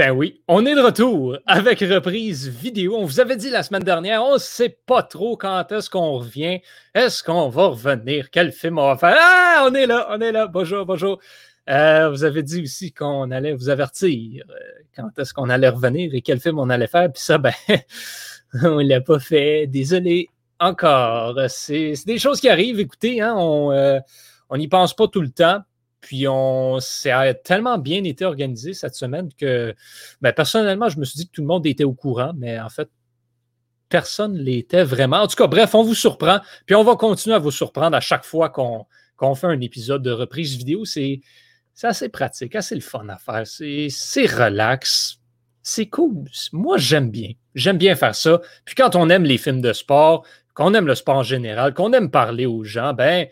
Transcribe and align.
ben 0.00 0.12
oui, 0.12 0.40
on 0.48 0.64
est 0.64 0.74
de 0.74 0.80
retour 0.80 1.36
avec 1.44 1.80
reprise 1.80 2.48
vidéo. 2.48 2.96
On 2.96 3.04
vous 3.04 3.20
avait 3.20 3.36
dit 3.36 3.50
la 3.50 3.62
semaine 3.62 3.82
dernière, 3.82 4.24
on 4.24 4.32
ne 4.32 4.38
sait 4.38 4.78
pas 4.86 5.02
trop 5.02 5.36
quand 5.36 5.70
est-ce 5.72 5.90
qu'on 5.90 6.12
revient. 6.12 6.62
Est-ce 6.94 7.22
qu'on 7.22 7.50
va 7.50 7.66
revenir? 7.66 8.30
Quel 8.30 8.50
film 8.50 8.78
on 8.78 8.86
va 8.86 8.96
faire? 8.96 9.14
Ah, 9.20 9.66
on 9.68 9.74
est 9.74 9.84
là, 9.84 10.08
on 10.10 10.18
est 10.22 10.32
là. 10.32 10.46
Bonjour, 10.46 10.86
bonjour. 10.86 11.18
Euh, 11.68 12.08
vous 12.08 12.24
avez 12.24 12.42
dit 12.42 12.62
aussi 12.62 12.92
qu'on 12.92 13.30
allait 13.30 13.52
vous 13.52 13.68
avertir 13.68 14.42
euh, 14.48 14.54
quand 14.96 15.10
est-ce 15.18 15.34
qu'on 15.34 15.50
allait 15.50 15.68
revenir 15.68 16.14
et 16.14 16.22
quel 16.22 16.40
film 16.40 16.58
on 16.60 16.70
allait 16.70 16.86
faire. 16.86 17.12
Puis 17.12 17.22
ça, 17.22 17.36
ben, 17.36 17.52
on 18.62 18.82
ne 18.82 18.88
l'a 18.88 19.02
pas 19.02 19.18
fait. 19.18 19.66
Désolé 19.66 20.30
encore. 20.60 21.38
C'est 21.48 21.92
des 22.06 22.18
choses 22.18 22.40
qui 22.40 22.48
arrivent. 22.48 22.80
Écoutez, 22.80 23.20
hein, 23.20 23.34
on 23.36 23.70
euh, 23.70 24.00
n'y 24.52 24.66
pense 24.66 24.96
pas 24.96 25.08
tout 25.08 25.20
le 25.20 25.30
temps. 25.30 25.60
Puis 26.00 26.26
on 26.26 26.80
s'est 26.80 27.34
tellement 27.44 27.78
bien 27.78 28.04
été 28.04 28.24
organisé 28.24 28.72
cette 28.72 28.94
semaine 28.94 29.28
que 29.38 29.74
ben, 30.20 30.32
personnellement, 30.32 30.88
je 30.88 30.98
me 30.98 31.04
suis 31.04 31.18
dit 31.18 31.26
que 31.26 31.32
tout 31.32 31.42
le 31.42 31.46
monde 31.46 31.66
était 31.66 31.84
au 31.84 31.92
courant, 31.92 32.32
mais 32.36 32.58
en 32.58 32.70
fait, 32.70 32.88
personne 33.90 34.34
ne 34.34 34.42
l'était 34.42 34.84
vraiment. 34.84 35.18
En 35.18 35.26
tout 35.26 35.36
cas, 35.36 35.46
bref, 35.46 35.74
on 35.74 35.82
vous 35.82 35.94
surprend. 35.94 36.40
Puis 36.64 36.74
on 36.74 36.84
va 36.84 36.96
continuer 36.96 37.36
à 37.36 37.38
vous 37.38 37.50
surprendre 37.50 37.96
à 37.96 38.00
chaque 38.00 38.24
fois 38.24 38.48
qu'on 38.48 39.34
fait 39.34 39.46
un 39.46 39.60
épisode 39.60 40.02
de 40.02 40.10
reprise 40.10 40.56
vidéo. 40.56 40.86
C'est 40.86 41.20
assez 41.82 42.08
pratique, 42.08 42.56
assez 42.56 42.74
le 42.74 42.80
fun 42.80 43.06
à 43.08 43.18
faire. 43.18 43.46
C'est 43.46 44.26
relax. 44.26 45.18
C'est 45.62 45.86
cool. 45.86 46.24
Moi, 46.52 46.78
j'aime 46.78 47.10
bien. 47.10 47.32
J'aime 47.54 47.76
bien 47.76 47.94
faire 47.94 48.14
ça. 48.14 48.40
Puis 48.64 48.74
quand 48.74 48.96
on 48.96 49.10
aime 49.10 49.24
les 49.24 49.36
films 49.36 49.60
de 49.60 49.74
sport, 49.74 50.24
qu'on 50.54 50.72
aime 50.72 50.86
le 50.86 50.94
sport 50.94 51.16
en 51.16 51.22
général, 51.22 51.74
qu'on 51.74 51.92
aime 51.92 52.10
parler 52.10 52.46
aux 52.46 52.64
gens, 52.64 52.94
ben 52.94 53.28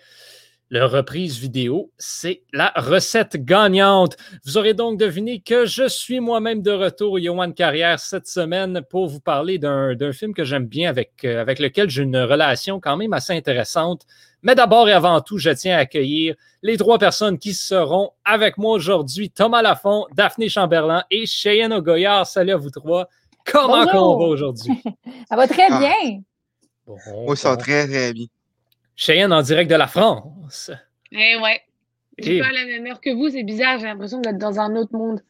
le 0.70 0.84
reprise 0.84 1.38
vidéo, 1.38 1.90
c'est 1.96 2.42
la 2.52 2.72
recette 2.76 3.42
gagnante. 3.42 4.16
Vous 4.44 4.58
aurez 4.58 4.74
donc 4.74 4.98
deviné 4.98 5.40
que 5.40 5.64
je 5.64 5.88
suis 5.88 6.20
moi-même 6.20 6.60
de 6.60 6.70
retour, 6.70 7.18
Yohan 7.18 7.52
Carrière, 7.52 7.98
cette 7.98 8.26
semaine 8.26 8.82
pour 8.90 9.06
vous 9.06 9.20
parler 9.20 9.58
d'un 9.58 10.12
film 10.12 10.34
que 10.34 10.44
j'aime 10.44 10.66
bien, 10.66 10.90
avec, 10.90 11.24
euh, 11.24 11.40
avec 11.40 11.58
lequel 11.58 11.88
j'ai 11.88 12.02
une 12.02 12.18
relation 12.18 12.80
quand 12.80 12.96
même 12.96 13.14
assez 13.14 13.32
intéressante. 13.32 14.02
Mais 14.42 14.54
d'abord 14.54 14.88
et 14.88 14.92
avant 14.92 15.20
tout, 15.20 15.38
je 15.38 15.50
tiens 15.50 15.76
à 15.76 15.80
accueillir 15.80 16.34
les 16.62 16.76
trois 16.76 16.98
personnes 16.98 17.38
qui 17.38 17.54
seront 17.54 18.10
avec 18.24 18.58
moi 18.58 18.72
aujourd'hui. 18.72 19.30
Thomas 19.30 19.62
Lafont, 19.62 20.06
Daphné 20.14 20.48
Chamberlain 20.48 21.02
et 21.10 21.26
Cheyenne 21.26 21.72
Ogoyard. 21.72 22.26
Salut 22.26 22.52
à 22.52 22.56
vous 22.56 22.70
trois. 22.70 23.08
Comment 23.50 23.86
on 23.94 24.18
va 24.18 24.26
aujourd'hui? 24.26 24.82
ça 25.28 25.36
va 25.36 25.48
très 25.48 25.66
ah. 25.70 25.78
bien. 25.78 26.20
Moi, 27.24 27.36
ça 27.36 27.50
va 27.50 27.56
très, 27.56 27.86
très 27.86 28.12
bien. 28.12 28.26
Cheyenne 28.98 29.32
en 29.32 29.42
direct 29.42 29.70
de 29.70 29.76
la 29.76 29.86
France. 29.86 30.72
Eh 31.12 31.36
ouais. 31.36 31.60
J'ai 32.18 32.40
pas 32.40 32.50
la 32.50 32.64
même 32.64 32.84
heure 32.88 33.00
que 33.00 33.14
vous, 33.14 33.30
c'est 33.30 33.44
bizarre, 33.44 33.78
j'ai 33.78 33.86
l'impression 33.86 34.20
d'être 34.20 34.38
dans 34.38 34.58
un 34.58 34.74
autre 34.74 34.92
monde. 34.92 35.20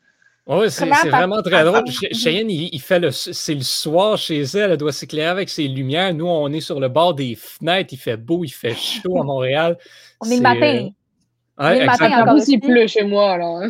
Oui, 0.47 0.71
c'est 0.71 0.87
vraiment 0.87 1.43
très 1.43 1.63
drôle. 1.65 1.85
Cheyenne, 2.13 2.49
il, 2.49 2.81
fait 2.81 2.99
le, 2.99 3.11
c'est 3.11 3.55
le 3.55 3.61
soir 3.61 4.17
chez 4.17 4.41
elle, 4.41 4.71
elle 4.71 4.77
doit 4.79 4.93
s'éclairer 4.93 5.29
avec 5.29 5.51
ses 5.51 5.69
lumières. 5.69 6.15
Nous, 6.15 6.27
on 6.27 6.51
est 6.51 6.63
sur 6.63 6.81
le 6.81 6.89
bord 6.89 7.13
des 7.13 7.35
fenêtres, 7.35 7.93
il 7.93 7.99
fait 7.99 8.17
beau, 8.17 8.43
il 8.43 8.49
fait 8.49 8.75
chaud 8.75 9.21
à 9.21 9.25
Montréal. 9.25 9.77
on 10.23 10.31
est 10.31 10.37
le 10.37 10.43
matin. 10.43 10.63
Euh, 10.65 10.91
on 11.59 11.69
est 11.69 11.81
le 11.81 11.87
matin 11.87 12.23
encore. 12.23 12.39
il 12.49 12.61
pleut 12.61 12.87
chez 12.87 13.05
moi, 13.05 13.33
alors. 13.33 13.59
Hein. 13.59 13.69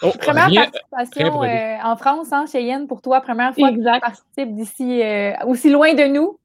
Oh, 0.00 0.10
première 0.18 0.70
participation 0.90 1.42
euh, 1.42 1.76
en 1.84 1.96
France, 1.96 2.28
hein, 2.32 2.46
Cheyenne, 2.50 2.86
pour 2.86 3.02
toi, 3.02 3.20
première 3.20 3.54
fois 3.54 3.70
que 3.70 3.76
tu 3.76 4.00
participes 4.00 4.54
d'ici, 4.54 5.02
euh, 5.02 5.32
aussi 5.44 5.68
loin 5.68 5.92
de 5.92 6.04
nous. 6.04 6.38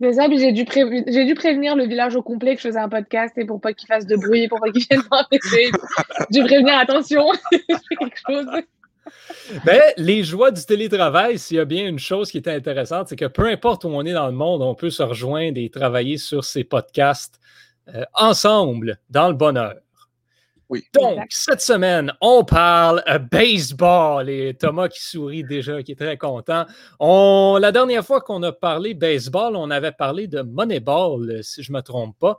J'ai 0.00 0.52
dû, 0.52 0.66
j'ai 1.06 1.24
dû 1.24 1.34
prévenir 1.34 1.74
le 1.74 1.86
village 1.86 2.16
au 2.16 2.22
complet 2.22 2.54
que 2.54 2.60
je 2.60 2.68
faisais 2.68 2.78
un 2.78 2.88
podcast 2.88 3.32
et 3.38 3.46
pour 3.46 3.60
pas 3.60 3.72
qu'il 3.72 3.86
fasse 3.86 4.06
de 4.06 4.16
bruit, 4.16 4.46
pour 4.46 4.60
pas 4.60 4.70
qu'il 4.70 4.84
vienne 4.84 5.02
m'embêter. 5.10 5.70
J'ai 6.30 6.40
dû 6.40 6.46
prévenir, 6.46 6.76
attention, 6.78 7.24
quelque 7.50 8.20
chose. 8.28 8.46
Ben, 9.64 9.80
les 9.96 10.22
joies 10.22 10.50
du 10.50 10.64
télétravail, 10.64 11.38
s'il 11.38 11.56
y 11.56 11.60
a 11.60 11.64
bien 11.64 11.86
une 11.86 11.98
chose 11.98 12.30
qui 12.30 12.38
est 12.38 12.48
intéressante, 12.48 13.08
c'est 13.08 13.16
que 13.16 13.26
peu 13.26 13.46
importe 13.46 13.84
où 13.84 13.88
on 13.88 14.04
est 14.04 14.12
dans 14.12 14.26
le 14.26 14.32
monde, 14.32 14.62
on 14.62 14.74
peut 14.74 14.90
se 14.90 15.02
rejoindre 15.02 15.58
et 15.58 15.70
travailler 15.70 16.18
sur 16.18 16.44
ces 16.44 16.64
podcasts 16.64 17.40
euh, 17.94 18.04
ensemble, 18.14 18.98
dans 19.08 19.28
le 19.28 19.34
bonheur. 19.34 19.76
Donc, 20.94 21.26
cette 21.30 21.60
semaine, 21.60 22.12
on 22.20 22.44
parle 22.44 23.02
euh, 23.08 23.18
baseball 23.18 24.28
et 24.28 24.54
Thomas 24.54 24.88
qui 24.88 25.00
sourit 25.00 25.44
déjà, 25.44 25.82
qui 25.82 25.92
est 25.92 25.96
très 25.96 26.16
content. 26.16 26.66
On, 26.98 27.58
la 27.60 27.70
dernière 27.70 28.04
fois 28.04 28.20
qu'on 28.20 28.42
a 28.42 28.52
parlé 28.52 28.94
baseball, 28.94 29.54
on 29.56 29.70
avait 29.70 29.92
parlé 29.92 30.26
de 30.26 30.42
Moneyball, 30.42 31.44
si 31.44 31.62
je 31.62 31.70
ne 31.70 31.76
me 31.76 31.82
trompe 31.82 32.18
pas. 32.18 32.38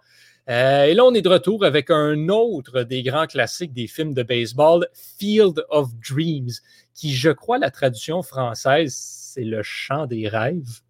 Euh, 0.50 0.86
et 0.86 0.94
là, 0.94 1.04
on 1.04 1.14
est 1.14 1.22
de 1.22 1.30
retour 1.30 1.66
avec 1.66 1.90
un 1.90 2.30
autre 2.30 2.84
des 2.84 3.04
grands 3.04 3.28
classiques 3.28 3.74
des 3.74 3.88
films 3.88 4.14
de 4.14 4.24
baseball, 4.24 4.88
Field 4.94 5.66
of 5.70 5.90
Dreams, 5.96 6.52
qui, 6.94 7.14
je 7.14 7.30
crois, 7.30 7.58
la 7.58 7.70
traduction 7.70 8.22
française, 8.24 8.96
c'est 8.96 9.44
le 9.44 9.62
chant 9.62 10.06
des 10.06 10.28
rêves. 10.28 10.82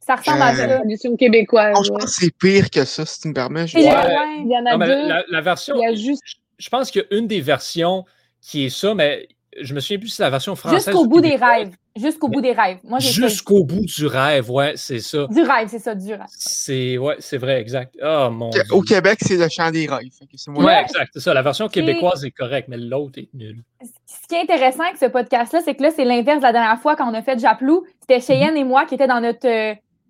Ça 0.00 0.16
ressemble 0.16 0.40
à 0.40 0.52
la 0.54 0.76
traduction 0.78 1.16
québécoise. 1.16 1.76
je 1.84 1.90
pense 1.90 2.04
que 2.04 2.10
c'est 2.10 2.34
pire 2.38 2.70
que 2.70 2.86
ça, 2.86 3.04
si 3.04 3.20
tu 3.20 3.28
me 3.28 3.34
permets. 3.34 3.66
Il 3.66 3.82
y 3.82 4.56
en 4.56 4.64
a 4.64 4.78
deux. 4.78 5.24
La, 5.30 5.40
version. 5.42 5.76
Il 5.76 5.82
y 5.82 5.86
a 5.86 5.94
juste 5.94 6.24
je 6.58 6.68
pense 6.68 6.90
qu'il 6.90 7.02
y 7.02 7.14
a 7.14 7.18
une 7.18 7.26
des 7.26 7.40
versions 7.40 8.04
qui 8.40 8.64
est 8.64 8.70
ça, 8.70 8.94
mais 8.94 9.28
je 9.60 9.74
me 9.74 9.80
souviens 9.80 9.98
plus 9.98 10.08
si 10.08 10.16
c'est 10.16 10.22
la 10.22 10.30
version 10.30 10.54
française. 10.56 10.84
Jusqu'au 10.84 11.06
bout 11.06 11.20
des 11.20 11.36
rêves. 11.36 11.74
Jusqu'au 11.96 12.28
bout 12.28 12.40
des 12.40 12.52
rêves. 12.52 12.78
Jusqu'au 13.00 13.64
bout 13.64 13.84
du 13.84 14.06
rêve, 14.06 14.48
ouais, 14.50 14.74
c'est 14.76 15.00
ça. 15.00 15.26
Du 15.28 15.42
rêve, 15.42 15.68
c'est 15.68 15.80
ça, 15.80 15.94
du 15.94 16.12
rêve. 16.12 16.26
C'est 16.28 16.96
ouais, 16.96 17.16
c'est 17.18 17.38
vrai, 17.38 17.60
exact. 17.60 17.96
Oh, 18.02 18.28
mon 18.30 18.50
Au 18.70 18.82
Québec, 18.82 19.18
c'est 19.20 19.36
le 19.36 19.48
chant 19.48 19.70
des 19.70 19.86
rêves. 19.88 20.08
Ouais, 20.48 20.82
exact, 20.82 21.10
c'est 21.12 21.20
ça. 21.20 21.34
La 21.34 21.42
version 21.42 21.68
québécoise 21.68 22.24
est 22.24 22.30
correcte, 22.30 22.68
mais 22.68 22.76
l'autre 22.76 23.18
est 23.18 23.28
nulle. 23.34 23.62
Ce 23.82 24.28
qui 24.28 24.34
est 24.34 24.42
intéressant 24.42 24.84
avec 24.84 24.96
ce 24.98 25.06
podcast-là, 25.06 25.60
c'est 25.64 25.74
que 25.74 25.82
là, 25.82 25.90
c'est 25.94 26.04
l'inverse 26.04 26.38
de 26.38 26.44
la 26.44 26.52
dernière 26.52 26.80
fois 26.80 26.94
quand 26.94 27.10
on 27.10 27.14
a 27.14 27.22
fait 27.22 27.38
Japlou. 27.38 27.84
C'était 28.00 28.20
Cheyenne 28.20 28.56
et 28.56 28.64
moi 28.64 28.84
qui 28.84 28.94
étaient 28.94 29.08
dans 29.08 29.20
notre 29.20 29.48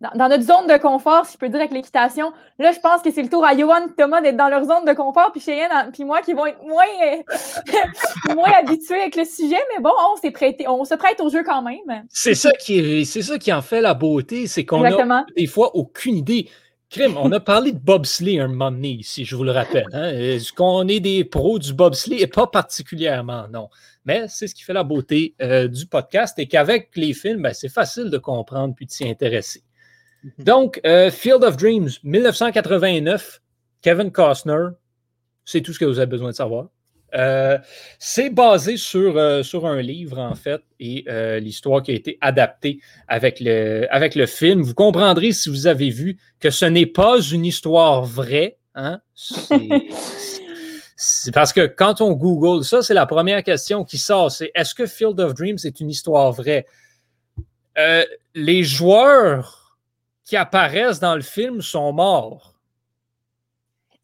dans, 0.01 0.29
notre 0.29 0.45
zone 0.45 0.67
de 0.69 0.77
confort, 0.81 1.27
si 1.27 1.35
je 1.35 1.39
peux 1.39 1.49
dire, 1.49 1.59
avec 1.59 1.73
l'équitation. 1.73 2.33
Là, 2.59 2.73
je 2.73 2.79
pense 2.79 3.03
que 3.03 3.11
c'est 3.11 3.23
le 3.23 3.29
tour 3.29 3.45
à 3.45 3.57
Johan 3.57 3.87
et 3.87 3.95
Thomas 3.97 4.21
d'être 4.21 4.37
dans 4.37 4.49
leur 4.49 4.65
zone 4.65 4.85
de 4.87 4.93
confort, 4.93 5.33
puis 5.33 5.41
Cheyenne, 5.41 5.71
puis 5.93 6.05
moi 6.05 6.23
qui 6.23 6.35
vont 6.35 6.47
être 6.47 6.63
moins, 6.65 6.85
euh, 7.05 8.35
moins 8.35 8.53
habitués 8.61 9.01
avec 9.01 9.17
le 9.17 9.25
sujet, 9.25 9.59
mais 9.75 9.83
bon, 9.83 9.91
on 10.13 10.17
s'est 10.17 10.31
prêté, 10.31 10.69
on 10.69 10.85
se 10.85 10.95
prête 10.95 11.21
au 11.21 11.29
jeu 11.29 11.43
quand 11.45 11.63
même. 11.63 12.05
C'est 12.09 12.35
ça 12.35 12.53
qui 12.53 13.05
c'est 13.05 13.23
ça 13.23 13.39
qui 13.39 13.53
en 13.53 13.63
fait 13.63 13.81
la 13.81 13.95
beauté, 13.95 14.47
c'est 14.47 14.65
qu'on 14.65 14.85
a 14.85 15.27
des 15.37 15.47
fois 15.47 15.75
aucune 15.75 16.17
idée. 16.17 16.49
Crime, 16.91 17.19
on 17.19 17.31
a 17.33 17.41
parlé 17.41 17.73
de 17.73 17.79
bobsleigh 17.79 18.41
un 18.41 18.49
moment 18.49 18.71
donné 18.71 18.89
ici, 18.89 19.27
je 19.27 19.37
vous 19.37 19.45
le 19.45 19.51
rappelle. 19.51 19.85
Hein? 19.93 20.11
Est-ce 20.11 20.55
qu'on 20.55 20.89
est 20.89 21.01
des 21.01 21.23
pros 21.23 21.59
du 21.59 21.75
bobsleigh? 21.75 22.23
Et 22.23 22.27
pas 22.27 22.47
particulièrement, 22.47 23.47
non. 23.53 23.69
Mais 24.07 24.25
c'est 24.29 24.47
ce 24.47 24.55
qui 24.55 24.63
fait 24.63 24.73
la 24.73 24.85
beauté 24.85 25.35
euh, 25.43 25.69
du 25.69 25.85
podcast 25.85 26.39
et 26.39 26.47
qu'avec 26.47 26.97
les 26.97 27.13
films, 27.13 27.43
ben, 27.43 27.53
c'est 27.53 27.69
facile 27.69 28.09
de 28.09 28.17
comprendre 28.17 28.75
puis 28.75 28.87
de 28.87 28.91
s'y 28.91 29.07
intéresser. 29.07 29.65
Mhm. 30.25 30.45
Donc, 30.45 30.81
euh, 30.85 31.11
Field 31.11 31.45
of 31.45 31.57
Dreams, 31.57 31.91
1989, 32.03 33.41
Kevin 33.83 34.11
Costner, 34.11 34.69
c'est 35.45 35.61
tout 35.61 35.73
ce 35.73 35.79
que 35.79 35.85
vous 35.85 35.99
avez 35.99 36.07
besoin 36.07 36.31
de 36.31 36.35
savoir. 36.35 36.69
Euh, 37.15 37.57
c'est 37.99 38.29
basé 38.29 38.77
sur, 38.77 39.17
euh, 39.17 39.43
sur 39.43 39.67
un 39.67 39.81
livre, 39.81 40.19
en 40.19 40.35
fait, 40.35 40.61
et 40.79 41.07
l'histoire 41.41 41.83
qui 41.83 41.93
a 41.93 41.95
été 41.95 42.19
adaptée 42.21 42.81
avec 43.07 43.41
le, 43.41 43.87
avec 43.91 44.15
le 44.15 44.27
film. 44.27 44.61
Vous 44.63 44.75
comprendrez 44.75 45.33
si 45.33 45.49
vous 45.49 45.67
avez 45.67 45.89
vu 45.91 46.19
que 46.39 46.51
ce 46.51 46.67
n'est 46.67 46.87
pas 46.87 47.21
une 47.21 47.47
histoire 47.47 48.05
vraie. 48.05 48.59
Hein? 48.75 49.01
C'est 51.01 51.33
parce 51.33 51.53
que 51.53 51.67
quand 51.67 52.01
on 52.01 52.13
Google 52.13 52.65
ça, 52.65 52.83
c'est 52.83 52.93
la 52.93 53.07
première 53.07 53.43
question 53.45 53.85
qui 53.85 53.99
sort. 53.99 54.33
C'est 54.33 54.51
est-ce 54.55 54.75
que 54.75 54.85
Field 54.85 55.19
of 55.21 55.33
Dreams 55.35 55.59
est 55.65 55.81
une 55.81 55.91
histoire 55.91 56.33
vraie? 56.33 56.67
les 58.35 58.65
joueurs 58.65 59.68
qui 60.29 60.37
apparaissent 60.37 61.01
dans 61.01 61.15
le 61.15 61.23
film 61.23 61.63
sont 61.63 61.91
morts. 61.91 62.53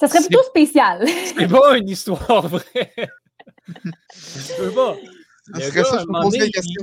Ça 0.00 0.09
serait 0.09 0.21
plutôt 0.21 0.43
spécial. 0.43 1.06
C'est 1.06 1.49
pas 1.49 1.76
une 1.76 1.88
histoire 1.91 2.49
vraie. 2.49 2.94
Je 3.69 4.56
peux 4.56 4.71
pas. 4.71 4.97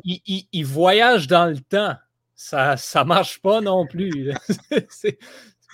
il, 0.06 0.64
voyage 0.64 1.26
dans 1.26 1.48
le 1.48 1.60
temps. 1.60 1.96
Ça 2.36 2.76
ne 2.76 3.04
marche 3.04 3.42
pas 3.42 3.62
non 3.62 3.88
plus. 3.88 4.32
c'est 4.90 5.18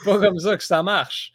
pas 0.05 0.17
comme 0.17 0.39
ça 0.39 0.55
que 0.55 0.63
ça 0.63 0.81
marche. 0.81 1.33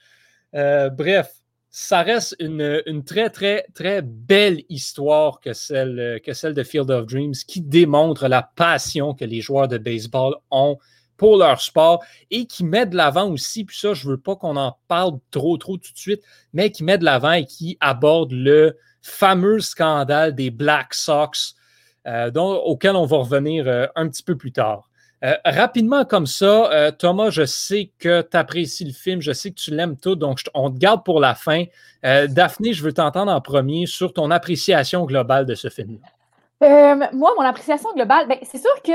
Euh, 0.54 0.88
bref, 0.88 1.30
ça 1.68 2.00
reste 2.00 2.34
une, 2.38 2.82
une, 2.86 3.04
très, 3.04 3.28
très, 3.28 3.66
très 3.74 4.00
belle 4.00 4.62
histoire 4.70 5.38
que 5.38 5.52
celle, 5.52 6.18
que 6.24 6.32
celle 6.32 6.54
de 6.54 6.62
Field 6.62 6.90
of 6.90 7.06
Dreams 7.06 7.34
qui 7.46 7.60
démontre 7.60 8.26
la 8.26 8.42
passion 8.42 9.12
que 9.12 9.26
les 9.26 9.42
joueurs 9.42 9.68
de 9.68 9.76
baseball 9.76 10.36
ont 10.50 10.78
pour 11.22 11.36
leur 11.36 11.60
sport 11.60 12.02
et 12.32 12.46
qui 12.46 12.64
met 12.64 12.84
de 12.84 12.96
l'avant 12.96 13.30
aussi, 13.30 13.64
puis 13.64 13.78
ça, 13.78 13.94
je 13.94 14.08
ne 14.08 14.10
veux 14.10 14.18
pas 14.18 14.34
qu'on 14.34 14.56
en 14.56 14.76
parle 14.88 15.20
trop, 15.30 15.56
trop 15.56 15.76
tout 15.76 15.92
de 15.92 15.96
suite, 15.96 16.20
mais 16.52 16.72
qui 16.72 16.82
met 16.82 16.98
de 16.98 17.04
l'avant 17.04 17.30
et 17.30 17.44
qui 17.44 17.78
aborde 17.80 18.32
le 18.32 18.76
fameux 19.02 19.60
scandale 19.60 20.34
des 20.34 20.50
Black 20.50 20.94
Sox, 20.94 21.54
euh, 22.08 22.32
auquel 22.34 22.96
on 22.96 23.06
va 23.06 23.18
revenir 23.18 23.68
euh, 23.68 23.86
un 23.94 24.08
petit 24.08 24.24
peu 24.24 24.36
plus 24.36 24.50
tard. 24.50 24.88
Euh, 25.22 25.36
rapidement 25.44 26.04
comme 26.04 26.26
ça, 26.26 26.90
Thomas, 26.98 27.30
je 27.30 27.44
sais 27.44 27.92
que 28.00 28.22
tu 28.22 28.36
apprécies 28.36 28.84
le 28.84 28.92
film, 28.92 29.20
je 29.20 29.30
sais 29.30 29.50
que 29.52 29.60
tu 29.60 29.70
l'aimes 29.70 29.96
tout, 29.96 30.16
donc 30.16 30.40
on 30.54 30.72
te 30.72 30.78
garde 30.78 31.04
pour 31.04 31.20
la 31.20 31.36
fin. 31.36 31.66
Daphné, 32.02 32.72
je 32.72 32.82
veux 32.82 32.92
t'entendre 32.92 33.30
en 33.30 33.40
premier 33.40 33.86
sur 33.86 34.12
ton 34.12 34.32
appréciation 34.32 35.04
globale 35.04 35.46
de 35.46 35.54
ce 35.54 35.68
film. 35.68 36.00
Euh, 36.62 36.94
moi, 37.12 37.32
mon 37.36 37.44
appréciation 37.44 37.92
globale, 37.94 38.28
ben, 38.28 38.38
c'est 38.42 38.58
sûr 38.58 38.82
que 38.84 38.92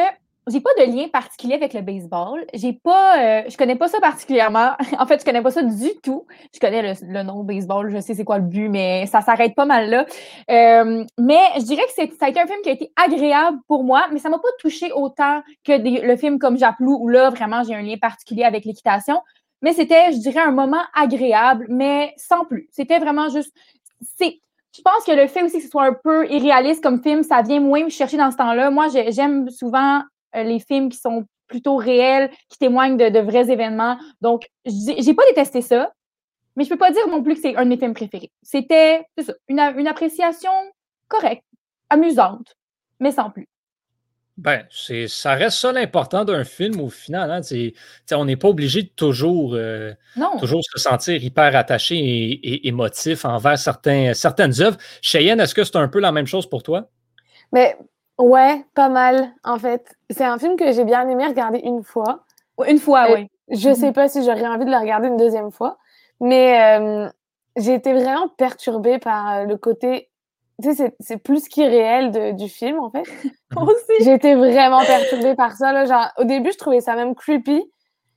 j'ai 0.47 0.61
pas 0.61 0.69
de 0.77 0.91
lien 0.91 1.07
particulier 1.07 1.55
avec 1.55 1.73
le 1.73 1.81
baseball. 1.81 2.45
J'ai 2.53 2.73
pas, 2.73 3.19
euh, 3.19 3.44
je 3.49 3.57
connais 3.57 3.75
pas 3.75 3.88
ça 3.88 3.99
particulièrement. 3.99 4.71
en 4.99 5.05
fait, 5.05 5.19
je 5.19 5.25
connais 5.25 5.41
pas 5.41 5.51
ça 5.51 5.63
du 5.63 5.89
tout. 6.01 6.25
Je 6.53 6.59
connais 6.59 6.94
le, 7.01 7.23
nom 7.23 7.44
baseball, 7.44 7.89
je 7.91 7.99
sais 7.99 8.13
c'est 8.13 8.23
quoi 8.23 8.38
le 8.38 8.45
but, 8.45 8.69
mais 8.69 9.05
ça 9.07 9.21
s'arrête 9.21 9.55
pas 9.55 9.65
mal 9.65 9.89
là. 9.89 10.05
Euh, 10.49 11.03
mais 11.17 11.39
je 11.57 11.63
dirais 11.63 11.83
que 11.83 11.94
c'est, 11.95 12.11
ça 12.17 12.27
a 12.27 12.29
été 12.29 12.39
un 12.39 12.47
film 12.47 12.59
qui 12.63 12.69
a 12.69 12.73
été 12.73 12.91
agréable 12.95 13.59
pour 13.67 13.83
moi, 13.83 14.07
mais 14.11 14.19
ça 14.19 14.29
m'a 14.29 14.39
pas 14.39 14.47
touché 14.59 14.91
autant 14.94 15.41
que 15.63 15.73
le 16.05 16.15
film 16.17 16.39
comme 16.39 16.57
Japlou, 16.57 16.97
où 17.01 17.09
là, 17.09 17.29
vraiment, 17.29 17.63
j'ai 17.63 17.75
un 17.75 17.81
lien 17.81 17.97
particulier 17.97 18.44
avec 18.44 18.65
l'équitation. 18.65 19.21
Mais 19.61 19.73
c'était, 19.73 20.11
je 20.11 20.19
dirais, 20.19 20.41
un 20.41 20.51
moment 20.51 20.83
agréable, 20.94 21.65
mais 21.69 22.13
sans 22.17 22.45
plus. 22.45 22.69
C'était 22.71 22.99
vraiment 22.99 23.29
juste, 23.29 23.51
c'est, 24.17 24.39
je 24.75 24.81
pense 24.83 25.03
que 25.05 25.11
le 25.11 25.27
fait 25.27 25.41
aussi 25.41 25.57
que 25.57 25.63
ce 25.63 25.69
soit 25.69 25.85
un 25.85 25.95
peu 26.03 26.29
irréaliste 26.29 26.83
comme 26.83 27.01
film, 27.01 27.23
ça 27.23 27.41
vient 27.41 27.59
moins 27.59 27.83
me 27.83 27.89
chercher 27.89 28.17
dans 28.17 28.29
ce 28.29 28.38
temps-là. 28.38 28.69
Moi, 28.69 28.88
j'aime 29.09 29.49
souvent 29.49 30.01
les 30.33 30.59
films 30.59 30.89
qui 30.89 30.97
sont 30.97 31.25
plutôt 31.47 31.77
réels, 31.77 32.29
qui 32.50 32.57
témoignent 32.57 32.97
de, 32.97 33.19
vrais 33.19 33.50
événements. 33.50 33.97
Donc, 34.21 34.47
j'ai 34.65 35.13
pas 35.13 35.25
détesté 35.27 35.62
ça, 35.62 35.91
mais 36.56 36.63
je 36.63 36.69
peux 36.69 36.77
pas 36.77 36.91
dire 36.91 37.07
non 37.07 37.24
plus 37.24 37.35
que 37.35 37.41
c'est 37.41 37.56
un 37.56 37.63
de 37.63 37.69
mes 37.69 37.77
films 37.77 37.94
préférés. 37.94 38.31
C'était 38.44 39.06
une, 39.47 39.59
une 39.59 39.88
appréciation 39.88 40.51
correcte, 41.07 41.45
amusante, 41.89 42.56
mais 43.00 43.12
sans 43.12 43.29
plus. 43.29 43.47
Ben, 44.38 44.68
ça 45.07 45.33
reste 45.33 45.57
ça 45.57 45.71
l'important 45.71 46.24
d'un 46.24 46.44
film 46.44 46.80
au 46.80 46.89
final. 46.89 47.31
Hein, 47.31 47.41
on 48.12 48.25
n'est 48.25 48.35
pas 48.35 48.50
obligé 48.50 48.83
de 48.83 48.89
toujours, 48.89 49.56
euh, 49.56 49.94
toujours 50.38 50.62
se 50.63 50.80
sentir 50.80 51.23
hyper 51.23 51.56
attaché 51.56 51.95
et, 51.97 52.68
émotif 52.68 53.25
envers 53.25 53.57
certains, 53.57 54.13
certaines 54.13 54.62
œuvres. 54.62 54.77
Cheyenne, 55.01 55.39
est-ce 55.39 55.56
que 55.56 55.63
c'est 55.63 55.77
un 55.77 55.88
peu 55.88 56.00
la 56.00 56.12
même 56.12 56.27
chose 56.27 56.47
pour 56.47 56.62
toi? 56.62 56.91
Mais 57.51 57.75
Ouais, 58.18 58.66
pas 58.74 58.90
mal, 58.90 59.31
en 59.44 59.60
fait. 59.60 59.96
C'est 60.10 60.24
un 60.24 60.40
film 60.40 60.56
que 60.56 60.72
j'ai 60.72 60.86
bien 60.86 61.08
aimé 61.08 61.25
regarder 61.28 61.60
une 61.60 61.84
fois. 61.84 62.24
Une 62.68 62.80
fois, 62.80 63.08
oui. 63.14 63.30
Je 63.50 63.74
sais 63.74 63.88
mhm. 63.88 63.94
pas 63.94 64.10
si 64.10 64.24
j'aurais 64.24 64.48
envie 64.48 64.66
de 64.66 64.72
le 64.72 64.78
regarder 64.78 65.08
une 65.08 65.18
deuxième 65.18 65.52
fois, 65.52 65.78
mais 66.19 66.80
euh, 66.80 67.10
j'ai 67.56 67.75
été 67.75 67.94
vraiment 67.94 68.28
perturbée 68.38 69.00
par 69.00 69.34
euh, 69.34 69.46
le 69.46 69.58
côté. 69.58 70.10
Tu 70.62 70.74
sais, 70.74 70.96
c'est 71.00 71.18
plus 71.18 71.48
qu'irréel 71.48 72.36
du 72.36 72.50
film, 72.50 72.80
en 72.80 72.90
fait. 72.90 73.04
aussi. 73.56 74.04
J'ai 74.04 74.14
été 74.14 74.36
vraiment 74.36 74.84
perturbée 74.84 75.36
par 75.36 75.56
ça. 75.56 75.72
Là, 75.72 75.86
genre, 75.86 76.08
au 76.18 76.24
début, 76.24 76.52
je 76.52 76.58
trouvais 76.58 76.81
ça 76.81 76.96
même 76.96 77.14
creepy. 77.14 77.64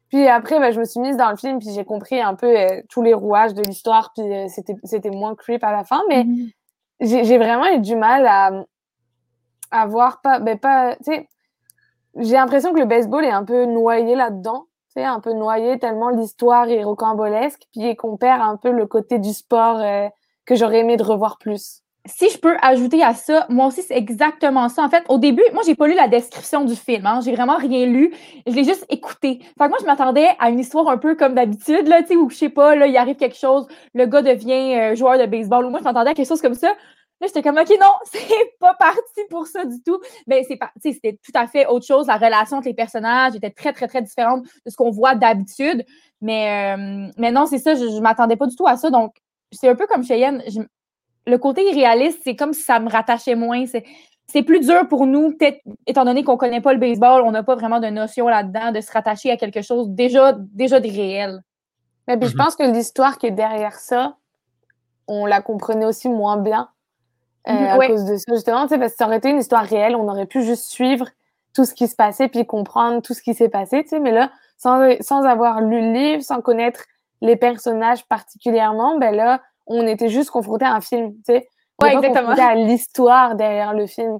Puis 0.09 0.27
après, 0.27 0.59
bah, 0.59 0.71
je 0.73 0.81
me 0.81 0.85
suis 0.85 1.01
mise 1.01 1.17
dans 1.17 1.31
le 1.31 1.37
film, 1.37 1.59
puis 1.59 1.69
j'ai 1.73 1.85
compris 1.85 2.21
un 2.21 2.35
peu 2.35 2.59
euh, 2.59 2.83
tous 2.89 3.03
les 3.03 3.15
rouages 3.15 3.55
de 3.55 3.63
l'histoire, 3.63 4.13
puis 4.17 4.25
c'était 4.49 5.11
moins 5.11 5.37
creep 5.37 5.63
à 5.63 5.71
la 5.71 5.85
fin. 5.85 6.01
Mais 6.09 6.25
mhm. 6.25 6.51
j'ai 7.01 7.39
vraiment 7.39 7.67
eu 7.67 7.79
du 7.79 7.95
mal 7.95 8.27
à, 8.27 8.51
avoir 9.71 10.21
pas, 10.21 10.39
ben 10.39 10.59
pas, 10.59 10.97
j'ai 12.17 12.33
l'impression 12.33 12.73
que 12.73 12.81
le 12.81 12.87
baseball 12.87 13.25
est 13.25 13.31
un 13.31 13.45
peu 13.45 13.65
noyé 13.67 14.15
là-dedans, 14.15 14.67
tu 14.89 14.95
sais, 14.95 15.05
un 15.05 15.21
peu 15.21 15.33
noyé 15.33 15.79
tellement 15.79 16.11
l'histoire 16.11 16.69
est 16.69 16.83
rocambolesque, 16.83 17.63
puis 17.73 17.95
qu'on 17.97 18.17
perd 18.17 18.43
un 18.43 18.57
peu 18.57 18.71
le 18.71 18.87
côté 18.87 19.19
du 19.19 19.33
sport 19.33 19.79
euh, 19.81 20.09
que 20.45 20.57
j'aurais 20.57 20.81
aimé 20.81 20.97
de 20.97 21.05
revoir 21.05 21.39
plus. 21.39 21.83
Si 22.07 22.31
je 22.31 22.39
peux 22.39 22.57
ajouter 22.63 23.03
à 23.03 23.13
ça, 23.13 23.47
moi 23.51 23.67
aussi, 23.67 23.83
c'est 23.83 23.97
exactement 23.97 24.71
ça. 24.71 24.83
En 24.83 24.89
fait, 24.89 25.05
au 25.09 25.19
début, 25.19 25.45
moi, 25.53 25.63
j'ai 25.67 25.75
pas 25.75 25.87
lu 25.87 25.95
la 25.95 26.09
description 26.09 26.65
du 26.65 26.75
film. 26.75 27.05
Hein. 27.05 27.21
J'ai 27.23 27.35
vraiment 27.35 27.59
rien 27.59 27.85
lu. 27.85 28.15
Je 28.47 28.55
l'ai 28.55 28.65
juste 28.65 28.87
écouté. 28.89 29.41
Fait 29.59 29.65
que 29.65 29.69
moi, 29.69 29.77
je 29.81 29.85
m'attendais 29.85 30.29
à 30.39 30.49
une 30.49 30.59
histoire 30.59 30.89
un 30.89 30.97
peu 30.97 31.15
comme 31.15 31.35
d'habitude, 31.35 31.87
là, 31.89 32.01
tu 32.01 32.09
sais, 32.09 32.17
où 32.17 32.31
je 32.31 32.37
sais 32.37 32.49
pas, 32.49 32.75
là, 32.75 32.87
il 32.87 32.97
arrive 32.97 33.17
quelque 33.17 33.37
chose, 33.37 33.69
le 33.95 34.07
gars 34.07 34.23
devient 34.23 34.79
euh, 34.79 34.95
joueur 34.95 35.19
de 35.19 35.27
baseball. 35.27 35.67
Ou 35.67 35.71
moi, 35.71 35.81
je 35.81 35.85
m'attendais 35.85 36.11
à 36.11 36.15
quelque 36.15 36.29
chose 36.29 36.41
comme 36.41 36.55
ça. 36.55 36.75
Là, 37.21 37.27
j'étais 37.27 37.43
comme, 37.43 37.59
OK, 37.59 37.71
non, 37.81 37.93
c'est 38.05 38.59
pas 38.59 38.75
parti 38.75 39.21
pour 39.29 39.47
ça 39.47 39.65
du 39.65 39.83
tout. 39.83 40.01
Mais 40.27 40.45
c'est 40.45 40.59
c'était 40.81 41.19
tout 41.23 41.33
à 41.35 41.47
fait 41.47 41.67
autre 41.67 41.87
chose. 41.87 42.07
La 42.07 42.17
relation 42.17 42.57
entre 42.57 42.69
les 42.69 42.75
personnages 42.75 43.35
était 43.35 43.51
très, 43.51 43.73
très, 43.73 43.89
très 43.89 44.03
différente 44.03 44.45
de 44.65 44.71
ce 44.71 44.77
qu'on 44.77 44.91
voit 44.91 45.15
d'habitude. 45.15 45.85
Mais, 46.21 46.75
euh, 46.77 47.11
mais 47.17 47.31
non, 47.31 47.47
c'est 47.47 47.59
ça, 47.59 47.75
je, 47.75 47.89
je 47.89 48.01
m'attendais 48.01 48.37
pas 48.37 48.47
du 48.47 48.57
tout 48.57 48.67
à 48.67 48.77
ça. 48.77 48.91
Donc, 48.91 49.17
c'est 49.53 49.69
un 49.69 49.75
peu 49.75 49.87
comme 49.87 50.05
Cheyenne. 50.05 50.43
le 51.27 51.39
côté 51.39 51.69
irréaliste, 51.69 52.21
c'est 52.25 52.37
comme 52.37 52.53
si 52.53 52.63
ça 52.63 52.81
me 52.81 52.89
rattachait 52.89 53.35
moins. 53.35 53.65
C'est 54.27 54.43
plus 54.43 54.61
dur 54.61 54.87
pour 54.89 55.07
nous, 55.07 55.37
peut-être 55.37 55.61
étant 55.87 56.05
donné 56.05 56.23
qu'on 56.23 56.37
connaît 56.37 56.61
pas 56.61 56.73
le 56.73 56.79
baseball, 56.79 57.23
on 57.23 57.33
n'a 57.33 57.43
pas 57.43 57.57
vraiment 57.57 57.81
de 57.81 57.89
notion 57.89 58.29
là-dedans 58.29 58.71
de 58.71 58.81
se 58.81 58.93
rattacher 58.93 59.31
à 59.31 59.37
quelque 59.37 59.61
chose 59.61 59.89
déjà, 59.91 60.37
déjà 60.39 60.79
de 60.79 60.89
réel. 60.89 61.41
Mais 62.07 62.17
puis, 62.17 62.29
je 62.29 62.35
mm-hmm. 62.35 62.45
pense 62.45 62.57
que 62.57 62.63
l'histoire 62.63 63.19
qui 63.19 63.27
est 63.27 63.33
derrière 63.33 63.75
ça, 63.75 64.17
on 65.09 65.27
la 65.27 65.43
comprenait 65.43 65.85
aussi 65.85 66.09
moins 66.09 66.37
bien. 66.37 66.69
Euh, 67.49 67.53
à 67.53 67.87
cause 67.87 68.05
de 68.05 68.17
ça, 68.17 68.35
justement, 68.35 68.67
parce 68.69 68.93
que 68.93 68.97
ça 68.99 69.07
aurait 69.07 69.17
été 69.17 69.31
une 69.31 69.39
histoire 69.39 69.65
réelle, 69.65 69.97
on 69.97 70.09
aurait 70.09 70.27
pu 70.27 70.43
juste 70.43 70.65
suivre 70.65 71.07
tout 71.55 71.65
ce 71.65 71.75
qui 71.75 71.89
se 71.89 71.97
passait 71.97 72.29
puis 72.29 72.47
comprendre 72.47 73.01
tout 73.01 73.15
ce 73.15 73.23
qui 73.23 73.35
s'est 73.35 73.49
passé, 73.49 73.83
tu 73.83 73.91
sais, 73.91 74.01
mais 74.01 74.13
là, 74.13 74.31
sans, 74.59 74.91
sans 75.01 75.25
avoir 75.25 75.63
lu 75.63 75.81
le 75.81 75.93
livre, 75.93 76.23
sans 76.23 76.43
connaître 76.43 76.85
les 77.23 77.37
personnages 77.37 78.05
particulièrement, 78.05 78.99
ben 78.99 79.15
là, 79.15 79.41
on 79.67 79.87
était 79.87 80.09
juste 80.09 80.31
confronté 80.31 80.65
à 80.65 80.75
un 80.75 80.81
film, 80.81 81.15
tu 81.15 81.35
sais. 81.35 81.49
Ouais, 81.83 81.95
exactement. 81.95 82.31
à 82.31 82.55
l'histoire 82.55 83.37
derrière 83.37 83.73
le 83.73 83.87
film. 83.87 84.19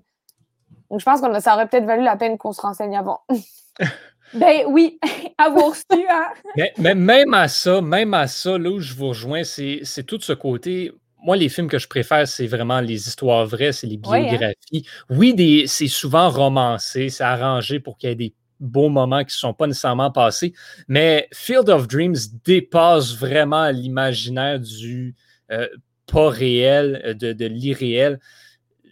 Donc, 0.91 1.01
je 1.01 1.05
pense 1.05 1.21
que 1.21 1.41
ça 1.41 1.55
aurait 1.55 1.69
peut-être 1.69 1.85
valu 1.85 2.03
la 2.03 2.17
peine 2.17 2.39
qu'on 2.39 2.53
se 2.53 2.61
renseigne 2.61 2.97
avant. 2.97 3.21
ben 4.35 4.65
oui, 4.69 4.99
avoir 5.39 5.75
su, 5.75 5.85
hein. 6.09 6.29
Mais, 6.57 6.73
mais, 6.79 6.95
même 6.95 7.35
à 7.35 7.49
ça, 7.49 7.83
même 7.83 8.15
à 8.15 8.27
ça, 8.27 8.57
là 8.57 8.71
où 8.71 8.81
je 8.81 8.95
vous 8.95 9.09
rejoins, 9.09 9.45
c'est 9.45 10.03
tout 10.07 10.21
ce 10.21 10.33
côté 10.33 10.93
moi, 11.23 11.37
les 11.37 11.49
films 11.49 11.69
que 11.69 11.79
je 11.79 11.89
préfère, 11.89 12.27
c'est 12.27 12.47
vraiment 12.47 12.81
les 12.81 13.09
histoires 13.09 13.47
vraies, 13.47 13.73
c'est 13.73 13.87
les 13.87 14.01
hein. 14.05 14.23
biographies. 14.23 14.87
Oui, 15.09 15.65
c'est 15.69 15.89
souvent 15.89 16.31
romancé, 16.31 17.11
c'est 17.11 17.25
arrangé 17.25 17.81
pour 17.81 17.99
qu'il 17.99 18.09
y 18.09 18.13
ait 18.13 18.17
des 18.17 18.35
beaux 18.59 18.91
moments 18.91 19.21
qui 19.21 19.35
ne 19.37 19.41
sont 19.41 19.55
pas 19.55 19.67
nécessairement 19.67 20.11
passés, 20.11 20.53
mais 20.87 21.29
Field 21.33 21.71
of 21.71 21.89
Dreams 21.89 22.17
dépasse 22.45 23.17
vraiment 23.17 23.71
l'imaginaire 23.71 24.61
du 24.61 25.15
euh, 25.51 25.67
pas 26.07 26.29
réel, 26.29 27.01
euh, 27.05 27.15
de, 27.15 27.47
l'irréel. 27.47 28.21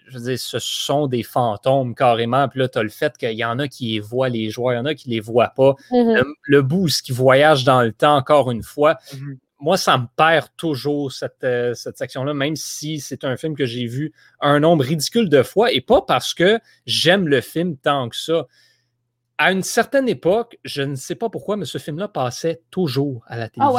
Je 0.06 0.18
veux 0.18 0.24
dire, 0.24 0.38
ce 0.38 0.58
sont 0.58 1.06
des 1.06 1.22
fantômes 1.22 1.94
carrément. 1.94 2.48
Puis 2.48 2.60
là, 2.60 2.68
tu 2.68 2.78
as 2.78 2.82
le 2.82 2.88
fait 2.88 3.18
qu'il 3.18 3.32
y 3.32 3.44
en 3.44 3.58
a 3.58 3.68
qui 3.68 3.98
voient 3.98 4.30
les 4.30 4.48
joueurs, 4.48 4.72
il 4.72 4.76
y 4.76 4.80
en 4.80 4.86
a 4.86 4.94
qui 4.94 5.10
ne 5.10 5.14
les 5.14 5.20
voient 5.20 5.52
pas. 5.54 5.74
Mm-hmm. 5.90 6.24
le, 6.42 6.62
boost 6.62 7.02
qui 7.02 7.12
voyage 7.12 7.64
dans 7.64 7.82
le 7.82 7.92
temps, 7.92 8.16
encore 8.16 8.50
une 8.50 8.62
fois. 8.62 8.98
Mm-hmm 9.12 9.36
moi, 9.60 9.76
ça 9.76 9.98
me 9.98 10.06
perd 10.16 10.48
toujours 10.56 11.12
cette, 11.12 11.42
euh, 11.44 11.74
cette 11.74 11.98
section-là, 11.98 12.32
même 12.34 12.56
si 12.56 13.00
c'est 13.00 13.24
un 13.24 13.36
film 13.36 13.56
que 13.56 13.66
j'ai 13.66 13.86
vu 13.86 14.12
un 14.40 14.60
nombre 14.60 14.84
ridicule 14.84 15.28
de 15.28 15.42
fois, 15.42 15.72
et 15.72 15.80
pas 15.80 16.02
parce 16.02 16.32
que 16.34 16.60
j'aime 16.86 17.28
le 17.28 17.40
film 17.40 17.76
tant 17.76 18.08
que 18.08 18.16
ça. 18.16 18.46
À 19.36 19.52
une 19.52 19.62
certaine 19.62 20.08
époque, 20.08 20.58
je 20.64 20.82
ne 20.82 20.94
sais 20.94 21.14
pas 21.14 21.28
pourquoi, 21.28 21.56
mais 21.56 21.64
ce 21.64 21.78
film-là 21.78 22.08
passait 22.08 22.62
toujours 22.70 23.24
à 23.26 23.36
la 23.36 23.48
télévision. 23.48 23.76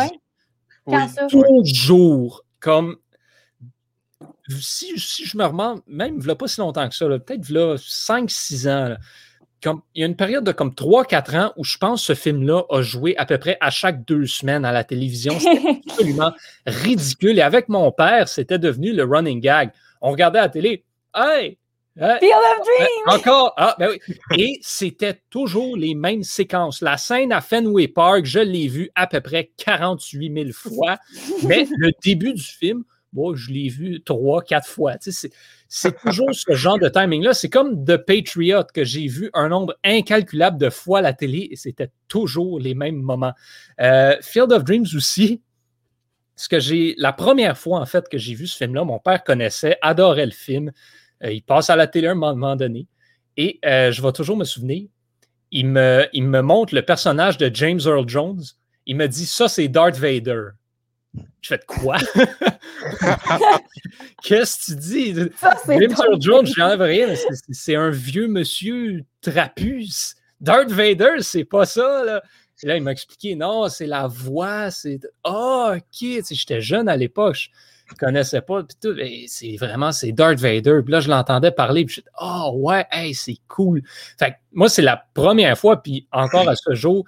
Ah 0.87 0.97
ouais? 0.97 1.27
toujours. 1.29 2.45
Comme 2.59 2.97
si, 4.49 4.97
si, 4.99 5.25
je 5.25 5.37
me 5.37 5.45
remets, 5.45 5.81
même 5.87 6.29
a 6.29 6.35
pas 6.35 6.47
si 6.47 6.59
longtemps 6.59 6.87
que 6.89 6.95
ça, 6.95 7.07
peut-être 7.07 7.45
5-6 7.45 8.69
ans, 8.69 8.95
il 9.65 10.01
y 10.01 10.03
a 10.03 10.05
une 10.05 10.15
période 10.15 10.43
de 10.43 10.51
comme 10.51 10.71
3-4 10.71 11.37
ans 11.37 11.53
où 11.57 11.63
je 11.63 11.77
pense 11.77 12.01
que 12.01 12.13
ce 12.13 12.19
film-là 12.19 12.63
a 12.69 12.81
joué 12.81 13.15
à 13.17 13.25
peu 13.25 13.37
près 13.37 13.57
à 13.59 13.69
chaque 13.69 14.05
deux 14.05 14.25
semaines 14.25 14.65
à 14.65 14.71
la 14.71 14.83
télévision. 14.83 15.37
C'était 15.39 15.81
absolument 15.89 16.31
ridicule. 16.65 17.37
Et 17.37 17.41
avec 17.41 17.69
mon 17.69 17.91
père, 17.91 18.27
c'était 18.27 18.59
devenu 18.59 18.93
le 18.93 19.03
running 19.03 19.41
gag. 19.41 19.71
On 20.01 20.11
regardait 20.11 20.39
la 20.39 20.49
télé. 20.49 20.85
Hey! 21.13 21.57
Field 21.97 22.33
of 22.33 22.65
Dreams! 22.65 23.17
encore! 23.19 23.53
Ah, 23.57 23.75
ben 23.77 23.89
oui. 23.89 24.15
Et 24.37 24.59
c'était 24.61 25.19
toujours 25.29 25.75
les 25.75 25.95
mêmes 25.95 26.23
séquences. 26.23 26.81
La 26.81 26.97
scène 26.97 27.33
à 27.33 27.41
Fenway 27.41 27.89
Park, 27.89 28.23
je 28.23 28.39
l'ai 28.39 28.69
vue 28.69 28.89
à 28.95 29.07
peu 29.07 29.19
près 29.19 29.51
48 29.57 30.33
000 30.33 30.49
fois. 30.53 30.97
Mais 31.43 31.67
le 31.77 31.91
début 32.01 32.33
du 32.33 32.43
film, 32.43 32.83
moi, 33.13 33.33
je 33.35 33.51
l'ai 33.51 33.69
vu 33.69 34.01
trois, 34.03 34.41
quatre 34.41 34.67
fois. 34.67 34.93
c'est 35.67 36.01
toujours 36.01 36.29
ce 36.31 36.53
genre 36.53 36.77
de 36.77 36.89
timing-là. 36.89 37.33
C'est 37.33 37.49
comme 37.49 37.83
The 37.83 37.97
Patriot 37.97 38.65
que 38.73 38.83
j'ai 38.83 39.07
vu 39.07 39.29
un 39.33 39.49
nombre 39.49 39.75
incalculable 39.83 40.57
de 40.57 40.69
fois 40.69 40.99
à 40.99 41.01
la 41.01 41.13
télé 41.13 41.47
et 41.51 41.55
c'était 41.55 41.89
toujours 42.07 42.59
les 42.59 42.75
mêmes 42.75 43.01
moments. 43.01 43.33
Euh, 43.81 44.15
Field 44.21 44.51
of 44.51 44.63
Dreams 44.63 44.87
aussi, 44.95 45.41
ce 46.35 46.47
que 46.47 46.59
j'ai 46.59 46.95
la 46.97 47.11
première 47.11 47.57
fois 47.57 47.79
en 47.79 47.85
fait 47.85 48.07
que 48.09 48.17
j'ai 48.17 48.35
vu 48.35 48.47
ce 48.47 48.57
film-là, 48.57 48.83
mon 48.83 48.99
père 48.99 49.23
connaissait, 49.23 49.77
adorait 49.81 50.25
le 50.25 50.31
film. 50.31 50.71
Euh, 51.23 51.31
il 51.31 51.41
passe 51.41 51.69
à 51.69 51.75
la 51.75 51.87
télé 51.87 52.07
à 52.07 52.11
un 52.11 52.15
moment 52.15 52.55
donné 52.55 52.87
et 53.37 53.59
euh, 53.65 53.91
je 53.91 54.01
vais 54.01 54.11
toujours 54.11 54.37
me 54.37 54.45
souvenir. 54.45 54.87
Il 55.51 55.67
me, 55.67 56.07
il 56.13 56.25
me 56.25 56.41
montre 56.41 56.75
le 56.75 56.83
personnage 56.83 57.37
de 57.37 57.49
James 57.53 57.79
Earl 57.83 58.07
Jones. 58.07 58.43
Il 58.85 58.97
me 58.97 59.07
dit 59.07 59.25
ça 59.25 59.47
c'est 59.47 59.67
Darth 59.67 59.97
Vader. 59.97 60.49
Je 61.41 61.47
fais 61.47 61.57
de 61.57 61.65
quoi? 61.65 61.97
Qu'est-ce 64.23 64.57
que 64.57 64.65
tu 64.65 64.75
dis? 64.75 65.13
Même 65.67 65.95
sur 65.95 66.21
Jones, 66.21 66.45
j'enlève 66.45 66.81
rien, 66.81 67.13
c'est 67.51 67.75
un 67.75 67.89
vieux 67.89 68.27
monsieur 68.27 69.03
trapus. 69.21 70.15
Darth 70.41 70.71
Vader, 70.71 71.21
c'est 71.21 71.45
pas 71.45 71.65
ça, 71.65 72.03
là. 72.05 72.21
Et 72.61 72.67
là, 72.67 72.75
il 72.75 72.83
m'a 72.83 72.91
expliqué, 72.91 73.35
non, 73.35 73.69
c'est 73.69 73.87
la 73.87 74.07
voix, 74.07 74.69
c'est. 74.69 74.99
Ah, 75.23 75.71
oh, 75.71 75.77
ok, 75.77 76.23
j'étais 76.29 76.59
jeune 76.59 76.89
à 76.89 76.97
l'époque. 76.97 77.49
connaissais 77.97 78.41
pas. 78.41 78.63
c'est 79.27 79.55
vraiment, 79.55 79.93
c'est 79.93 80.11
Darth 80.11 80.39
Vader. 80.39 80.81
Puis 80.83 80.91
là, 80.91 80.99
je 80.99 81.09
l'entendais 81.09 81.51
parler. 81.51 81.85
Puis 81.85 81.95
je 81.95 82.01
dit, 82.01 82.07
oh 82.21 82.51
ouais, 82.55 82.85
hey, 82.91 83.13
c'est 83.13 83.37
cool. 83.47 83.81
Fait 84.17 84.35
moi, 84.51 84.67
c'est 84.67 84.81
la 84.81 85.05
première 85.13 85.57
fois, 85.57 85.81
puis 85.81 86.05
encore 86.11 86.49
à 86.49 86.55
ce 86.55 86.73
jour, 86.73 87.05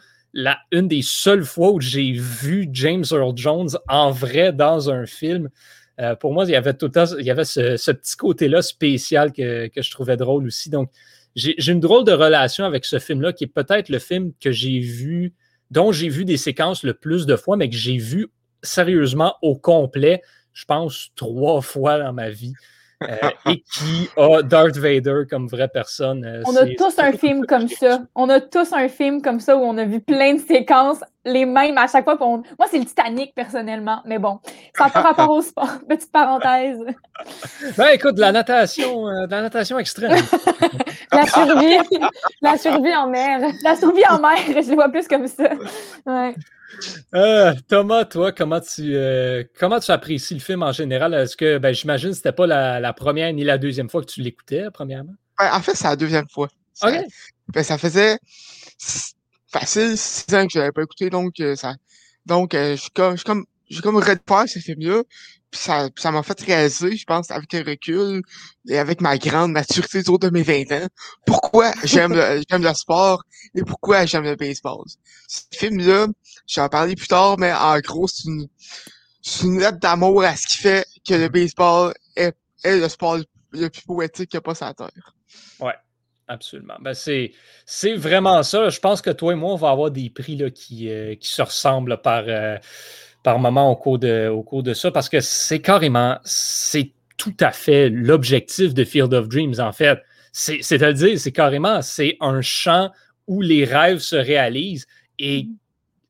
une 0.71 0.87
des 0.87 1.01
seules 1.01 1.43
fois 1.43 1.71
où 1.71 1.81
j'ai 1.81 2.11
vu 2.11 2.69
James 2.71 3.03
Earl 3.11 3.33
Jones 3.35 3.69
en 3.87 4.11
vrai 4.11 4.53
dans 4.53 4.89
un 4.89 5.05
film. 5.05 5.49
Euh, 5.99 6.15
pour 6.15 6.33
moi, 6.33 6.45
il 6.45 6.51
y 6.51 6.55
avait 6.55 6.73
tout 6.73 6.91
avait 6.95 7.45
ce, 7.45 7.91
petit 7.91 8.15
côté-là 8.15 8.61
spécial 8.61 9.31
que, 9.31 9.67
que, 9.67 9.81
je 9.81 9.91
trouvais 9.91 10.17
drôle 10.17 10.45
aussi. 10.45 10.69
Donc, 10.69 10.89
j'ai 11.35 11.71
une 11.71 11.79
drôle 11.79 12.03
de 12.03 12.11
relation 12.11 12.65
avec 12.65 12.85
ce 12.85 12.99
film-là, 12.99 13.33
qui 13.33 13.45
est 13.45 13.53
peut-être 13.53 13.89
le 13.89 13.99
film 13.99 14.33
que 14.39 14.51
j'ai 14.51 14.79
vu, 14.79 15.33
dont 15.69 15.91
j'ai 15.91 16.09
vu 16.09 16.25
des 16.25 16.37
séquences 16.37 16.83
le 16.83 16.93
plus 16.93 17.25
de 17.25 17.35
fois, 17.35 17.55
mais 17.55 17.69
que 17.69 17.75
j'ai 17.75 17.97
vu 17.97 18.27
sérieusement 18.63 19.35
au 19.41 19.55
complet, 19.55 20.21
je 20.53 20.65
pense, 20.65 21.09
trois 21.15 21.61
fois 21.61 21.99
dans 21.99 22.13
ma 22.13 22.29
vie. 22.29 22.53
Euh, 23.01 23.15
et 23.47 23.61
qui 23.61 24.09
a 24.15 24.41
Darth 24.43 24.77
Vader 24.77 25.23
comme 25.29 25.47
vraie 25.47 25.67
personne. 25.67 26.23
Euh, 26.23 26.43
on 26.45 26.55
a 26.55 26.65
tous 26.67 26.99
un 26.99 27.11
film 27.13 27.45
comme 27.45 27.67
ça. 27.67 28.01
On 28.15 28.29
a 28.29 28.39
tous 28.39 28.73
un 28.73 28.87
film 28.87 29.21
comme 29.21 29.39
ça 29.39 29.57
où 29.57 29.61
on 29.61 29.77
a 29.77 29.85
vu 29.85 30.01
plein 30.01 30.35
de 30.35 30.39
séquences, 30.39 31.03
les 31.25 31.45
mêmes 31.45 31.77
à 31.77 31.87
chaque 31.87 32.03
fois. 32.03 32.17
Moi, 32.19 32.43
c'est 32.69 32.77
le 32.77 32.85
Titanic, 32.85 33.33
personnellement. 33.33 34.01
Mais 34.05 34.19
bon, 34.19 34.39
ça 34.77 34.85
n'a 34.85 34.89
pas 34.91 35.01
rapport 35.01 35.31
au 35.31 35.41
sport. 35.41 35.79
Petite 35.89 36.11
parenthèse. 36.11 36.79
Ben, 37.77 37.89
écoute, 37.93 38.19
la 38.19 38.31
natation, 38.31 39.07
euh, 39.07 39.25
la 39.29 39.41
natation 39.41 39.79
extrême. 39.79 40.11
la 41.11 41.25
survie. 41.25 41.77
la 42.41 42.57
survie 42.57 42.95
en 42.95 43.07
mer. 43.07 43.51
La 43.63 43.75
survie 43.75 44.07
en 44.09 44.19
mer, 44.19 44.37
je 44.47 44.69
le 44.69 44.75
vois 44.75 44.89
plus 44.89 45.07
comme 45.07 45.27
ça. 45.27 45.49
Ouais. 46.05 46.35
Euh, 47.13 47.53
Thomas, 47.67 48.05
toi, 48.05 48.31
comment 48.31 48.59
tu, 48.59 48.95
euh, 48.95 49.43
comment 49.59 49.79
tu 49.79 49.91
apprécies 49.91 50.33
le 50.33 50.39
film 50.39 50.63
en 50.63 50.71
général? 50.71 51.13
Est-ce 51.13 51.35
que, 51.35 51.57
ben, 51.57 51.73
j'imagine 51.73 52.09
que 52.09 52.15
ce 52.15 52.19
n'était 52.19 52.31
pas 52.31 52.47
la, 52.47 52.93
première 52.93 53.31
ni 53.33 53.43
la 53.43 53.57
deuxième 53.57 53.89
fois 53.89 54.01
que 54.01 54.11
tu 54.11 54.21
l'écoutais, 54.21 54.65
premièrement? 54.73 55.13
en 55.39 55.61
fait, 55.61 55.75
c'est 55.75 55.87
la 55.87 55.95
deuxième 55.95 56.29
fois. 56.29 56.47
Ça, 56.73 56.91
ben, 57.47 57.63
ça 57.63 57.77
faisait 57.77 58.17
facile 59.47 59.97
six 59.97 60.33
ans 60.33 60.45
que 60.45 60.53
je 60.53 60.59
n'avais 60.59 60.71
pas 60.71 60.83
écouté, 60.83 61.09
donc, 61.09 61.39
euh, 61.39 61.55
ça, 61.55 61.75
donc 62.25 62.53
je 62.53 62.75
suis 62.75 62.91
comme, 62.91 63.17
je 63.17 63.23
comme, 63.23 63.45
j'ai 63.71 63.81
comme 63.81 63.95
redécouvert 63.95 64.47
ce 64.47 64.59
film-là. 64.59 65.03
Puis 65.49 65.59
ça, 65.59 65.89
ça 65.97 66.11
m'a 66.11 66.23
fait 66.23 66.39
réaliser, 66.41 66.95
je 66.95 67.05
pense, 67.05 67.29
avec 67.29 67.53
un 67.53 67.63
recul 67.63 68.21
et 68.69 68.77
avec 68.77 69.01
ma 69.01 69.17
grande 69.17 69.51
maturité 69.51 69.99
autour 69.99 70.19
de 70.19 70.29
mes 70.29 70.43
20 70.43 70.71
ans, 70.71 70.87
pourquoi 71.25 71.73
j'aime 71.83 72.13
le, 72.13 72.41
j'aime 72.49 72.63
le 72.63 72.73
sport 72.73 73.23
et 73.53 73.63
pourquoi 73.63 74.05
j'aime 74.05 74.23
le 74.23 74.35
baseball. 74.35 74.85
Ce 75.27 75.41
film-là, 75.53 76.07
j'en 76.47 76.69
parler 76.69 76.95
plus 76.95 77.07
tard, 77.07 77.37
mais 77.37 77.51
en 77.51 77.79
gros, 77.79 78.07
c'est 78.07 78.29
une, 78.29 78.47
c'est 79.21 79.45
une 79.45 79.59
lettre 79.59 79.79
d'amour 79.79 80.23
à 80.23 80.35
ce 80.37 80.47
qui 80.47 80.57
fait 80.57 80.85
que 81.05 81.15
le 81.15 81.27
baseball 81.27 81.93
est, 82.15 82.35
est 82.63 82.77
le 82.77 82.87
sport 82.87 83.17
le 83.51 83.69
plus 83.69 83.81
poétique 83.81 84.29
qu'il 84.29 84.37
n'y 84.37 84.39
a 84.39 84.41
pas 84.41 84.55
sur 84.55 84.67
la 84.67 84.73
Terre. 84.73 85.15
Ouais. 85.59 85.75
Absolument. 86.27 86.77
Ben 86.79 86.93
c'est, 86.93 87.33
c'est 87.65 87.93
vraiment 87.93 88.41
ça. 88.41 88.69
Je 88.69 88.79
pense 88.79 89.01
que 89.01 89.09
toi 89.09 89.33
et 89.33 89.35
moi, 89.35 89.51
on 89.51 89.57
va 89.57 89.69
avoir 89.69 89.91
des 89.91 90.09
prix 90.09 90.37
là, 90.37 90.49
qui, 90.49 90.89
euh, 90.89 91.15
qui 91.15 91.29
se 91.29 91.41
ressemblent 91.41 92.01
par, 92.01 92.23
euh, 92.27 92.57
par 93.23 93.39
moment 93.39 93.71
au 93.71 93.75
cours 93.75 93.99
de, 93.99 94.27
au 94.27 94.43
cours 94.43 94.63
de 94.63 94.73
ça, 94.73 94.91
parce 94.91 95.09
que 95.09 95.19
c'est 95.19 95.61
carrément, 95.61 96.17
c'est 96.23 96.91
tout 97.17 97.35
à 97.39 97.51
fait 97.51 97.89
l'objectif 97.89 98.73
de 98.73 98.83
Field 98.83 99.13
of 99.13 99.27
Dreams, 99.27 99.59
en 99.59 99.71
fait. 99.71 99.99
C'est, 100.31 100.81
à 100.81 100.93
dire, 100.93 101.19
c'est 101.19 101.31
carrément, 101.31 101.81
c'est 101.81 102.17
un 102.21 102.41
champ 102.41 102.91
où 103.27 103.41
les 103.41 103.65
rêves 103.65 103.99
se 103.99 104.15
réalisent 104.15 104.87
et 105.19 105.43
mm-hmm. 105.43 105.55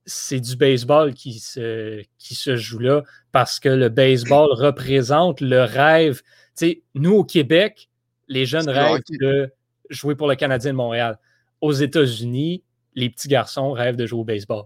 c'est 0.05 0.39
du 0.39 0.55
baseball 0.55 1.13
qui 1.13 1.39
se, 1.39 2.03
qui 2.17 2.35
se 2.35 2.55
joue 2.55 2.79
là 2.79 3.03
parce 3.31 3.59
que 3.59 3.69
le 3.69 3.89
baseball 3.89 4.51
représente 4.51 5.41
le 5.41 5.63
rêve. 5.63 6.21
sais, 6.53 6.83
nous, 6.93 7.13
au 7.13 7.23
Québec, 7.23 7.89
les 8.27 8.45
jeunes 8.45 8.69
rêvent 8.69 9.01
de 9.09 9.51
jouer 9.89 10.15
pour 10.15 10.27
le 10.27 10.35
Canadien 10.35 10.71
de 10.71 10.77
Montréal. 10.77 11.17
Aux 11.59 11.73
États-Unis, 11.73 12.63
les 12.95 13.09
petits 13.09 13.27
garçons 13.27 13.71
rêvent 13.71 13.95
de 13.95 14.05
jouer 14.05 14.21
au 14.21 14.25
baseball. 14.25 14.63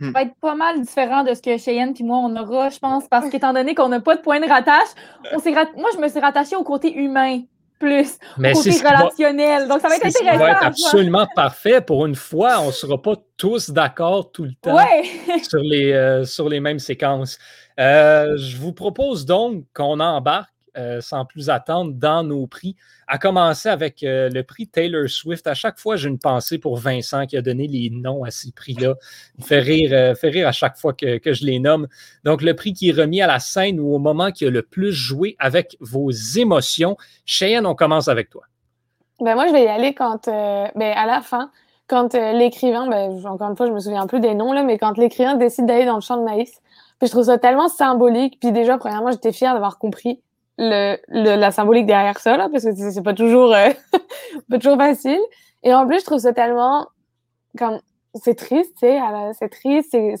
Ça 0.00 0.10
va 0.10 0.22
être 0.22 0.34
pas 0.40 0.54
mal 0.54 0.80
différent 0.80 1.22
de 1.22 1.32
ce 1.34 1.42
que 1.42 1.56
Cheyenne 1.58 1.94
et 1.98 2.02
moi 2.02 2.18
on 2.18 2.34
aura, 2.36 2.70
je 2.70 2.78
pense, 2.78 3.06
parce 3.08 3.28
qu'étant 3.28 3.52
donné 3.52 3.74
qu'on 3.74 3.88
n'a 3.88 4.00
pas 4.00 4.16
de 4.16 4.20
point 4.20 4.40
de 4.40 4.48
rattache, 4.48 4.88
on 5.32 5.80
moi 5.80 5.90
je 5.94 6.00
me 6.00 6.08
suis 6.08 6.20
rattachée 6.20 6.56
au 6.56 6.64
côté 6.64 6.92
humain 6.92 7.42
plus, 7.78 8.18
au 8.38 8.42
côté 8.42 8.70
relationnel. 8.70 9.68
Donc 9.68 9.80
ça 9.80 9.88
va 9.88 9.96
être 9.96 10.06
intéressant. 10.06 10.38
Ça 10.38 10.38
va 10.38 10.50
être 10.50 10.64
absolument 10.64 11.26
parfait. 11.34 11.80
Pour 11.80 12.06
une 12.06 12.14
fois, 12.14 12.60
on 12.60 12.68
ne 12.68 12.72
sera 12.72 13.00
pas 13.00 13.14
tous 13.36 13.70
d'accord 13.70 14.32
tout 14.32 14.44
le 14.44 14.54
temps 14.60 14.78
sur, 15.42 15.60
les, 15.60 15.92
euh, 15.92 16.24
sur 16.24 16.48
les 16.48 16.60
mêmes 16.60 16.78
séquences. 16.78 17.38
Euh, 17.78 18.36
je 18.38 18.56
vous 18.56 18.72
propose 18.72 19.26
donc 19.26 19.64
qu'on 19.74 20.00
embarque 20.00 20.50
euh, 20.76 21.00
sans 21.00 21.24
plus 21.24 21.48
attendre 21.48 21.92
dans 21.94 22.22
nos 22.22 22.46
prix. 22.46 22.76
À 23.06 23.18
commencer 23.18 23.68
avec 23.68 24.02
euh, 24.02 24.28
le 24.28 24.42
prix 24.42 24.68
Taylor 24.68 25.08
Swift. 25.08 25.46
À 25.46 25.54
chaque 25.54 25.78
fois, 25.78 25.96
j'ai 25.96 26.08
une 26.08 26.18
pensée 26.18 26.58
pour 26.58 26.76
Vincent 26.76 27.24
qui 27.26 27.36
a 27.36 27.42
donné 27.42 27.66
les 27.66 27.88
noms 27.90 28.24
à 28.24 28.30
ces 28.30 28.52
prix-là. 28.52 28.94
Il 29.38 29.44
fait 29.44 29.60
rire, 29.60 29.90
euh, 29.92 30.14
fait 30.14 30.28
rire 30.28 30.46
à 30.46 30.52
chaque 30.52 30.76
fois 30.76 30.92
que, 30.92 31.18
je 31.24 31.44
les 31.44 31.58
nomme. 31.58 31.88
Donc, 32.24 32.42
le 32.42 32.54
prix 32.54 32.74
qui 32.74 32.90
est 32.90 32.92
remis 32.92 33.22
à 33.22 33.26
la 33.26 33.38
scène 33.38 33.80
ou 33.80 33.94
au 33.94 33.98
moment 33.98 34.30
qui 34.32 34.44
a 34.44 34.50
le 34.50 34.62
plus 34.62 34.92
joué 34.92 35.34
avec 35.38 35.76
vos 35.80 36.10
émotions. 36.10 36.96
Cheyenne, 37.24 37.66
on 37.66 37.74
commence 37.74 38.08
avec 38.08 38.28
toi. 38.28 38.42
Ben 39.20 39.34
moi, 39.34 39.46
je 39.46 39.52
vais 39.52 39.64
y 39.64 39.68
aller 39.68 39.94
quand, 39.94 40.26
ben, 40.26 40.92
à 40.94 41.06
la 41.06 41.22
fin, 41.22 41.50
quand 41.86 42.12
l'écrivain, 42.12 42.86
ben, 42.88 43.26
encore 43.26 43.48
une 43.48 43.56
fois, 43.56 43.66
je 43.66 43.72
me 43.72 43.80
souviens 43.80 44.06
plus 44.06 44.20
des 44.20 44.34
noms, 44.34 44.52
là, 44.52 44.62
mais 44.62 44.76
quand 44.76 44.98
l'écrivain 44.98 45.36
décide 45.36 45.64
d'aller 45.64 45.86
dans 45.86 45.94
le 45.94 46.02
champ 46.02 46.18
de 46.18 46.24
maïs, 46.24 46.60
puis 46.98 47.08
je 47.08 47.12
trouve 47.12 47.24
ça 47.24 47.38
tellement 47.38 47.68
symbolique. 47.68 48.38
Puis 48.40 48.52
déjà, 48.52 48.78
premièrement, 48.78 49.10
j'étais 49.10 49.32
fière 49.32 49.54
d'avoir 49.54 49.78
compris 49.78 50.20
le, 50.58 50.96
la 51.08 51.50
symbolique 51.50 51.86
derrière 51.86 52.18
ça, 52.18 52.36
là, 52.36 52.48
parce 52.50 52.64
que 52.64 52.74
c'est 52.74 53.02
pas 53.02 53.14
toujours, 53.14 53.52
euh, 53.52 53.70
pas 54.50 54.58
toujours 54.58 54.78
facile. 54.78 55.20
Et 55.62 55.74
en 55.74 55.86
plus, 55.86 56.00
je 56.00 56.04
trouve 56.04 56.18
ça 56.18 56.32
tellement, 56.32 56.86
comme, 57.58 57.80
c'est 58.14 58.34
triste, 58.34 58.72
tu 58.74 58.86
sais, 58.86 59.00
c'est 59.38 59.48
triste, 59.48 59.92
mais 59.94 60.16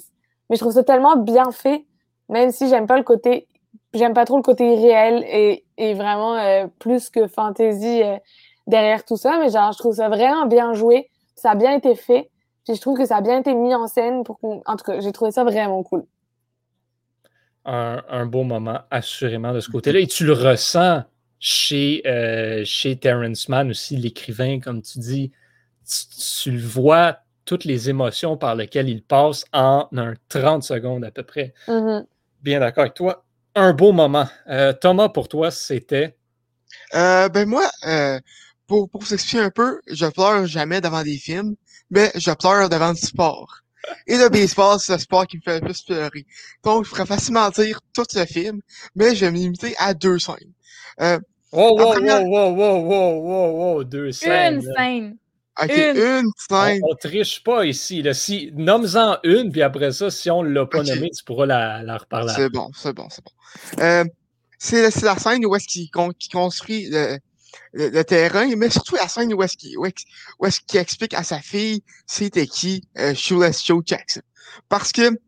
je 0.56 0.58
trouve 0.58 0.72
ça 0.72 0.82
tellement 0.82 1.16
bien 1.16 1.50
fait, 1.50 1.84
même 2.28 2.50
si 2.50 2.68
j'aime 2.68 2.86
pas 2.86 2.96
le 2.96 3.04
côté, 3.04 3.48
j'aime 3.94 4.12
pas 4.12 4.24
trop 4.24 4.36
le 4.36 4.42
côté 4.42 4.74
réel 4.74 5.24
et, 5.28 5.64
et 5.78 5.94
vraiment 5.94 6.34
euh, 6.34 6.66
plus 6.78 7.08
que 7.08 7.26
fantaisie 7.26 8.02
euh, 8.02 8.16
derrière 8.66 9.04
tout 9.04 9.16
ça, 9.16 9.38
mais 9.38 9.50
genre, 9.50 9.72
je 9.72 9.78
trouve 9.78 9.94
ça 9.94 10.08
vraiment 10.08 10.46
bien 10.46 10.74
joué, 10.74 11.08
ça 11.36 11.52
a 11.52 11.54
bien 11.54 11.72
été 11.72 11.94
fait, 11.94 12.30
puis 12.64 12.74
je 12.74 12.80
trouve 12.80 12.98
que 12.98 13.06
ça 13.06 13.16
a 13.16 13.20
bien 13.20 13.38
été 13.38 13.54
mis 13.54 13.74
en 13.74 13.86
scène 13.86 14.24
pour 14.24 14.38
en 14.42 14.76
tout 14.76 14.84
cas, 14.84 15.00
j'ai 15.00 15.12
trouvé 15.12 15.30
ça 15.30 15.44
vraiment 15.44 15.82
cool 15.82 16.04
un, 17.66 18.26
beau 18.26 18.44
moment, 18.44 18.80
assurément, 18.90 19.52
de 19.52 19.60
ce 19.60 19.70
côté-là. 19.70 20.00
Et 20.00 20.06
tu 20.06 20.24
le 20.24 20.32
ressens 20.32 21.04
chez, 21.38 22.02
euh, 22.06 22.62
chez 22.64 22.96
Terrence 22.96 23.48
Mann 23.48 23.70
aussi, 23.70 23.96
l'écrivain, 23.96 24.60
comme 24.60 24.82
tu 24.82 24.98
dis. 24.98 25.32
Tu, 26.42 26.50
le 26.50 26.60
vois, 26.60 27.18
toutes 27.44 27.64
les 27.64 27.90
émotions 27.90 28.36
par 28.36 28.54
lesquelles 28.54 28.88
il 28.88 29.02
passe 29.02 29.44
en 29.52 29.88
un 29.96 30.14
30 30.28 30.62
secondes 30.62 31.04
à 31.04 31.10
peu 31.10 31.22
près. 31.22 31.54
Mm-hmm. 31.68 32.04
Bien 32.42 32.60
d'accord 32.60 32.82
avec 32.82 32.94
toi. 32.94 33.24
Un 33.54 33.72
beau 33.72 33.92
moment. 33.92 34.28
Euh, 34.48 34.72
Thomas, 34.72 35.08
pour 35.08 35.28
toi, 35.28 35.50
c'était? 35.50 36.16
Euh, 36.94 37.28
ben 37.28 37.48
moi, 37.48 37.68
pour, 38.66 38.88
pour 38.90 39.00
vous 39.00 39.14
expliquer 39.14 39.44
un 39.44 39.50
peu, 39.50 39.80
je 39.86 40.06
pleure 40.06 40.46
jamais 40.46 40.80
devant 40.80 41.02
des 41.02 41.16
films, 41.16 41.54
mais 41.90 42.10
je 42.16 42.32
pleure 42.32 42.68
devant 42.68 42.92
du 42.92 43.00
sport. 43.00 43.62
Et 44.06 44.16
le 44.16 44.28
baseball, 44.28 44.78
c'est 44.78 44.92
le 44.92 44.98
sport 44.98 45.26
qui 45.26 45.36
me 45.36 45.42
fait 45.42 45.60
le 45.60 45.66
plus 45.66 45.82
pleurer. 45.82 46.26
Donc, 46.64 46.84
je 46.84 46.90
pourrais 46.90 47.06
facilement 47.06 47.48
dire 47.50 47.80
tout 47.92 48.04
le 48.14 48.24
film, 48.24 48.60
mais 48.94 49.14
je 49.14 49.24
vais 49.24 49.32
me 49.32 49.36
limiter 49.36 49.74
à 49.78 49.94
deux 49.94 50.18
scènes. 50.18 50.52
Euh, 51.00 51.18
oh, 51.52 51.76
wow, 51.78 51.94
wow, 52.00 52.24
wow, 52.24 52.54
wow, 52.54 52.80
wow, 52.82 53.20
wow, 53.20 53.74
wow, 53.74 53.84
deux 53.84 54.12
scènes. 54.12 54.56
Une 54.56 54.74
scène. 54.74 55.16
OK, 55.62 55.70
une, 55.70 56.30
scène. 56.36 56.80
On, 56.82 56.94
triche 56.94 57.42
pas 57.42 57.64
ici. 57.64 58.02
Là. 58.02 58.12
Si, 58.12 58.50
nomme-en 58.54 59.18
une, 59.24 59.50
puis 59.50 59.62
après 59.62 59.92
ça, 59.92 60.10
si 60.10 60.30
on 60.30 60.42
ne 60.42 60.50
l'a 60.50 60.66
pas 60.66 60.82
nommée, 60.82 61.10
tu 61.10 61.24
pourras 61.24 61.46
la, 61.46 61.82
la 61.82 61.96
reparler. 61.96 62.32
C'est 62.36 62.50
bon, 62.50 62.70
c'est 62.74 62.92
bon, 62.92 63.08
c'est 63.08 63.24
bon. 63.24 63.82
Euh, 63.82 64.04
c'est 64.58 65.02
la 65.02 65.16
scène 65.18 65.44
où 65.46 65.54
est-ce 65.54 65.66
qu'il 65.66 65.90
construit 65.90 66.88
le, 66.90 67.18
le, 67.72 68.02
terrain, 68.04 68.48
mais 68.56 68.70
surtout 68.70 68.96
la 68.96 69.08
scène 69.08 69.32
où 69.32 69.42
est-ce 69.42 69.56
qu'il 69.56 69.76
est 69.84 70.66
qu 70.66 70.76
explique 70.76 71.14
à 71.14 71.22
sa 71.22 71.40
fille 71.40 71.82
c'était 72.06 72.46
qui 72.46 72.82
euh, 72.98 73.14
Shoeless 73.14 73.64
Joe 73.64 73.82
Jackson. 73.84 74.22
Parce 74.68 74.92
que, 74.92 75.18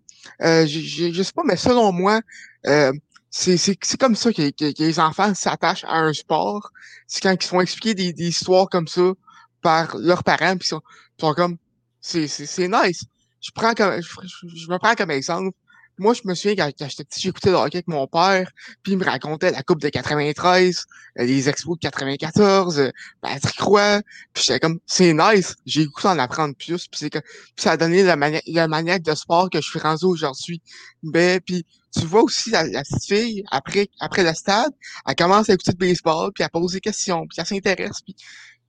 euh, 0.42 0.66
je, 0.66 1.12
je 1.12 1.22
sais 1.22 1.32
pas, 1.32 1.42
mais 1.44 1.56
selon 1.56 1.92
moi, 1.92 2.20
euh, 2.66 2.92
c'est 3.30 3.76
comme 3.98 4.16
ça 4.16 4.32
que, 4.32 4.50
que, 4.50 4.82
les 4.82 4.98
enfants 4.98 5.34
s'attachent 5.34 5.84
à 5.84 5.98
un 5.98 6.12
sport. 6.12 6.70
C'est 7.06 7.22
quand 7.22 7.32
ils 7.32 7.42
se 7.42 7.48
font 7.48 7.60
expliquer 7.60 7.94
des, 7.94 8.12
des, 8.12 8.28
histoires 8.28 8.68
comme 8.68 8.88
ça 8.88 9.12
par 9.60 9.96
leurs 9.98 10.24
parents, 10.24 10.56
puis 10.56 10.68
sont, 10.68 10.80
sont 11.20 11.34
comme, 11.34 11.56
c'est 12.00 12.26
nice. 12.58 13.04
Je 13.40 13.50
prends 13.54 13.74
comme, 13.74 14.00
je, 14.00 14.70
me 14.70 14.78
prends 14.78 14.94
comme 14.94 15.10
exemple 15.10 15.50
moi, 15.98 16.14
je 16.14 16.22
me 16.24 16.34
souviens 16.34 16.54
quand, 16.56 16.88
j'étais 16.88 17.04
petit, 17.04 17.20
j'écoutais 17.20 17.50
le 17.50 17.56
hockey 17.56 17.78
avec 17.78 17.88
mon 17.88 18.06
père, 18.06 18.50
puis 18.82 18.92
il 18.92 18.98
me 18.98 19.04
racontait 19.04 19.50
la 19.50 19.62
Coupe 19.62 19.80
de 19.80 19.88
93, 19.88 20.84
euh, 21.18 21.24
les 21.24 21.48
Expos 21.48 21.76
de 21.76 21.80
94, 21.80 22.78
euh, 22.78 22.90
Patrick 23.20 23.60
Roy, 23.60 24.02
puis 24.32 24.44
j'étais 24.44 24.60
comme, 24.60 24.78
c'est 24.86 25.12
nice, 25.12 25.56
j'ai 25.66 25.82
écouté 25.82 26.08
en 26.08 26.18
apprendre 26.18 26.54
plus, 26.54 26.88
puis 26.88 26.98
c'est 26.98 27.10
que 27.10 27.18
ça 27.56 27.72
a 27.72 27.76
donné 27.76 28.02
la, 28.02 28.16
manière 28.16 28.42
la 28.46 28.68
manière 28.68 29.00
de 29.00 29.14
sport 29.14 29.50
que 29.50 29.60
je 29.60 29.68
suis 29.68 29.78
rendu 29.78 30.04
aujourd'hui. 30.04 30.62
Ben, 31.02 31.40
puis 31.40 31.66
tu 31.96 32.06
vois 32.06 32.22
aussi 32.22 32.50
la, 32.50 32.64
petite 32.64 33.04
fille, 33.06 33.44
après, 33.50 33.88
après 34.00 34.22
le 34.22 34.34
stade, 34.34 34.72
elle 35.06 35.14
commence 35.14 35.48
à 35.50 35.54
écouter 35.54 35.72
le 35.72 35.86
baseball, 35.86 36.32
puis 36.32 36.44
elle 36.44 36.50
pose 36.50 36.72
des 36.72 36.80
questions, 36.80 37.26
puis 37.26 37.38
elle 37.38 37.46
s'intéresse, 37.46 38.00
puis 38.04 38.14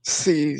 c'est 0.02 0.58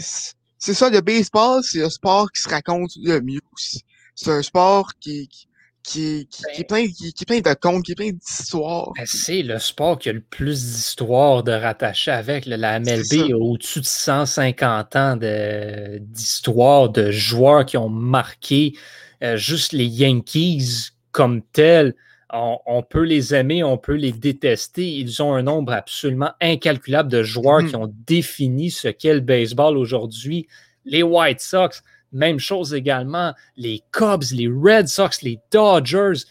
c'est 0.61 0.75
ça, 0.75 0.91
le 0.91 1.00
baseball, 1.00 1.65
c'est 1.65 1.79
le 1.79 1.89
sport 1.89 2.31
qui 2.31 2.43
se 2.43 2.49
raconte 2.49 2.91
le 3.03 3.21
mieux 3.23 3.41
aussi. 3.55 3.83
C'est 4.15 4.31
un 4.31 4.43
sport 4.43 4.93
qui, 5.00 5.27
qui, 5.29 5.49
qui, 5.83 6.29
est 6.57 6.65
plein, 6.65 6.87
qui, 6.87 7.09
est 7.09 7.27
plein 7.27 7.41
de 7.41 7.55
contes, 7.59 7.85
qui 7.85 7.93
est 7.93 7.95
plein 7.95 8.11
d'histoires. 8.11 8.93
Ben, 8.97 9.05
c'est 9.07 9.43
le 9.43 9.59
sport 9.59 9.99
qui 9.99 10.09
a 10.09 10.13
le 10.13 10.21
plus 10.21 10.63
d'histoires 10.63 11.43
de 11.43 11.53
rattacher 11.53 12.11
avec. 12.11 12.47
la 12.47 12.79
MLB 12.79 13.33
a 13.33 13.37
au-dessus 13.37 13.81
de 13.81 13.87
150 13.87 14.97
ans 14.97 15.17
d'histoires 15.17 16.91
de, 16.91 17.11
joueurs 17.11 17.65
qui 17.65 17.77
ont 17.77 17.89
marqué 17.89 18.75
euh, 19.23 19.37
juste 19.37 19.73
les 19.73 19.87
Yankees 19.87 20.91
comme 21.13 21.43
tels. 21.43 21.95
On, 22.33 22.85
peut 22.89 23.03
les 23.03 23.35
aimer, 23.35 23.65
on 23.65 23.77
peut 23.77 23.97
les 23.97 24.13
détester. 24.13 24.89
Ils 24.89 25.21
ont 25.21 25.35
un 25.35 25.43
nombre 25.43 25.73
absolument 25.73 26.31
incalculable 26.41 27.11
de 27.11 27.25
joueurs 27.25 27.59
qui 27.59 27.75
mhm. 27.75 27.83
ont 27.83 27.95
défini 28.07 28.71
ce 28.71 28.87
qu'est 28.87 29.15
le 29.15 29.21
baseball 29.21 29.77
aujourd'hui. 29.77 30.47
Les 30.85 31.03
White 31.03 31.41
Sox, 31.41 31.83
même 32.12 32.38
chose 32.38 32.75
également. 32.75 33.35
Les 33.57 33.83
Cubs, 33.93 34.25
les 34.33 34.49
Red 34.49 34.88
Sox, 34.88 35.23
les 35.23 35.38
Dodgers. 35.50 36.25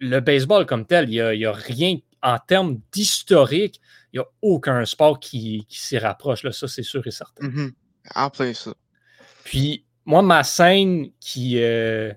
Le 0.00 0.20
baseball 0.20 0.66
comme 0.66 0.86
tel, 0.86 1.08
il 1.10 1.38
n'y 1.38 1.46
a, 1.46 1.52
rien 1.52 1.96
en 2.22 2.38
termes 2.38 2.80
d'historique. 2.92 3.80
Il 4.12 4.20
n'y 4.20 4.24
a 4.24 4.28
aucun 4.42 4.84
sport 4.84 5.18
qui, 5.18 5.66
s'y 5.68 5.98
rapproche. 5.98 6.42
Là, 6.42 6.52
ça, 6.52 6.68
c'est 6.68 6.82
sûr 6.82 7.06
et 7.06 7.10
certain. 7.10 7.48
Mm 7.48 7.72
-hmm. 8.14 8.54
ça. 8.54 8.74
Puis, 9.44 9.84
moi, 10.04 10.22
ma 10.22 10.42
scène 10.44 11.10
qui. 11.20 11.58
Euh, 11.58 12.12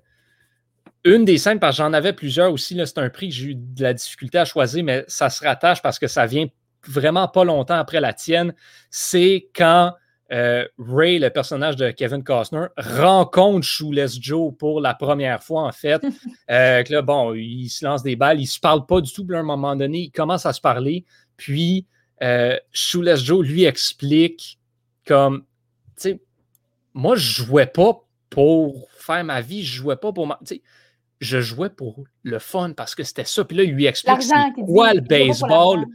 une 1.04 1.24
des 1.26 1.38
scènes, 1.38 1.60
parce 1.60 1.78
que 1.78 1.84
j'en 1.84 1.94
avais 1.94 2.14
plusieurs 2.14 2.52
aussi, 2.52 2.78
c'est 2.86 2.98
un 2.98 3.10
prix 3.10 3.30
que 3.30 3.36
j'ai 3.36 3.46
eu 3.46 3.56
de 3.56 3.84
la 3.84 3.94
difficulté 3.94 4.38
à 4.38 4.46
choisir, 4.46 4.84
mais 4.84 5.06
ça 5.08 5.30
se 5.30 5.44
rattache 5.44 5.82
parce 5.82 6.00
que 6.00 6.08
ça 6.08 6.26
vient 6.26 6.48
vraiment 6.86 7.28
pas 7.28 7.46
longtemps 7.46 7.76
après 7.76 8.02
la 8.02 8.14
tienne. 8.14 8.54
C'est 8.90 9.50
quand 9.56 9.94
euh, 10.32 10.68
Ray, 10.78 11.20
le 11.20 11.30
personnage 11.30 11.76
de 11.78 11.92
Kevin 11.92 12.24
Costner, 12.24 12.68
rencontre 12.78 13.66
Shoeless 13.66 14.22
Joe 14.22 14.54
pour 14.58 14.82
la 14.82 14.94
première 14.94 15.44
fois, 15.44 15.64
en 15.64 15.72
fait. 15.72 16.02
Euh, 16.50 16.82
là, 16.90 17.02
bon, 17.02 17.34
il 17.34 17.68
se 17.68 17.84
lance 17.84 18.04
des 18.04 18.16
balles, 18.16 18.40
il 18.40 18.44
ne 18.44 18.48
se 18.48 18.60
parle 18.60 18.86
pas 18.86 19.02
du 19.02 19.12
tout, 19.12 19.26
puis 19.26 19.36
à 19.36 19.40
un 19.40 19.44
moment 19.44 19.76
donné, 19.76 20.04
il 20.04 20.12
commence 20.12 20.46
à 20.46 20.54
se 20.54 20.62
parler. 20.62 21.04
Puis, 21.36 21.86
euh, 22.24 22.58
Shoeless 22.72 23.22
Joe 23.22 23.46
lui 23.46 23.66
explique 23.66 24.58
comme, 25.06 25.44
tu 25.98 26.12
sais, 26.12 26.22
moi, 26.94 27.18
je 27.18 27.44
jouais 27.44 27.66
pas 27.66 28.02
pour 28.30 28.90
faire 28.98 29.24
ma 29.26 29.42
vie, 29.42 29.64
je 29.64 29.76
jouais 29.76 29.98
pas 29.98 30.14
pour 30.14 30.26
ma. 30.26 30.40
Tu 30.46 30.56
sais, 30.56 30.62
je 31.20 31.42
jouais 31.42 31.70
pour 31.70 32.04
le 32.24 32.40
fun 32.40 32.74
parce 32.74 32.96
que 32.96 33.04
c'était 33.04 33.26
ça. 33.26 33.44
Puis 33.44 33.58
là, 33.58 33.64
il 33.64 33.72
lui 33.72 33.86
explique 33.86 34.16
quoi 34.66 34.94
le 34.94 35.02
baseball. 35.02 35.86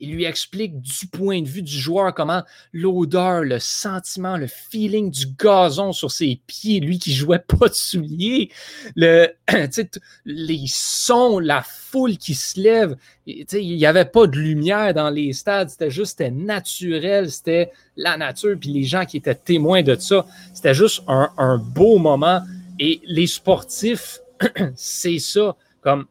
Il 0.00 0.12
lui 0.12 0.24
explique 0.24 0.80
du 0.80 1.06
point 1.06 1.40
de 1.40 1.48
vue 1.48 1.62
du 1.62 1.78
joueur 1.78 2.12
comment 2.14 2.42
l'odeur, 2.72 3.42
le 3.42 3.60
sentiment, 3.60 4.36
le 4.36 4.48
feeling 4.48 5.10
du 5.10 5.26
gazon 5.38 5.92
sur 5.92 6.10
ses 6.10 6.40
pieds, 6.46 6.80
lui 6.80 6.98
qui 6.98 7.14
jouait 7.14 7.38
pas 7.58 7.68
de 7.68 7.74
souliers, 7.74 8.50
le, 8.96 9.28
les 10.24 10.64
sons, 10.66 11.38
la 11.38 11.62
foule 11.62 12.16
qui 12.16 12.34
se 12.34 12.60
lève. 12.60 12.96
Il 13.26 13.46
n'y 13.52 13.86
avait 13.86 14.04
pas 14.04 14.26
de 14.26 14.36
lumière 14.36 14.92
dans 14.94 15.10
les 15.10 15.32
stades, 15.32 15.70
c'était 15.70 15.90
juste 15.90 16.20
naturel, 16.20 17.30
c'était 17.30 17.70
la 17.96 18.16
nature, 18.16 18.56
puis 18.60 18.70
les 18.70 18.84
gens 18.84 19.04
qui 19.04 19.18
étaient 19.18 19.34
témoins 19.34 19.82
de 19.82 19.94
ça. 19.94 20.26
C'était 20.52 20.74
juste 20.74 21.02
un, 21.06 21.30
un 21.38 21.58
beau 21.58 21.98
moment. 21.98 22.42
Et 22.80 23.00
les 23.04 23.28
sportifs, 23.28 24.18
c'est 24.74 25.20
ça. 25.20 25.56
Comme 25.80 26.06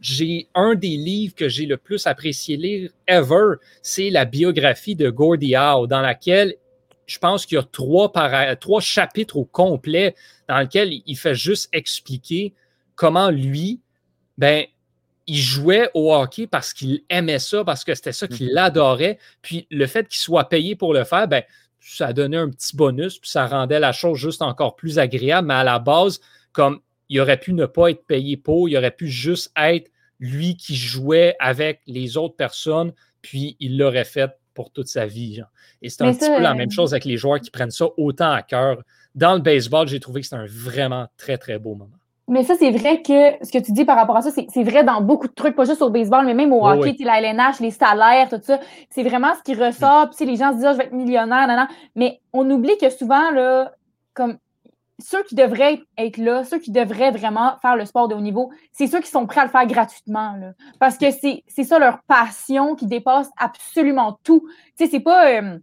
j'ai 0.00 0.48
un 0.54 0.74
des 0.74 0.96
livres 0.96 1.34
que 1.34 1.48
j'ai 1.48 1.66
le 1.66 1.76
plus 1.76 2.06
apprécié 2.06 2.56
lire 2.56 2.90
ever, 3.06 3.54
c'est 3.82 4.10
la 4.10 4.24
biographie 4.24 4.94
de 4.94 5.10
Gordie 5.10 5.56
Howe, 5.56 5.86
dans 5.86 6.00
laquelle 6.00 6.54
je 7.06 7.18
pense 7.18 7.46
qu'il 7.46 7.56
y 7.56 7.58
a 7.58 7.64
trois, 7.64 8.12
trois 8.60 8.80
chapitres 8.80 9.36
au 9.36 9.44
complet 9.44 10.14
dans 10.46 10.58
lesquels 10.58 10.92
il 11.06 11.16
fait 11.16 11.34
juste 11.34 11.68
expliquer 11.72 12.54
comment 12.94 13.30
lui, 13.30 13.80
ben, 14.36 14.66
il 15.26 15.36
jouait 15.36 15.90
au 15.94 16.14
hockey 16.14 16.46
parce 16.46 16.72
qu'il 16.72 17.02
aimait 17.08 17.38
ça, 17.38 17.64
parce 17.64 17.84
que 17.84 17.94
c'était 17.94 18.12
ça 18.12 18.28
qu'il 18.28 18.50
mhm. 18.50 18.58
adorait. 18.58 19.18
Puis 19.42 19.66
le 19.70 19.86
fait 19.86 20.06
qu'il 20.06 20.18
soit 20.18 20.48
payé 20.48 20.76
pour 20.76 20.92
le 20.92 21.04
faire, 21.04 21.28
ben, 21.28 21.42
ça 21.80 22.12
donnait 22.12 22.36
un 22.36 22.50
petit 22.50 22.76
bonus, 22.76 23.18
puis 23.18 23.30
ça 23.30 23.46
rendait 23.46 23.80
la 23.80 23.92
chose 23.92 24.18
juste 24.18 24.42
encore 24.42 24.76
plus 24.76 24.98
agréable. 24.98 25.48
Mais 25.48 25.54
à 25.54 25.64
la 25.64 25.78
base, 25.78 26.20
comme 26.52 26.80
il 27.08 27.20
aurait 27.20 27.38
pu 27.38 27.52
ne 27.52 27.66
pas 27.66 27.90
être 27.90 28.04
payé 28.04 28.36
pour, 28.36 28.68
il 28.68 28.76
aurait 28.76 28.90
pu 28.90 29.08
juste 29.08 29.52
être 29.56 29.90
lui 30.20 30.56
qui 30.56 30.76
jouait 30.76 31.36
avec 31.38 31.80
les 31.86 32.16
autres 32.16 32.36
personnes, 32.36 32.92
puis 33.22 33.56
il 33.60 33.78
l'aurait 33.78 34.04
fait 34.04 34.30
pour 34.54 34.70
toute 34.70 34.88
sa 34.88 35.06
vie. 35.06 35.42
Et 35.82 35.88
c'est 35.88 36.02
un 36.02 36.12
petit 36.12 36.28
peu 36.28 36.40
la 36.40 36.54
même 36.54 36.68
euh, 36.68 36.74
chose 36.74 36.92
avec 36.92 37.04
les 37.04 37.16
joueurs 37.16 37.40
qui 37.40 37.50
prennent 37.50 37.70
ça 37.70 37.86
autant 37.96 38.32
à 38.32 38.42
cœur. 38.42 38.82
Dans 39.14 39.34
le 39.34 39.40
baseball, 39.40 39.86
j'ai 39.86 40.00
trouvé 40.00 40.20
que 40.20 40.26
c'était 40.26 40.42
un 40.42 40.46
vraiment 40.48 41.06
très, 41.16 41.38
très 41.38 41.58
beau 41.58 41.74
moment. 41.74 41.94
Mais 42.26 42.44
ça, 42.44 42.54
c'est 42.58 42.70
vrai 42.70 43.00
que 43.00 43.42
ce 43.42 43.50
que 43.50 43.58
tu 43.58 43.72
dis 43.72 43.86
par 43.86 43.96
rapport 43.96 44.16
à 44.16 44.22
ça, 44.22 44.30
c'est 44.30 44.62
vrai 44.62 44.84
dans 44.84 45.00
beaucoup 45.00 45.28
de 45.28 45.32
trucs, 45.32 45.56
pas 45.56 45.64
juste 45.64 45.80
au 45.80 45.88
baseball, 45.88 46.26
mais 46.26 46.34
même 46.34 46.52
au 46.52 46.66
hockey, 46.66 46.94
la 47.00 47.20
LNH, 47.20 47.60
les 47.60 47.70
salaires, 47.70 48.28
tout 48.28 48.40
ça. 48.42 48.60
C'est 48.90 49.02
vraiment 49.02 49.32
ce 49.34 49.42
qui 49.42 49.58
ressort. 49.58 50.10
Puis 50.10 50.26
les 50.26 50.36
gens 50.36 50.50
se 50.50 50.56
disent, 50.56 50.66
ah, 50.66 50.72
je 50.72 50.78
vais 50.78 50.84
être 50.84 50.92
millionnaire, 50.92 51.46
nan, 51.46 51.68
mais 51.94 52.20
on 52.34 52.48
oublie 52.50 52.76
que 52.78 52.90
souvent, 52.90 53.30
là, 53.30 53.72
comme 54.12 54.36
ceux 55.00 55.22
qui 55.22 55.34
devraient 55.34 55.80
être 55.96 56.16
là, 56.16 56.44
ceux 56.44 56.58
qui 56.58 56.72
devraient 56.72 57.12
vraiment 57.12 57.56
faire 57.62 57.76
le 57.76 57.84
sport 57.84 58.08
de 58.08 58.14
haut 58.14 58.20
niveau, 58.20 58.50
c'est 58.72 58.88
ceux 58.88 59.00
qui 59.00 59.10
sont 59.10 59.26
prêts 59.26 59.40
à 59.40 59.44
le 59.44 59.50
faire 59.50 59.66
gratuitement. 59.66 60.34
Là, 60.36 60.52
parce 60.80 60.98
que 60.98 61.06
c'est 61.10 61.64
ça 61.64 61.78
leur 61.78 62.02
passion 62.02 62.74
qui 62.74 62.86
dépasse 62.86 63.30
absolument 63.36 64.18
tout. 64.24 64.48
Tu 64.76 64.84
sais, 64.84 64.90
c'est 64.90 65.00
pas. 65.00 65.30
Euh, 65.30 65.58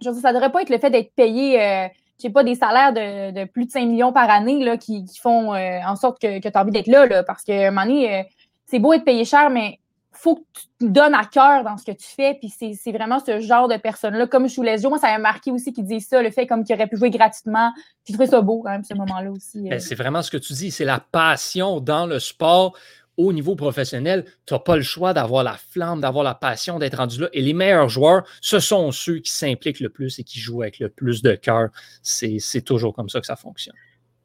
je 0.00 0.08
veux 0.08 0.14
dire, 0.14 0.22
ça 0.22 0.32
devrait 0.32 0.52
pas 0.52 0.62
être 0.62 0.70
le 0.70 0.78
fait 0.78 0.90
d'être 0.90 1.12
payé, 1.14 1.60
euh, 1.60 1.88
je 2.18 2.22
sais 2.22 2.30
pas, 2.30 2.44
des 2.44 2.54
salaires 2.54 2.92
de, 2.92 3.44
plus 3.46 3.66
de 3.66 3.70
5 3.70 3.84
millions 3.86 4.12
par 4.12 4.30
année 4.30 4.64
là, 4.64 4.76
qui, 4.76 5.04
font 5.20 5.54
euh, 5.54 5.80
en 5.84 5.96
sorte 5.96 6.20
que, 6.20 6.38
que 6.38 6.48
tu 6.48 6.56
as 6.56 6.62
envie 6.62 6.70
d'être 6.70 6.86
là, 6.86 7.06
là. 7.06 7.24
Parce 7.24 7.42
que 7.42 7.66
un 7.66 7.70
moment 7.72 7.84
donné, 7.84 8.26
c'est 8.66 8.78
beau 8.78 8.92
être 8.92 9.04
payé 9.04 9.24
cher, 9.24 9.50
mais 9.50 9.80
faut 10.20 10.36
que 10.36 10.42
tu 10.52 10.86
te 10.86 10.92
donnes 10.92 11.14
à 11.14 11.24
cœur 11.24 11.64
dans 11.64 11.76
ce 11.76 11.84
que 11.84 11.92
tu 11.92 12.06
fais. 12.06 12.34
Puis 12.34 12.50
c'est 12.50 12.92
vraiment 12.92 13.20
ce 13.24 13.40
genre 13.40 13.68
de 13.68 13.76
personne-là. 13.76 14.26
Comme 14.26 14.48
je 14.48 14.56
vous 14.56 14.88
moi, 14.88 14.98
ça 14.98 15.08
m'a 15.08 15.18
marqué 15.18 15.50
aussi 15.50 15.72
qu'ils 15.72 15.84
disent 15.84 16.08
ça, 16.08 16.22
le 16.22 16.30
fait 16.30 16.46
comme 16.46 16.64
qu'il 16.64 16.74
aurait 16.74 16.86
pu 16.86 16.96
jouer 16.96 17.10
gratuitement. 17.10 17.72
J'ai 18.04 18.14
trouvé 18.14 18.28
ça 18.28 18.40
beau 18.40 18.62
quand 18.62 18.70
même, 18.70 18.84
ce 18.84 18.94
moment-là 18.94 19.30
aussi. 19.30 19.62
Ben, 19.68 19.74
euh. 19.74 19.78
c'est 19.78 19.94
vraiment 19.94 20.22
ce 20.22 20.30
que 20.30 20.36
tu 20.36 20.52
dis. 20.52 20.70
C'est 20.70 20.84
la 20.84 21.00
passion 21.00 21.80
dans 21.80 22.06
le 22.06 22.18
sport. 22.18 22.76
Au 23.16 23.32
niveau 23.32 23.56
professionnel, 23.56 24.24
tu 24.46 24.54
n'as 24.54 24.60
pas 24.60 24.76
le 24.76 24.82
choix 24.82 25.12
d'avoir 25.12 25.42
la 25.42 25.56
flamme, 25.56 26.00
d'avoir 26.00 26.22
la 26.22 26.36
passion, 26.36 26.78
d'être 26.78 26.98
rendu 26.98 27.20
là. 27.22 27.28
Et 27.32 27.42
les 27.42 27.52
meilleurs 27.52 27.88
joueurs, 27.88 28.22
ce 28.40 28.60
sont 28.60 28.92
ceux 28.92 29.18
qui 29.18 29.32
s'impliquent 29.32 29.80
le 29.80 29.88
plus 29.88 30.20
et 30.20 30.24
qui 30.24 30.38
jouent 30.38 30.62
avec 30.62 30.78
le 30.78 30.88
plus 30.88 31.20
de 31.20 31.34
cœur. 31.34 31.70
C'est 32.00 32.64
toujours 32.64 32.94
comme 32.94 33.08
ça 33.08 33.18
que 33.18 33.26
ça 33.26 33.34
fonctionne. 33.34 33.74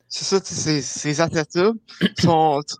C'est 0.07 0.25
ça, 0.25 0.39
ces 0.43 1.21
athlètes-là, 1.21 1.71
faut 2.19 2.61
que 2.61 2.75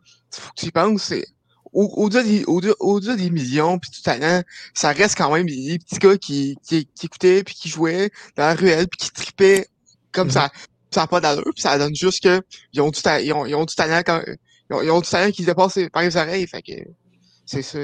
tu 0.55 0.67
y 0.67 0.71
penses, 0.71 1.01
c'est 1.01 1.25
au-delà 1.73 2.23
des, 2.23 2.43
au 2.45 2.61
au 2.79 2.99
des 2.99 3.29
millions 3.29 3.79
puis 3.79 3.89
tout 3.91 4.01
talent, 4.01 4.43
ça 4.73 4.91
reste 4.91 5.17
quand 5.17 5.33
même 5.33 5.47
des 5.47 5.79
petits 5.79 5.99
gars 5.99 6.17
qui, 6.17 6.57
qui, 6.63 6.85
qui 6.85 7.05
écoutaient 7.05 7.43
puis 7.43 7.55
qui 7.55 7.69
jouaient 7.69 8.11
dans 8.35 8.45
la 8.45 8.55
ruelle 8.55 8.87
puis 8.87 9.07
qui 9.07 9.11
tripaient 9.11 9.67
comme 10.11 10.29
ça. 10.29 10.47
Mm-hmm. 10.47 10.67
Ça 10.91 11.01
n'a 11.01 11.07
pas 11.07 11.19
d'allure, 11.19 11.51
puis 11.53 11.61
ça 11.61 11.77
donne 11.77 11.95
juste 11.95 12.23
que 12.23 12.41
ils 12.71 12.81
ont 12.81 12.91
du, 12.91 12.99
ils 13.21 13.33
ont, 13.33 13.45
ils 13.45 13.55
ont 13.55 13.65
du 13.65 13.75
talent 13.75 14.01
quand, 14.05 14.21
ils 14.69 14.91
ont, 14.91 15.01
du 15.01 15.09
talent 15.09 15.31
qui 15.31 15.43
dépasse 15.43 15.79
par 15.91 16.03
les 16.03 16.15
oreilles. 16.15 16.47
Fait 16.47 16.61
que 16.61 16.73
c'est 17.45 17.61
ça. 17.63 17.79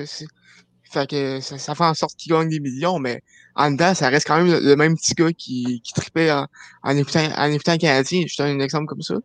Fait 0.92 1.08
que 1.08 1.40
ça, 1.40 1.58
ça, 1.58 1.76
fait 1.76 1.84
en 1.84 1.94
sorte 1.94 2.16
qu'ils 2.16 2.32
gagnent 2.32 2.50
des 2.50 2.60
millions, 2.60 2.98
mais 2.98 3.22
en 3.56 3.72
dedans, 3.72 3.94
ça 3.94 4.10
reste 4.10 4.28
quand 4.28 4.42
même 4.42 4.60
le, 4.60 4.76
même 4.76 4.96
petit 4.96 5.14
gars 5.14 5.32
qui, 5.32 5.82
qui 5.84 5.94
tripait 5.94 6.32
en, 6.32 6.48
en 6.84 6.98
écoutant, 6.98 7.28
en 7.36 7.52
écoutant 7.52 7.74
un 7.74 7.78
Canadien. 7.78 8.24
Je 8.28 8.36
donne 8.38 8.60
un 8.60 8.64
exemple 8.64 8.86
comme 8.88 9.02
ça. 9.02 9.16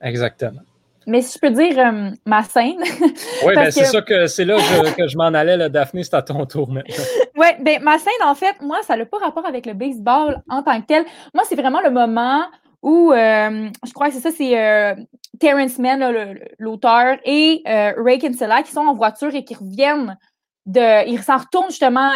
Exactement. 0.00 0.60
Mais 1.08 1.22
si 1.22 1.38
je 1.38 1.38
peux 1.38 1.50
dire 1.50 1.78
euh, 1.78 2.10
ma 2.26 2.42
scène. 2.42 2.82
oui, 3.46 3.54
ben 3.54 3.70
c'est 3.70 3.86
ça 3.86 4.02
que 4.02 4.26
c'est 4.26 4.44
là 4.44 4.58
que 4.94 5.08
je 5.08 5.16
m'en 5.16 5.24
allais, 5.24 5.56
là, 5.56 5.70
Daphné, 5.70 6.04
c'est 6.04 6.14
à 6.14 6.20
ton 6.20 6.44
tour 6.44 6.70
maintenant. 6.70 7.04
oui, 7.36 7.46
ben 7.60 7.82
ma 7.82 7.98
scène, 7.98 8.12
en 8.22 8.34
fait, 8.34 8.60
moi, 8.60 8.78
ça 8.86 8.94
n'a 8.94 9.06
pas 9.06 9.16
rapport 9.16 9.46
avec 9.46 9.64
le 9.64 9.72
baseball 9.72 10.42
en 10.50 10.62
tant 10.62 10.78
que 10.82 10.86
tel. 10.86 11.06
Moi, 11.32 11.44
c'est 11.48 11.56
vraiment 11.56 11.80
le 11.80 11.90
moment 11.90 12.42
où 12.82 13.10
euh, 13.10 13.70
je 13.86 13.92
crois 13.94 14.08
que 14.08 14.14
c'est 14.14 14.20
ça, 14.20 14.30
c'est 14.30 14.60
euh, 14.60 14.94
Terrence 15.40 15.78
Mann, 15.78 16.38
l'auteur, 16.58 17.16
et 17.24 17.62
Ray 17.64 18.18
Kinsella 18.18 18.62
qui 18.62 18.72
sont 18.72 18.86
en 18.86 18.94
voiture 18.94 19.34
et 19.34 19.44
qui 19.44 19.54
reviennent 19.54 20.18
de. 20.66 21.08
Ils 21.08 21.22
s'en 21.22 21.38
retournent 21.38 21.70
justement 21.70 22.12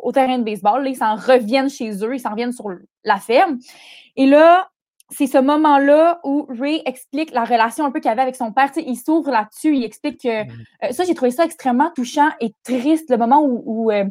au 0.00 0.10
terrain 0.10 0.38
de 0.38 0.44
baseball. 0.44 0.82
Là, 0.82 0.90
ils 0.90 0.96
s'en 0.96 1.14
reviennent 1.14 1.70
chez 1.70 2.04
eux, 2.04 2.16
ils 2.16 2.20
s'en 2.20 2.30
reviennent 2.30 2.52
sur 2.52 2.66
la 3.04 3.18
ferme. 3.18 3.58
Et 4.16 4.26
là, 4.26 4.68
c'est 5.10 5.26
ce 5.26 5.38
moment-là 5.38 6.20
où 6.24 6.46
Ray 6.48 6.82
explique 6.86 7.32
la 7.32 7.44
relation 7.44 7.84
un 7.84 7.90
peu 7.90 8.00
qu'il 8.00 8.10
avait 8.10 8.22
avec 8.22 8.36
son 8.36 8.52
père. 8.52 8.70
il 8.76 8.96
s'ouvre 8.96 9.30
là-dessus, 9.30 9.76
il 9.76 9.84
explique 9.84 10.22
que. 10.22 10.44
Mm. 10.44 10.64
Euh, 10.84 10.92
ça, 10.92 11.04
j'ai 11.04 11.14
trouvé 11.14 11.30
ça 11.30 11.44
extrêmement 11.44 11.90
touchant 11.94 12.30
et 12.40 12.54
triste, 12.64 13.10
le 13.10 13.18
moment 13.18 13.42
où, 13.44 13.90
euh, 13.90 14.04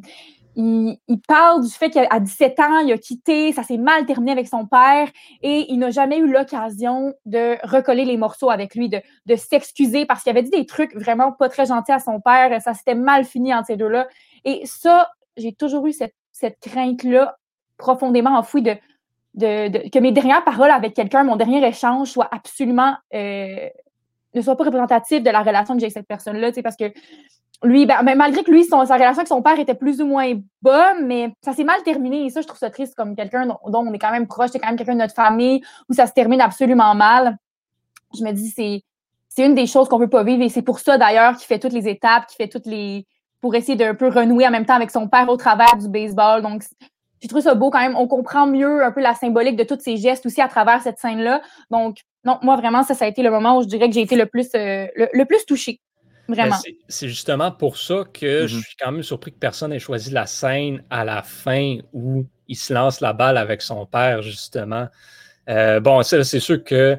il, 0.56 0.97
parle 1.27 1.63
du 1.63 1.69
fait 1.69 1.89
qu'à 1.89 2.19
17 2.19 2.60
ans, 2.60 2.79
il 2.79 2.93
a 2.93 2.97
quitté, 2.97 3.51
ça 3.53 3.63
s'est 3.63 3.77
mal 3.77 4.06
terminé 4.06 4.32
avec 4.32 4.47
son 4.47 4.67
père 4.67 5.10
et 5.41 5.65
il 5.71 5.79
n'a 5.79 5.89
jamais 5.89 6.19
eu 6.19 6.32
l'occasion 6.32 7.13
de 7.25 7.58
recoller 7.63 8.06
les 8.06 8.17
morceaux 8.17 8.51
avec 8.51 8.75
lui, 8.75 8.88
de, 8.88 9.01
s'excuser 9.36 10.06
parce 10.06 10.21
qu'il 10.21 10.29
avait 10.29 10.43
dit 10.43 10.51
des 10.51 10.67
trucs 10.67 10.95
vraiment 10.95 11.32
pas 11.32 11.49
très 11.49 11.65
gentils 11.65 11.91
à 11.91 11.99
son 11.99 12.19
père. 12.21 12.62
Ça 12.62 12.75
s'était 12.75 12.93
mal 12.93 13.25
fini 13.25 13.51
entre 13.53 13.67
ces 13.67 13.77
deux-là. 13.77 14.08
Et 14.45 14.62
ça, 14.65 15.10
j'ai 15.38 15.53
toujours 15.53 15.88
eu 15.88 15.93
cette, 15.93 16.13
crainte-là 16.62 17.38
profondément 17.77 18.38
enfouie 18.38 18.62
de, 18.62 18.75
de, 19.34 19.89
que 19.89 20.00
mes 20.00 20.12
dernières 20.12 20.43
paroles 20.43 20.72
avec 20.72 20.93
quelqu'un, 20.93 21.24
mon 21.24 21.36
dernier 21.36 21.65
échange 21.65 22.10
soit 22.10 22.30
absolument 22.32 22.96
euh, 23.13 23.69
ne 24.34 24.41
soit 24.41 24.56
pas 24.56 24.63
représentatif 24.63 25.22
de 25.24 25.30
la 25.30 25.41
relation 25.41 25.74
que 25.74 25.80
j'ai 25.80 25.86
avec 25.86 25.93
cette 25.93 26.08
personne-là, 26.08 26.52
parce 26.63 26.76
que 26.76 26.91
lui, 27.63 27.86
ben, 27.86 28.04
malgré 28.15 28.43
que 28.43 28.52
lui, 28.52 28.65
sa 28.65 28.78
relation 28.78 29.19
avec 29.19 29.28
son 29.28 29.41
père 29.41 29.58
était 29.58 29.76
plus 29.76 30.02
ou 30.02 30.06
moins 30.06 30.34
bonne, 30.62 31.06
mais 31.06 31.34
ça 31.41 31.54
s'est 31.54 31.63
mal 31.63 31.82
terminé. 31.84 32.26
Et 32.26 32.30
ça, 32.30 32.41
je 32.41 32.48
trouve 32.48 32.60
ça 32.60 32.69
triste 32.69 32.96
comme 32.96 33.15
quelqu'un 33.15 33.46
dont, 33.46 33.58
on 33.63 33.93
est 33.93 34.00
quand 34.00 34.12
même 34.12 34.28
proche, 34.28 34.50
c'est 34.52 34.60
quand 34.60 34.67
même 34.67 34.76
quelqu'un 34.76 34.96
de 34.96 35.00
notre 35.00 35.13
famille, 35.13 35.62
où 35.89 35.93
ça 35.93 36.08
se 36.08 36.13
termine 36.13 36.41
absolument 36.41 36.93
mal. 36.93 37.38
Je 38.17 38.24
me 38.24 38.32
dis, 38.32 38.50
c'est, 38.50 38.84
c'est 39.30 39.46
une 39.46 39.56
des 39.56 39.65
choses 39.65 39.88
qu'on 39.88 39.98
veut 39.98 40.10
pas 40.10 40.24
vivre. 40.24 40.43
Et 40.43 40.50
c'est 40.50 40.62
pour 40.62 40.80
ça, 40.80 40.98
d'ailleurs, 40.98 41.38
qu'il 41.38 41.48
fait 41.48 41.60
toutes 41.60 41.74
les 41.74 41.88
étapes, 41.88 42.28
qu'il 42.28 42.36
fait 42.36 42.50
toutes 42.50 42.65
les. 42.65 43.08
pour 43.39 43.56
essayer 43.56 43.78
d'un 43.78 43.96
peu 43.96 44.10
renouer 44.10 44.46
en 44.46 44.52
même 44.52 44.65
temps 44.65 44.76
avec 44.76 44.91
son 44.91 45.08
père 45.08 45.30
au 45.30 45.38
travers 45.38 45.78
du 45.78 45.88
baseball. 45.88 46.41
Donc, 46.41 46.63
je 47.23 47.27
trouve 47.29 47.41
ça 47.41 47.55
beau 47.55 47.69
quand 47.69 47.79
même. 47.79 47.95
On 47.95 48.07
comprend 48.07 48.45
mieux 48.45 48.83
un 48.83 48.91
peu 48.91 49.01
la 49.01 49.15
symbolique 49.15 49.55
de 49.55 49.63
tous 49.63 49.79
ces 49.79 49.97
gestes 49.97 50.25
aussi 50.25 50.41
à 50.41 50.49
travers 50.49 50.81
cette 50.81 50.99
scène-là. 50.99 51.41
Donc, 51.71 51.99
non, 52.25 52.38
moi, 52.41 52.57
vraiment, 52.57 52.83
ça, 52.83 52.93
ça 52.93 53.05
a 53.05 53.07
été 53.07 53.23
le 53.23 53.31
moment 53.31 53.57
où 53.57 53.63
je 53.63 53.67
dirais 53.67 53.88
que 53.88 53.95
j'ai 53.95 54.01
été 54.01 54.15
le 54.15 54.25
plus, 54.25 54.49
euh, 54.55 54.88
le, 54.95 55.23
plus 55.23 55.45
touchée. 55.45 55.79
Vraiment. 56.27 56.55
Ben, 56.63 56.73
c'est 56.88 57.07
justement 57.07 57.51
pour 57.51 57.77
ça 57.77 58.03
que 58.13 58.45
je 58.45 58.57
mm-hmm. 58.57 58.62
suis 58.62 58.75
quand 58.79 58.91
même 58.91 59.03
surpris 59.03 59.31
que 59.31 59.39
personne 59.39 59.71
ait 59.73 59.79
choisi 59.79 60.12
la 60.12 60.25
scène 60.25 60.83
à 60.89 61.05
la 61.05 61.23
fin 61.23 61.77
où 61.93 62.25
il 62.47 62.55
se 62.55 62.73
lance 62.73 62.99
la 62.99 63.13
balle 63.13 63.38
avec 63.38 63.62
son 63.62 63.86
père, 63.86 64.21
justement. 64.21 64.88
Euh, 65.49 65.79
bon, 65.79 66.01
c'est 66.03 66.23
sûr 66.39 66.63
que 66.63 66.97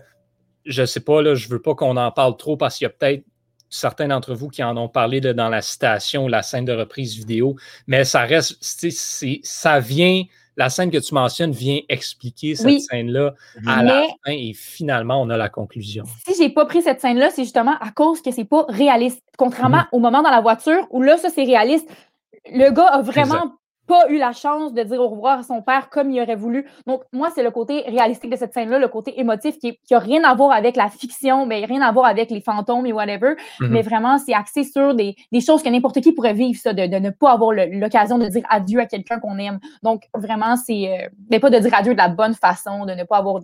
je 0.65 0.83
ne 0.83 0.87
sais 0.87 1.01
pas, 1.01 1.21
là, 1.21 1.35
je 1.35 1.47
ne 1.49 1.53
veux 1.53 1.61
pas 1.63 1.75
qu'on 1.75 1.97
en 1.97 2.11
parle 2.11 2.37
trop 2.37 2.57
parce 2.57 2.79
qu'il 2.79 2.87
y 2.87 2.89
a 2.89 2.91
peut-être 2.91 3.25
certains 3.71 4.09
d'entre 4.09 4.35
vous 4.35 4.49
qui 4.49 4.63
en 4.63 4.77
ont 4.77 4.89
parlé 4.89 5.21
dans 5.21 5.49
la 5.49 5.63
citation, 5.63 6.29
la 6.29 6.43
scène 6.43 6.65
de 6.65 6.73
reprise 6.73 7.17
vidéo, 7.17 7.57
mais 7.87 8.05
ça 8.05 8.21
reste, 8.21 8.59
ça 9.43 9.81
vient 9.81 10.23
la 10.57 10.71
scène 10.71 10.91
que 10.91 10.99
tu 10.99 11.15
mentionnes 11.15 11.53
vient 11.53 11.81
expliquer 11.89 12.55
cette 12.55 12.81
scène-là 12.81 13.35
à 13.67 13.83
la 13.83 14.03
fin 14.25 14.33
et 14.33 14.53
finalement, 14.55 15.21
on 15.21 15.31
a 15.31 15.37
la 15.37 15.49
conclusion. 15.49 16.05
Si 16.27 16.35
j'ai 16.41 16.51
pas 16.51 16.65
pris 16.67 16.83
cette 16.83 17.01
scène-là, 17.01 17.31
c'est 17.31 17.43
justement 17.43 17.75
à 17.81 17.91
cause 17.91 18.23
que 18.23 18.31
c'est 18.31 18.45
pas 18.45 18.65
réaliste. 18.69 19.21
Contrairement 19.37 19.79
mhm. 19.79 19.89
au 19.93 19.99
moment 19.99 20.23
dans 20.23 20.31
la 20.31 20.41
voiture 20.41 20.87
où 20.91 21.03
là, 21.03 21.17
ça, 21.17 21.29
c'est 21.31 21.45
réaliste. 21.45 21.89
Le 22.47 22.71
gars 22.71 22.87
a 22.87 23.03
vraiment 23.03 23.55
pas 23.87 24.09
eu 24.11 24.19
la 24.19 24.33
chance 24.33 24.73
de 24.73 24.83
dire 24.83 25.01
au 25.01 25.09
revoir 25.09 25.41
à 25.41 25.43
son 25.43 25.63
père 25.63 25.91
comme 25.91 26.11
il 26.11 26.21
aurait 26.21 26.37
voulu. 26.37 26.67
Donc, 26.87 27.03
moi, 27.13 27.31
c'est 27.35 27.43
le 27.43 27.51
côté 27.51 27.83
réalistique 27.87 28.31
de 28.31 28.37
cette 28.37 28.55
scène-là, 28.55 28.79
le 28.79 28.89
côté 28.89 29.19
émotif 29.21 29.59
qui 29.59 29.79
n'a 29.91 29.99
rien 29.99 30.25
à 30.25 30.35
voir 30.35 30.53
avec 30.53 30.77
la 30.77 30.89
fiction, 30.89 31.47
mais 31.47 31.65
rien 31.65 31.83
à 31.83 31.93
voir 31.93 32.07
avec 32.07 32.31
les 32.31 32.41
fantômes 32.41 32.87
et 32.87 32.93
whatever. 32.93 33.35
Mhm. 33.61 33.69
Mais 33.69 33.83
vraiment, 33.83 34.19
c'est 34.19 34.35
axé 34.35 34.65
sur 34.65 34.95
des, 34.95 35.15
choses 35.45 35.63
que 35.63 35.69
n'importe 35.69 36.01
qui 36.01 36.13
pourrait 36.13 36.33
vivre, 36.33 36.59
ça, 36.59 36.73
de, 36.73 36.83
ne 36.83 37.11
pas 37.11 37.33
avoir 37.33 37.53
l'occasion 37.53 38.19
de 38.19 38.27
dire 38.27 38.45
adieu 38.49 38.81
à 38.81 38.87
quelqu'un 38.87 39.19
qu'on 39.21 39.39
aime. 39.39 39.59
Donc, 39.83 40.05
vraiment, 40.15 40.57
c'est 40.57 40.89
euh, 40.89 41.09
mais 41.31 41.39
pas 41.39 41.51
de 41.51 41.59
dire 41.59 41.75
adieu 41.75 41.93
de 41.93 41.99
la 41.99 42.09
bonne 42.09 42.35
façon, 42.35 42.87
de 42.87 42.93
ne 42.93 43.05
pas 43.05 43.19
avoir 43.19 43.43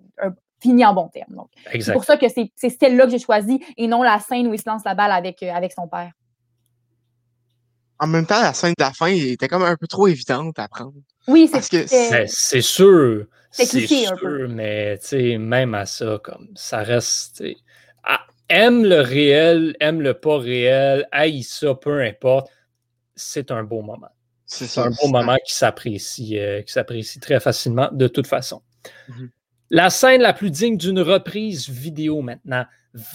fini 0.60 0.84
en 0.84 0.94
bon 0.94 1.08
terme. 1.08 1.44
c'est 1.80 1.92
pour 1.92 2.04
ça 2.04 2.16
que 2.16 2.26
c'est 2.28 2.50
celle-là 2.56 3.04
que 3.04 3.10
j'ai 3.10 3.18
choisi 3.18 3.60
et 3.76 3.86
non 3.86 4.02
la 4.02 4.18
scène 4.18 4.46
où 4.46 4.54
il 4.54 4.60
se 4.60 4.68
lance 4.68 4.82
la 4.84 4.94
balle 4.94 5.12
avec, 5.12 5.42
euh, 5.42 5.52
avec 5.52 5.72
son 5.72 5.88
père 5.88 6.12
en 8.00 8.06
même 8.06 8.26
temps, 8.26 8.40
la 8.40 8.54
scène 8.54 8.72
de 8.78 8.82
la 8.82 8.92
fin 8.92 9.08
était 9.08 9.46
comme 9.46 9.62
un 9.62 9.76
peu 9.76 9.86
trop 9.86 10.08
évidente 10.08 10.58
à 10.58 10.68
prendre. 10.68 10.94
Oui, 11.28 11.50
c'est 11.52 11.86
ben, 12.10 12.26
C'est 12.26 12.62
sûr. 12.62 13.26
C'est 13.50 13.66
sûr, 13.66 14.48
mais 14.48 14.98
même 15.38 15.74
à 15.74 15.84
ça, 15.84 16.18
comme 16.22 16.48
ça 16.54 16.78
reste. 16.78 17.44
aime 18.48 18.84
le 18.84 19.00
réel, 19.00 19.76
aime 19.80 20.00
le 20.00 20.14
pas 20.14 20.38
réel, 20.38 21.06
haït 21.12 21.42
ça, 21.42 21.74
peu 21.74 22.00
importe. 22.00 22.50
C'est 23.14 23.50
un 23.50 23.64
beau 23.64 23.82
moment. 23.82 24.08
C'est 24.46 24.80
un 24.80 24.90
beau 24.90 25.08
moment 25.08 25.36
qui 25.44 25.54
s'apprécie, 25.54 26.38
euh, 26.38 26.62
qui 26.62 26.72
s'apprécie 26.72 27.20
très 27.20 27.38
facilement 27.38 27.88
de 27.92 28.08
toute 28.08 28.26
façon. 28.26 28.62
Mm-hmm. 29.08 29.28
La 29.70 29.90
scène 29.90 30.22
la 30.22 30.32
plus 30.32 30.50
digne 30.50 30.76
d'une 30.76 31.00
reprise 31.00 31.68
vidéo 31.68 32.22
maintenant. 32.22 32.64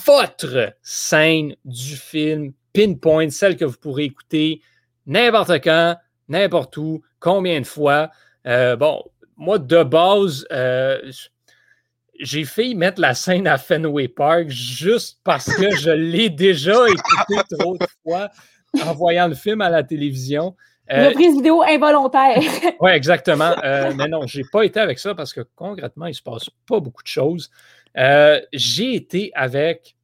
Votre 0.06 0.74
scène 0.82 1.56
du 1.66 1.96
film 1.98 2.54
Pinpoint, 2.72 3.30
celle 3.30 3.58
que 3.58 3.66
vous 3.66 3.78
pourrez 3.78 4.06
écouter 4.06 4.62
n'importe 5.06 5.64
quand, 5.64 5.98
n'importe 6.28 6.78
où, 6.78 7.02
combien 7.20 7.60
de 7.60 7.66
fois. 7.66 8.12
Euh, 8.48 8.76
bon, 8.76 9.04
moi, 9.38 9.60
de 9.60 9.84
base, 9.84 10.46
euh, 10.52 11.00
j'ai 12.20 12.46
failli 12.46 12.76
mettre 12.76 13.02
la 13.02 13.14
scène 13.14 13.48
à 13.48 13.58
Fenway 13.58 14.08
Park 14.08 14.50
juste 14.50 15.20
parce 15.24 15.54
que 15.54 15.76
je 15.76 15.90
l'ai 15.92 16.30
déjà 16.30 16.88
écouté 16.88 17.56
trop 17.58 17.78
de 17.78 17.86
fois 18.04 18.30
en 18.84 18.94
voyant 18.94 19.28
le 19.28 19.36
film 19.36 19.62
à 19.62 19.70
la 19.70 19.84
télévision. 19.84 20.56
Euh, 20.92 21.10
Reprise 21.10 21.36
vidéo 21.36 21.64
involontaire. 21.64 22.40
oui, 22.80 22.92
exactement. 22.92 23.56
mais 23.64 24.08
non, 24.08 24.28
je 24.28 24.40
n'ai 24.40 24.46
pas 24.52 24.64
été 24.64 24.80
avec 24.80 25.00
ça 25.00 25.16
parce 25.16 25.34
que 25.34 25.42
concrètement, 25.56 26.06
il 26.06 26.10
ne 26.10 26.14
se 26.14 26.22
passe 26.22 26.50
pas 26.68 26.80
beaucoup 26.80 27.02
de 27.02 27.08
choses. 27.08 27.50
j'ai 28.54 28.96
été 28.96 29.32
avec 29.34 29.96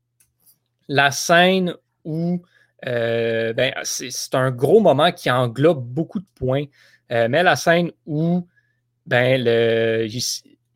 la 0.87 1.11
scène 1.11 1.75
où 2.03 2.41
euh, 2.87 3.53
ben, 3.53 3.73
c'est 3.83 4.35
un 4.35 4.51
gros 4.51 4.79
moment 4.79 5.11
qui 5.11 5.29
englobe 5.29 5.83
beaucoup 5.83 6.19
de 6.19 6.25
points. 6.35 6.65
Euh, 7.11 7.27
mais 7.29 7.43
la 7.43 7.55
scène 7.55 7.91
où 8.05 8.47
ben, 9.05 9.41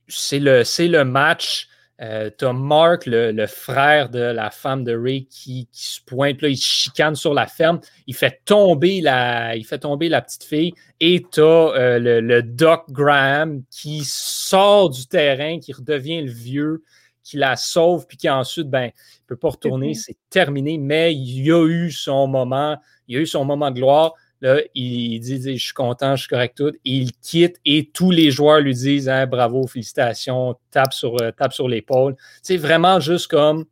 c'est 0.07 0.39
le, 0.39 0.63
le 0.87 1.03
match. 1.03 1.67
Euh, 2.01 2.29
tu 2.37 2.43
as 2.43 2.51
Mark, 2.51 3.05
le, 3.05 3.45
frère 3.47 4.09
de 4.09 4.19
la 4.19 4.49
femme 4.49 4.83
de 4.83 4.93
Ray, 4.93 5.27
qui, 5.27 5.69
se 5.71 6.01
pointe, 6.01 6.41
là, 6.41 6.49
il 6.49 6.57
chicane 6.57 7.15
sur 7.15 7.33
la 7.33 7.47
ferme, 7.47 7.79
il 8.05 8.13
fait 8.13 8.41
tomber 8.43 8.99
la, 8.99 9.55
il 9.55 9.65
fait 9.65 9.79
tomber 9.79 10.09
la 10.09 10.21
petite 10.21 10.43
fille, 10.43 10.73
et 10.99 11.23
tu 11.31 11.39
as 11.39 11.97
le, 11.97 12.19
le, 12.19 12.43
Doc 12.43 12.91
Graham 12.91 13.63
qui 13.71 14.01
sort 14.03 14.89
du 14.89 15.07
terrain, 15.07 15.59
qui 15.59 15.71
redevient 15.71 16.21
le 16.21 16.31
vieux, 16.31 16.83
qui 17.25 17.37
la 17.37 17.57
sauve, 17.57 18.05
puis 18.07 18.17
qui 18.17 18.29
ensuite, 18.29 18.69
ben, 18.69 18.85
ne 18.85 19.25
peut 19.27 19.35
pas 19.35 19.49
retourner, 19.49 19.95
c'est 19.95 20.15
terminé, 20.29 20.77
mais 20.77 21.13
il 21.13 21.51
a 21.51 21.67
eu 21.67 21.91
son 21.91 22.27
moment, 22.27 22.77
il 23.07 23.17
a 23.17 23.19
eu 23.19 23.25
son 23.25 23.43
moment 23.43 23.71
de 23.71 23.75
gloire. 23.75 24.13
Là, 24.41 24.61
il 24.75 25.19
dit, 25.19 25.57
Je 25.57 25.63
suis 25.63 25.73
content, 25.73 26.15
je 26.15 26.21
suis 26.21 26.29
correct, 26.29 26.55
tout. 26.55 26.71
il 26.83 27.11
quitte 27.13 27.57
et 27.65 27.89
tous 27.91 28.11
les 28.11 28.29
joueurs 28.29 28.59
lui 28.59 28.75
disent 28.75 29.09
hein, 29.09 29.25
Bravo, 29.25 29.65
félicitations, 29.65 30.55
tape 30.69 30.93
sur, 30.93 31.19
euh, 31.21 31.31
tape 31.31 31.51
sur 31.51 31.67
l'épaule. 31.67 32.15
C'est 32.43 32.57
vraiment 32.57 32.99
juste 32.99 33.27
comme 33.27 33.65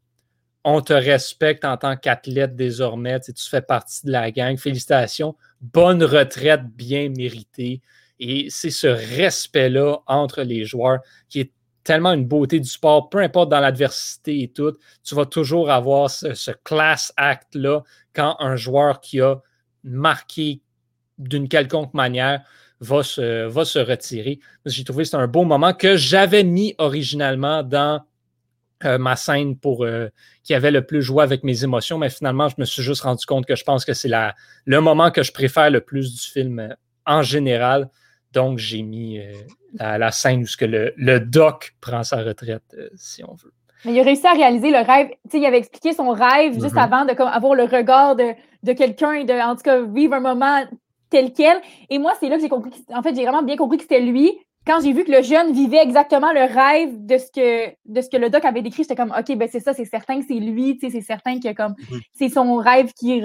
on 0.63 0.81
te 0.81 0.93
respecte 0.93 1.63
en 1.65 1.77
tant 1.77 1.95
qu'athlète 1.95 2.55
désormais. 2.55 3.19
Tu 3.19 3.33
fais 3.49 3.61
partie 3.61 4.05
de 4.05 4.11
la 4.11 4.31
gang. 4.31 4.57
Félicitations. 4.57 5.35
Bonne 5.61 6.03
retraite 6.03 6.63
bien 6.75 7.09
méritée. 7.09 7.81
Et 8.19 8.47
c'est 8.49 8.69
ce 8.69 8.87
respect-là 8.87 9.97
entre 10.07 10.41
les 10.41 10.63
joueurs 10.63 10.99
qui 11.27 11.41
est 11.41 11.51
tellement 11.83 12.13
une 12.13 12.25
beauté 12.25 12.59
du 12.59 12.69
sport, 12.69 13.09
peu 13.09 13.19
importe 13.19 13.49
dans 13.49 13.59
l'adversité 13.59 14.43
et 14.43 14.47
tout, 14.47 14.73
tu 15.03 15.15
vas 15.15 15.25
toujours 15.25 15.69
avoir 15.69 16.09
ce, 16.09 16.51
class 16.63 17.13
act-là 17.17 17.81
quand 18.13 18.35
un 18.39 18.55
joueur 18.55 19.01
qui 19.01 19.21
a 19.21 19.41
marqué 19.83 20.61
d'une 21.17 21.47
quelconque 21.47 21.93
manière 21.93 22.41
va 22.79 23.03
se, 23.03 23.45
va 23.47 23.61
retirer. 23.83 24.39
J'ai 24.65 24.83
trouvé 24.83 25.03
que 25.03 25.09
c'était 25.09 25.17
un 25.17 25.27
beau 25.27 25.43
moment 25.43 25.73
que 25.73 25.95
j'avais 25.95 26.43
mis 26.43 26.75
originalement 26.77 27.63
dans 27.63 28.01
euh, 28.85 28.97
ma 28.97 29.15
scène 29.15 29.57
pour 29.57 29.85
euh, 29.85 30.09
qui 30.43 30.53
avait 30.53 30.71
le 30.71 30.85
plus 30.85 31.01
joué 31.01 31.23
avec 31.23 31.43
mes 31.43 31.63
émotions, 31.63 31.97
mais 31.97 32.09
finalement, 32.09 32.49
je 32.49 32.55
me 32.57 32.65
suis 32.65 32.83
juste 32.83 33.01
rendu 33.01 33.25
compte 33.25 33.45
que 33.45 33.55
je 33.55 33.63
pense 33.63 33.85
que 33.85 33.93
c'est 33.93 34.11
le 34.65 34.81
moment 34.81 35.09
que 35.11 35.23
je 35.23 35.31
préfère 35.31 35.69
le 35.69 35.79
plus 35.79 36.11
du 36.11 36.19
film 36.19 36.59
euh, 36.59 36.73
en 37.05 37.21
général. 37.21 37.89
Donc, 38.33 38.57
j'ai 38.57 38.81
mis 38.81 39.19
euh, 39.19 39.97
la, 39.97 40.11
scène 40.11 40.43
où 40.43 40.45
que 40.57 40.65
le, 40.65 41.19
doc 41.19 41.75
prend 41.81 42.03
sa 42.03 42.17
retraite, 42.17 42.63
euh, 42.77 42.89
si 42.95 43.23
on 43.23 43.33
veut. 43.33 43.53
Mais 43.85 43.93
il 43.93 43.99
a 43.99 44.03
réussi 44.03 44.25
à 44.25 44.33
réaliser 44.33 44.71
le 44.71 44.79
rêve. 44.79 45.09
Il 45.33 45.45
avait 45.45 45.59
expliqué 45.59 45.93
son 45.93 46.09
rêve 46.09 46.53
juste 46.53 46.75
mm-hmm. 46.75 46.83
avant 46.83 47.05
de 47.05 47.11
avoir 47.21 47.53
le 47.53 47.63
regard 47.63 48.15
de, 48.15 48.73
quelqu'un 48.73 49.13
et 49.13 49.23
de, 49.23 49.33
en 49.33 49.55
tout 49.55 49.61
cas, 49.61 49.81
vivre 49.81 50.13
un 50.13 50.19
moment 50.19 50.63
tel 51.09 51.33
quel. 51.33 51.61
Et 51.89 51.99
moi, 51.99 52.13
c'est 52.19 52.29
là 52.29 52.37
que 52.37 52.41
j'ai 52.41 52.49
compris. 52.49 52.71
En 52.93 53.03
fait, 53.03 53.15
j'ai 53.15 53.23
vraiment 53.23 53.43
bien 53.43 53.55
compris 53.55 53.77
que 53.77 53.83
c'était 53.83 54.01
lui. 54.01 54.31
Quand 54.65 54.79
j'ai 54.81 54.93
vu 54.93 55.03
que 55.03 55.11
le 55.11 55.21
jeune 55.21 55.51
vivait 55.51 55.83
exactement 55.83 56.31
le 56.31 56.41
rêve 56.41 57.05
de 57.05 57.17
ce 57.17 57.29
que, 57.29 57.75
de 57.85 58.01
ce 58.01 58.09
que 58.09 58.15
le 58.15 58.29
doc 58.29 58.45
avait 58.45 58.61
décrit, 58.61 58.83
j'étais 58.83 58.95
comme, 58.95 59.13
OK, 59.17 59.35
ben 59.35 59.49
c'est 59.51 59.59
ça, 59.59 59.73
c'est 59.73 59.85
certain 59.85 60.21
que 60.21 60.25
c'est 60.25 60.35
lui, 60.35 60.79
c'est 60.79 61.01
certain 61.01 61.39
que 61.39 61.53
comme, 61.53 61.73
mm-hmm. 61.73 62.01
c'est 62.13 62.29
son 62.29 62.55
rêve 62.55 62.93
qui, 62.93 63.21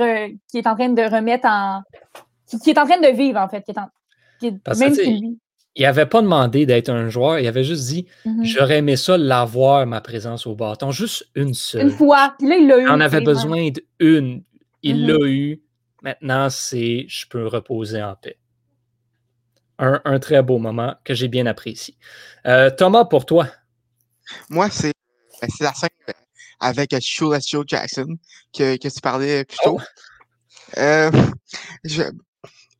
qui 0.48 0.58
est 0.58 0.66
en 0.66 0.74
train 0.74 0.88
de 0.88 1.02
remettre 1.02 1.46
en. 1.48 1.82
Qui, 2.62 2.70
est 2.70 2.78
en 2.78 2.86
train 2.86 2.98
de 2.98 3.14
vivre, 3.14 3.38
en 3.38 3.48
fait, 3.48 3.62
qui 3.62 3.70
est 3.70 3.78
en, 3.78 3.88
même 4.42 5.36
il 5.78 5.82
n'avait 5.82 6.06
pas 6.06 6.20
demandé 6.20 6.66
d'être 6.66 6.88
un 6.88 7.08
joueur, 7.08 7.38
il 7.38 7.46
avait 7.46 7.62
juste 7.62 7.86
dit 7.86 8.06
mm-hmm. 8.26 8.44
J'aurais 8.44 8.78
aimé 8.78 8.96
ça 8.96 9.16
l'avoir, 9.16 9.86
ma 9.86 10.00
présence 10.00 10.44
au 10.46 10.56
bâton, 10.56 10.90
juste 10.90 11.28
une 11.36 11.54
seule. 11.54 11.82
Une 11.82 11.90
fois. 11.90 12.34
Puis 12.36 12.48
là, 12.48 12.56
il 12.56 12.66
l'a 12.66 12.78
eu. 12.78 12.88
On 12.88 13.00
avait 13.00 13.20
besoin 13.20 13.70
d'une. 14.00 14.42
Il 14.82 15.06
l'a 15.06 15.24
eu. 15.28 15.62
Maintenant, 16.02 16.50
c'est 16.50 17.06
je 17.08 17.26
peux 17.28 17.46
reposer 17.46 18.02
en 18.02 18.16
paix. 18.16 18.38
Un, 19.78 20.18
très 20.18 20.42
beau 20.42 20.58
moment 20.58 20.96
que 21.04 21.14
j'ai 21.14 21.28
bien 21.28 21.46
apprécié. 21.46 21.94
Euh, 22.46 22.68
Thomas, 22.68 23.04
pour 23.04 23.24
toi? 23.24 23.46
Moi, 24.50 24.68
c'est 24.70 24.92
ben, 25.40 25.48
la 25.60 25.72
scène 25.72 25.88
avec 26.58 26.96
Shula 27.00 27.38
Jackson 27.38 28.16
que, 28.52 28.76
que, 28.76 28.88
tu 28.88 29.00
parlais 29.00 29.44
plus 29.44 29.58
tôt. 29.62 29.78
Oh. 29.80 30.78
Euh, 30.78 31.10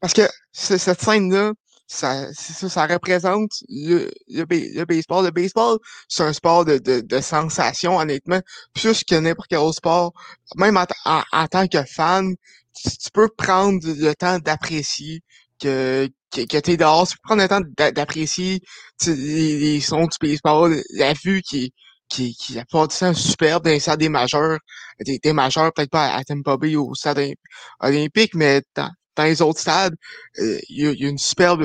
parce 0.01 0.13
que 0.13 0.23
cette 0.53 1.01
scène-là, 1.01 1.53
ça, 1.89 2.33
ça, 2.35 2.87
représente 2.87 3.51
le, 3.69 4.11
le, 4.29 4.85
baseball. 4.85 5.25
Le 5.25 5.31
baseball, 5.31 5.79
c'est 6.07 6.23
un 6.23 6.35
sport 6.35 6.67
de, 6.67 6.77
de, 6.79 7.01
de, 7.01 7.21
sensation, 7.21 7.97
honnêtement, 7.97 8.41
plus 8.75 9.05
que 9.05 9.15
n'importe 9.15 9.49
quel 9.49 9.59
autre 9.59 9.77
sport. 9.77 10.13
Même 10.57 10.77
en, 10.77 10.85
en, 11.33 11.47
tant 11.47 11.67
que 11.67 11.83
fan, 11.85 12.35
tu, 12.75 13.11
peux 13.13 13.29
prendre 13.29 13.81
le 13.85 14.13
temps 14.15 14.39
d'apprécier 14.39 15.23
que, 15.59 16.09
que, 16.31 16.43
que 16.43 16.59
tu 16.59 16.73
es 16.73 16.77
dehors, 16.77 17.09
tu 17.09 17.17
peux 17.17 17.23
prendre 17.35 17.43
le 17.43 17.49
temps 17.49 17.93
d'apprécier 17.93 18.61
les, 19.07 19.59
les, 19.59 19.81
sons 19.81 20.07
du 20.07 20.19
baseball, 20.21 20.83
la 20.91 21.15
vue 21.15 21.43
qui 21.43 21.73
qui, 22.09 22.35
qui 22.35 22.59
apporte 22.59 22.93
ça 22.93 23.13
superbe 23.15 23.65
dans 23.65 23.71
les 23.71 23.81
stades 23.81 24.01
des 24.01 24.09
majeurs, 24.09 24.59
des, 25.05 25.19
des 25.19 25.33
majeurs, 25.33 25.73
peut-être 25.75 25.91
pas 25.91 26.15
à 26.15 26.25
Tampa 26.25 26.57
Bay 26.57 26.75
ou 26.77 26.91
au 26.91 26.95
stade 26.95 27.35
olympique, 27.81 28.35
mais 28.35 28.63
dans, 28.75 28.91
dans 29.19 29.25
les 29.25 29.43
autres 29.43 29.61
stades, 29.61 29.97
euh, 30.39 30.61
il 30.69 30.97
y, 30.97 31.05
a 31.05 31.09
une 31.09 31.19
superbe, 31.19 31.63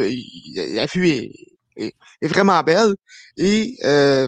la 0.56 0.88
vue 0.88 1.08
est, 1.08 1.94
vraiment 2.24 2.62
belle. 2.64 2.96
Et 3.38 3.78
euh, 3.84 4.28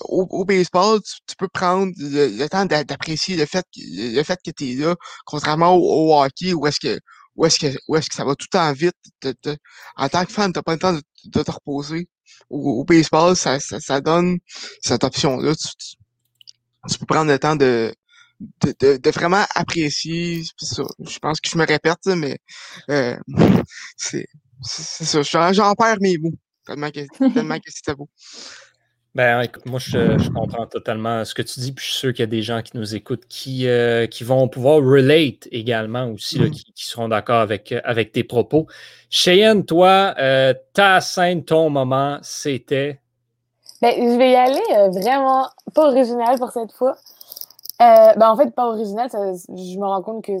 au, 0.00 0.44
baseball, 0.46 1.00
tu, 1.02 1.36
peux 1.36 1.48
prendre 1.48 1.92
le, 1.98 2.46
temps 2.48 2.64
d'apprécier 2.64 3.36
le 3.36 3.44
fait 3.44 3.64
que 3.74 4.50
tu 4.50 4.70
es 4.70 4.74
là, 4.76 4.96
contrairement 5.26 5.74
au, 5.74 6.18
hockey 6.18 6.54
où 6.54 6.66
est-ce 6.66 6.80
que 6.80 6.98
où 7.36 7.44
est-ce 7.44 7.58
que 7.58 7.76
où 7.86 7.96
est-ce 7.96 8.08
que 8.08 8.14
ça 8.14 8.24
va 8.24 8.34
tout 8.34 8.46
le 8.50 8.58
temps 8.58 8.72
vite. 8.72 8.96
en 9.96 10.08
tant 10.08 10.24
que 10.24 10.32
fan, 10.32 10.52
t'as 10.54 10.62
pas 10.62 10.72
le 10.72 10.78
temps 10.78 10.94
de, 10.94 11.42
te 11.42 11.50
reposer. 11.50 12.08
Au, 12.48 12.84
baseball, 12.84 13.36
ça, 13.36 13.60
ça, 13.60 14.00
donne 14.00 14.38
cette 14.82 15.04
option-là. 15.04 15.54
tu, 15.54 16.98
peux 16.98 17.06
prendre 17.06 17.30
le 17.30 17.38
temps 17.38 17.56
de, 17.56 17.94
de, 18.40 18.96
de, 18.96 19.10
vraiment 19.10 19.44
apprécier 19.54 20.42
ça. 20.58 20.82
Je 21.00 21.18
pense 21.18 21.40
que 21.40 21.48
je 21.48 21.56
me 21.56 21.66
répète, 21.66 22.06
mais 22.06 22.38
euh, 22.90 23.16
c'est 23.96 24.26
ça. 24.62 25.52
J'en 25.52 25.74
perds 25.74 26.00
mes 26.00 26.18
mots 26.18 26.34
tellement 26.66 26.90
que, 26.90 27.00
tellement 27.34 27.58
que 27.58 27.70
c'était 27.70 27.94
beau. 27.94 28.08
Ben, 29.14 29.40
écoute, 29.40 29.64
moi, 29.64 29.78
je, 29.78 30.18
je, 30.18 30.28
comprends 30.28 30.66
totalement 30.66 31.24
ce 31.24 31.34
que 31.34 31.40
tu 31.40 31.60
dis, 31.60 31.72
puis 31.72 31.86
je 31.86 31.90
suis 31.90 31.98
sûr 32.00 32.12
qu'il 32.12 32.20
y 32.20 32.24
a 32.24 32.26
des 32.26 32.42
gens 32.42 32.60
qui 32.60 32.76
nous 32.76 32.94
écoutent 32.94 33.24
qui, 33.26 33.66
euh, 33.66 34.06
qui 34.06 34.24
vont 34.24 34.46
pouvoir 34.46 34.76
relate 34.76 35.48
également 35.50 36.10
aussi, 36.10 36.38
là, 36.38 36.48
mm. 36.48 36.50
qui, 36.50 36.72
qui, 36.74 36.84
seront 36.84 37.08
d'accord 37.08 37.40
avec, 37.40 37.74
avec 37.84 38.12
tes 38.12 38.24
propos. 38.24 38.66
Cheyenne, 39.08 39.64
toi, 39.64 40.14
euh, 40.18 40.52
ta 40.74 41.00
scène, 41.00 41.46
ton 41.46 41.70
moment, 41.70 42.18
c'était? 42.20 43.00
Ben, 43.80 43.94
je 43.96 44.18
vais 44.18 44.32
y 44.32 44.36
aller 44.36 44.90
vraiment 45.00 45.48
pas 45.74 45.88
original 45.88 46.38
pour 46.38 46.50
cette 46.50 46.72
fois. 46.72 46.98
Euh, 47.82 48.14
ben 48.14 48.30
en 48.30 48.36
fait, 48.36 48.54
pas 48.54 48.66
original, 48.66 49.10
ça, 49.10 49.18
je 49.32 49.78
me 49.78 49.84
rends 49.84 50.02
compte 50.02 50.24
que 50.24 50.32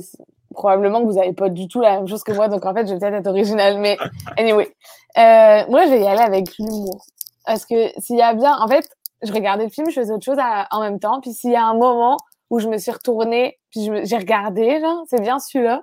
probablement 0.54 1.00
que 1.00 1.06
vous 1.06 1.14
n'avez 1.14 1.34
pas 1.34 1.50
du 1.50 1.68
tout 1.68 1.80
la 1.80 1.96
même 1.96 2.08
chose 2.08 2.22
que 2.22 2.32
moi, 2.32 2.48
donc 2.48 2.64
en 2.64 2.72
fait, 2.72 2.86
je 2.86 2.94
vais 2.94 2.98
peut-être 2.98 3.14
être 3.14 3.26
original, 3.26 3.78
mais 3.78 3.96
anyway. 4.38 4.74
Euh, 5.18 5.64
moi, 5.68 5.84
je 5.84 5.90
vais 5.90 6.00
y 6.00 6.06
aller 6.06 6.20
avec 6.20 6.56
l'humour. 6.58 7.04
Parce 7.44 7.64
que 7.64 7.90
s'il 8.00 8.16
y 8.16 8.22
a 8.22 8.34
bien, 8.34 8.56
en 8.58 8.66
fait, 8.68 8.88
je 9.22 9.32
regardais 9.32 9.64
le 9.64 9.70
film, 9.70 9.88
je 9.88 10.00
faisais 10.00 10.12
autre 10.12 10.24
chose 10.24 10.38
en 10.70 10.80
même 10.80 10.98
temps, 10.98 11.20
puis 11.20 11.32
s'il 11.32 11.52
y 11.52 11.56
a 11.56 11.64
un 11.64 11.76
moment 11.76 12.16
où 12.50 12.58
je 12.58 12.68
me 12.68 12.78
suis 12.78 12.90
retournée, 12.90 13.58
puis 13.70 13.90
j'ai 14.04 14.16
regardé, 14.16 14.80
genre, 14.80 15.04
c'est 15.08 15.20
bien 15.20 15.38
celui-là. 15.38 15.82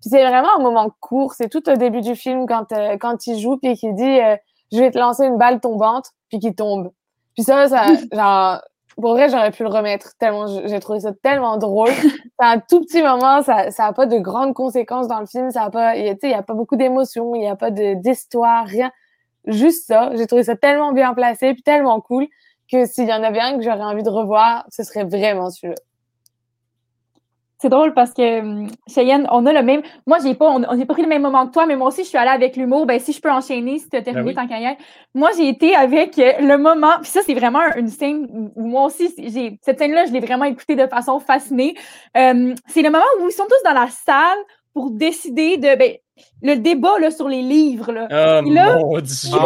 Puis 0.00 0.10
c'est 0.10 0.26
vraiment 0.26 0.56
un 0.58 0.62
moment 0.62 0.90
court, 1.00 1.32
c'est 1.34 1.48
tout 1.48 1.66
au 1.68 1.76
début 1.76 2.00
du 2.00 2.14
film 2.14 2.46
quand, 2.46 2.72
euh, 2.72 2.96
quand 2.98 3.26
il 3.26 3.38
joue, 3.38 3.56
puis 3.56 3.76
qu'il 3.76 3.94
dit 3.94 4.20
euh, 4.20 4.36
Je 4.72 4.78
vais 4.78 4.90
te 4.90 4.98
lancer 4.98 5.24
une 5.24 5.38
balle 5.38 5.60
tombante», 5.60 6.06
puis 6.28 6.38
qu'il 6.38 6.54
tombe. 6.54 6.92
Puis 7.34 7.44
ça, 7.44 7.68
ça, 7.68 7.86
genre, 8.12 8.60
pour 9.00 9.12
vrai, 9.12 9.28
j'aurais 9.28 9.50
pu 9.50 9.62
le 9.62 9.68
remettre 9.68 10.16
tellement 10.18 10.46
j'ai 10.46 10.80
trouvé 10.80 11.00
ça 11.00 11.12
tellement 11.22 11.56
drôle. 11.56 11.90
C'est 12.38 12.46
un 12.46 12.58
tout 12.58 12.80
petit 12.80 13.02
moment, 13.02 13.42
ça 13.42 13.70
ça 13.70 13.86
a 13.86 13.92
pas 13.92 14.06
de 14.06 14.18
grandes 14.18 14.54
conséquences 14.54 15.08
dans 15.08 15.20
le 15.20 15.26
film, 15.26 15.50
ça 15.50 15.62
a 15.64 15.70
pas 15.70 15.96
il 15.96 16.16
y 16.22 16.32
a 16.32 16.42
pas 16.42 16.54
beaucoup 16.54 16.76
d'émotions, 16.76 17.34
il 17.34 17.42
y 17.44 17.46
a 17.46 17.56
pas 17.56 17.70
d'histoire, 17.70 18.66
rien. 18.66 18.90
Juste 19.46 19.86
ça, 19.86 20.10
j'ai 20.14 20.26
trouvé 20.26 20.44
ça 20.44 20.56
tellement 20.56 20.92
bien 20.92 21.14
placé 21.14 21.54
puis 21.54 21.62
tellement 21.62 22.00
cool 22.00 22.26
que 22.70 22.86
s'il 22.86 23.08
y 23.08 23.12
en 23.12 23.22
avait 23.22 23.40
un 23.40 23.58
que 23.58 23.62
j'aurais 23.62 23.82
envie 23.82 24.02
de 24.02 24.10
revoir, 24.10 24.64
ce 24.70 24.82
serait 24.84 25.04
vraiment 25.04 25.50
celui-là. 25.50 25.76
C'est 27.64 27.70
drôle 27.70 27.94
parce 27.94 28.12
que 28.12 28.40
hum, 28.40 28.68
Cheyenne, 28.86 29.26
on 29.30 29.46
a 29.46 29.52
le 29.54 29.62
même. 29.62 29.80
Moi, 30.06 30.18
j'ai 30.22 30.34
pas, 30.34 30.50
on 30.50 30.58
n'a 30.58 30.84
pas 30.84 30.92
pris 30.92 31.02
le 31.02 31.08
même 31.08 31.22
moment 31.22 31.46
que 31.46 31.52
toi, 31.54 31.64
mais 31.64 31.76
moi 31.76 31.88
aussi, 31.88 32.02
je 32.02 32.08
suis 32.08 32.18
allée 32.18 32.28
avec 32.28 32.56
l'humour. 32.56 32.84
Ben, 32.84 33.00
si 33.00 33.14
je 33.14 33.22
peux 33.22 33.30
enchaîner, 33.30 33.78
si 33.78 33.88
tu 33.88 33.96
as 33.96 34.02
ben 34.02 34.12
terminé 34.12 34.34
ta 34.34 34.46
carrière. 34.46 34.76
Moi, 35.14 35.30
j'ai 35.34 35.48
été 35.48 35.74
avec 35.74 36.18
euh, 36.18 36.32
le 36.40 36.58
moment. 36.58 36.92
Puis 37.00 37.10
ça, 37.10 37.20
c'est 37.24 37.32
vraiment 37.32 37.62
une 37.74 37.88
scène 37.88 38.28
où 38.54 38.66
moi 38.66 38.84
aussi, 38.84 39.14
j'ai 39.16 39.58
cette 39.62 39.78
scène-là, 39.78 40.04
je 40.04 40.12
l'ai 40.12 40.20
vraiment 40.20 40.44
écoutée 40.44 40.76
de 40.76 40.86
façon 40.86 41.20
fascinée. 41.20 41.74
Hum, 42.14 42.54
c'est 42.66 42.82
le 42.82 42.90
moment 42.90 43.02
où 43.22 43.28
ils 43.28 43.32
sont 43.32 43.44
tous 43.44 43.66
dans 43.66 43.72
la 43.72 43.88
salle 43.88 44.38
pour 44.74 44.90
décider 44.90 45.56
de. 45.56 45.74
Ben, 45.74 45.92
le 46.42 46.56
débat 46.56 46.98
là, 46.98 47.10
sur 47.10 47.30
les 47.30 47.40
livres. 47.40 47.92
Là. 47.92 48.42
Oh 48.42 48.42
mon 48.42 49.00
Dieu! 49.00 49.38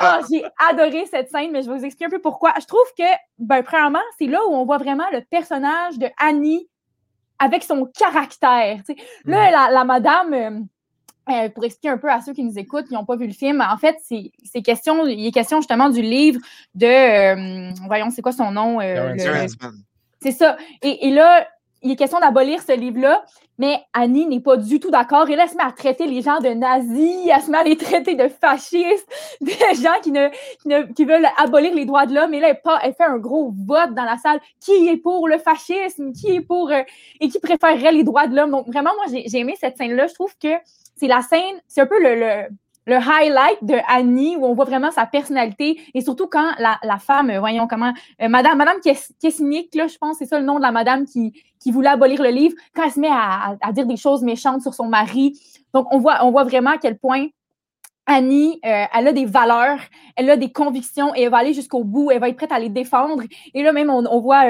Ah, 0.00 0.18
j'ai 0.28 0.44
adoré 0.68 1.06
cette 1.06 1.30
scène, 1.30 1.52
mais 1.52 1.62
je 1.62 1.70
vais 1.70 1.78
vous 1.78 1.84
expliquer 1.84 2.06
un 2.06 2.16
peu 2.16 2.20
pourquoi. 2.20 2.52
Je 2.60 2.66
trouve 2.66 2.84
que, 2.98 3.04
ben, 3.38 3.62
premièrement, 3.62 4.02
c'est 4.18 4.26
là 4.26 4.40
où 4.48 4.54
on 4.54 4.64
voit 4.64 4.78
vraiment 4.78 5.06
le 5.12 5.20
personnage 5.20 5.98
de 5.98 6.08
Annie 6.18 6.68
avec 7.38 7.64
son 7.64 7.86
caractère. 7.86 8.80
Là, 9.24 9.50
mm. 9.50 9.72
la, 9.74 9.84
madame, 9.84 10.34
euh, 10.34 10.50
euh, 11.30 11.48
pour 11.50 11.64
expliquer 11.64 11.90
un 11.90 11.98
peu 11.98 12.10
à 12.10 12.20
ceux 12.20 12.32
qui 12.32 12.44
nous 12.44 12.58
écoutent, 12.58 12.86
qui 12.86 12.94
n'ont 12.94 13.04
pas 13.04 13.16
vu 13.16 13.26
le 13.26 13.32
film, 13.32 13.60
en 13.60 13.76
fait, 13.76 13.96
c'est 14.04 14.62
question, 14.62 15.06
il 15.06 15.26
est 15.26 15.32
question 15.32 15.60
justement 15.60 15.90
du 15.90 16.02
livre 16.02 16.40
de, 16.74 16.86
euh, 16.86 17.70
voyons, 17.86 18.10
c'est 18.10 18.22
quoi 18.22 18.32
son 18.32 18.50
nom? 18.50 18.80
c'est 20.20 20.32
ça. 20.32 20.56
Et, 20.82 21.08
et, 21.08 21.10
là, 21.10 21.46
il 21.86 21.92
est 21.92 21.96
question 21.96 22.18
d'abolir 22.18 22.60
ce 22.60 22.72
livre-là, 22.72 23.24
mais 23.58 23.78
Annie 23.92 24.26
n'est 24.26 24.40
pas 24.40 24.56
du 24.56 24.80
tout 24.80 24.90
d'accord. 24.90 25.30
Elle 25.30 25.48
se 25.48 25.54
met 25.54 25.62
à 25.62 25.70
traiter 25.70 26.08
les 26.08 26.20
gens 26.20 26.40
de 26.40 26.48
nazis, 26.48 27.28
elle 27.32 27.40
se 27.40 27.48
met 27.48 27.58
à 27.58 27.62
les 27.62 27.76
traiter 27.76 28.16
de 28.16 28.26
fascistes, 28.26 29.06
de 29.40 29.52
gens 29.80 30.00
qui, 30.02 30.10
ne, 30.10 30.92
qui, 30.92 31.04
veulent 31.04 31.28
abolir 31.38 31.72
les 31.72 31.84
droits 31.84 32.06
de 32.06 32.14
l'homme. 32.14 32.34
Et 32.34 32.40
là, 32.40 32.48
elle, 32.48 32.60
elle, 32.82 32.94
fait 32.94 33.04
un 33.04 33.18
gros 33.18 33.52
vote 33.66 33.94
dans 33.94 34.04
la 34.04 34.16
salle. 34.16 34.40
Qui 34.60 34.88
est 34.88 34.96
pour 34.96 35.28
le 35.28 35.38
fascisme? 35.38 36.12
Qui 36.12 36.34
est 36.34 36.40
pour... 36.40 36.72
Euh, 36.72 36.82
et 37.20 37.28
qui 37.28 37.38
préférerait 37.38 37.92
les 37.92 38.02
droits 38.02 38.26
de 38.26 38.34
l'homme? 38.34 38.50
Donc, 38.50 38.66
vraiment, 38.66 38.90
moi, 38.96 39.04
j'ai 39.08 39.38
aimé 39.38 39.54
cette 39.60 39.76
scène-là. 39.76 40.08
Je 40.08 40.14
trouve 40.14 40.34
que 40.42 40.54
c'est 40.96 41.06
la 41.06 41.22
scène, 41.22 41.60
c'est 41.68 41.82
un 41.82 41.86
peu 41.86 42.02
le 42.02 42.16
le 42.16 42.48
highlight 42.94 43.58
de 43.62 43.76
Annie, 43.88 44.36
où 44.36 44.46
on 44.46 44.54
voit 44.54 44.64
vraiment 44.64 44.90
sa 44.90 45.06
personnalité, 45.06 45.80
et 45.92 46.00
surtout 46.00 46.26
quand 46.26 46.50
la, 46.58 46.78
la 46.82 46.98
femme, 46.98 47.30
euh, 47.30 47.40
voyons 47.40 47.66
comment, 47.66 47.92
euh, 48.22 48.28
Madame, 48.28 48.58
Madame 48.58 48.78
là, 48.84 49.86
je 49.86 49.98
pense, 49.98 50.18
c'est 50.18 50.26
ça 50.26 50.38
le 50.38 50.44
nom 50.44 50.56
de 50.56 50.62
la 50.62 50.72
madame 50.72 51.04
qui, 51.04 51.42
qui 51.60 51.72
voulait 51.72 51.88
abolir 51.88 52.22
le 52.22 52.30
livre, 52.30 52.54
quand 52.74 52.84
elle 52.84 52.92
se 52.92 53.00
met 53.00 53.08
à, 53.10 53.56
à, 53.60 53.72
dire 53.72 53.86
des 53.86 53.96
choses 53.96 54.22
méchantes 54.22 54.62
sur 54.62 54.74
son 54.74 54.86
mari. 54.86 55.38
Donc, 55.74 55.92
on 55.92 55.98
voit, 55.98 56.24
on 56.24 56.30
voit 56.30 56.44
vraiment 56.44 56.70
à 56.70 56.78
quel 56.78 56.96
point 56.98 57.26
Annie, 58.08 58.60
euh, 58.64 58.84
elle 58.94 59.08
a 59.08 59.12
des 59.12 59.24
valeurs, 59.24 59.80
elle 60.14 60.30
a 60.30 60.36
des 60.36 60.52
convictions 60.52 61.12
et 61.16 61.22
elle 61.22 61.30
va 61.30 61.38
aller 61.38 61.54
jusqu'au 61.54 61.82
bout, 61.82 62.12
elle 62.12 62.20
va 62.20 62.28
être 62.28 62.36
prête 62.36 62.52
à 62.52 62.60
les 62.60 62.68
défendre. 62.68 63.24
Et 63.52 63.64
là, 63.64 63.72
même, 63.72 63.90
on, 63.90 64.06
on 64.06 64.20
voit 64.20 64.44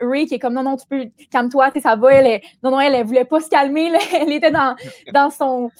Ray 0.00 0.26
qui 0.26 0.34
est 0.34 0.38
comme 0.40 0.54
non, 0.54 0.64
non, 0.64 0.76
tu 0.76 0.86
peux, 0.88 1.04
calme-toi, 1.30 1.70
ça 1.80 1.94
va, 1.94 2.12
elle 2.12 2.26
est, 2.26 2.42
non, 2.64 2.72
non, 2.72 2.80
elle, 2.80 2.96
elle 2.96 3.06
voulait 3.06 3.24
pas 3.24 3.38
se 3.38 3.48
calmer, 3.48 3.92
elle 4.12 4.32
était 4.32 4.50
dans, 4.50 4.74
dans 5.14 5.30
son, 5.30 5.70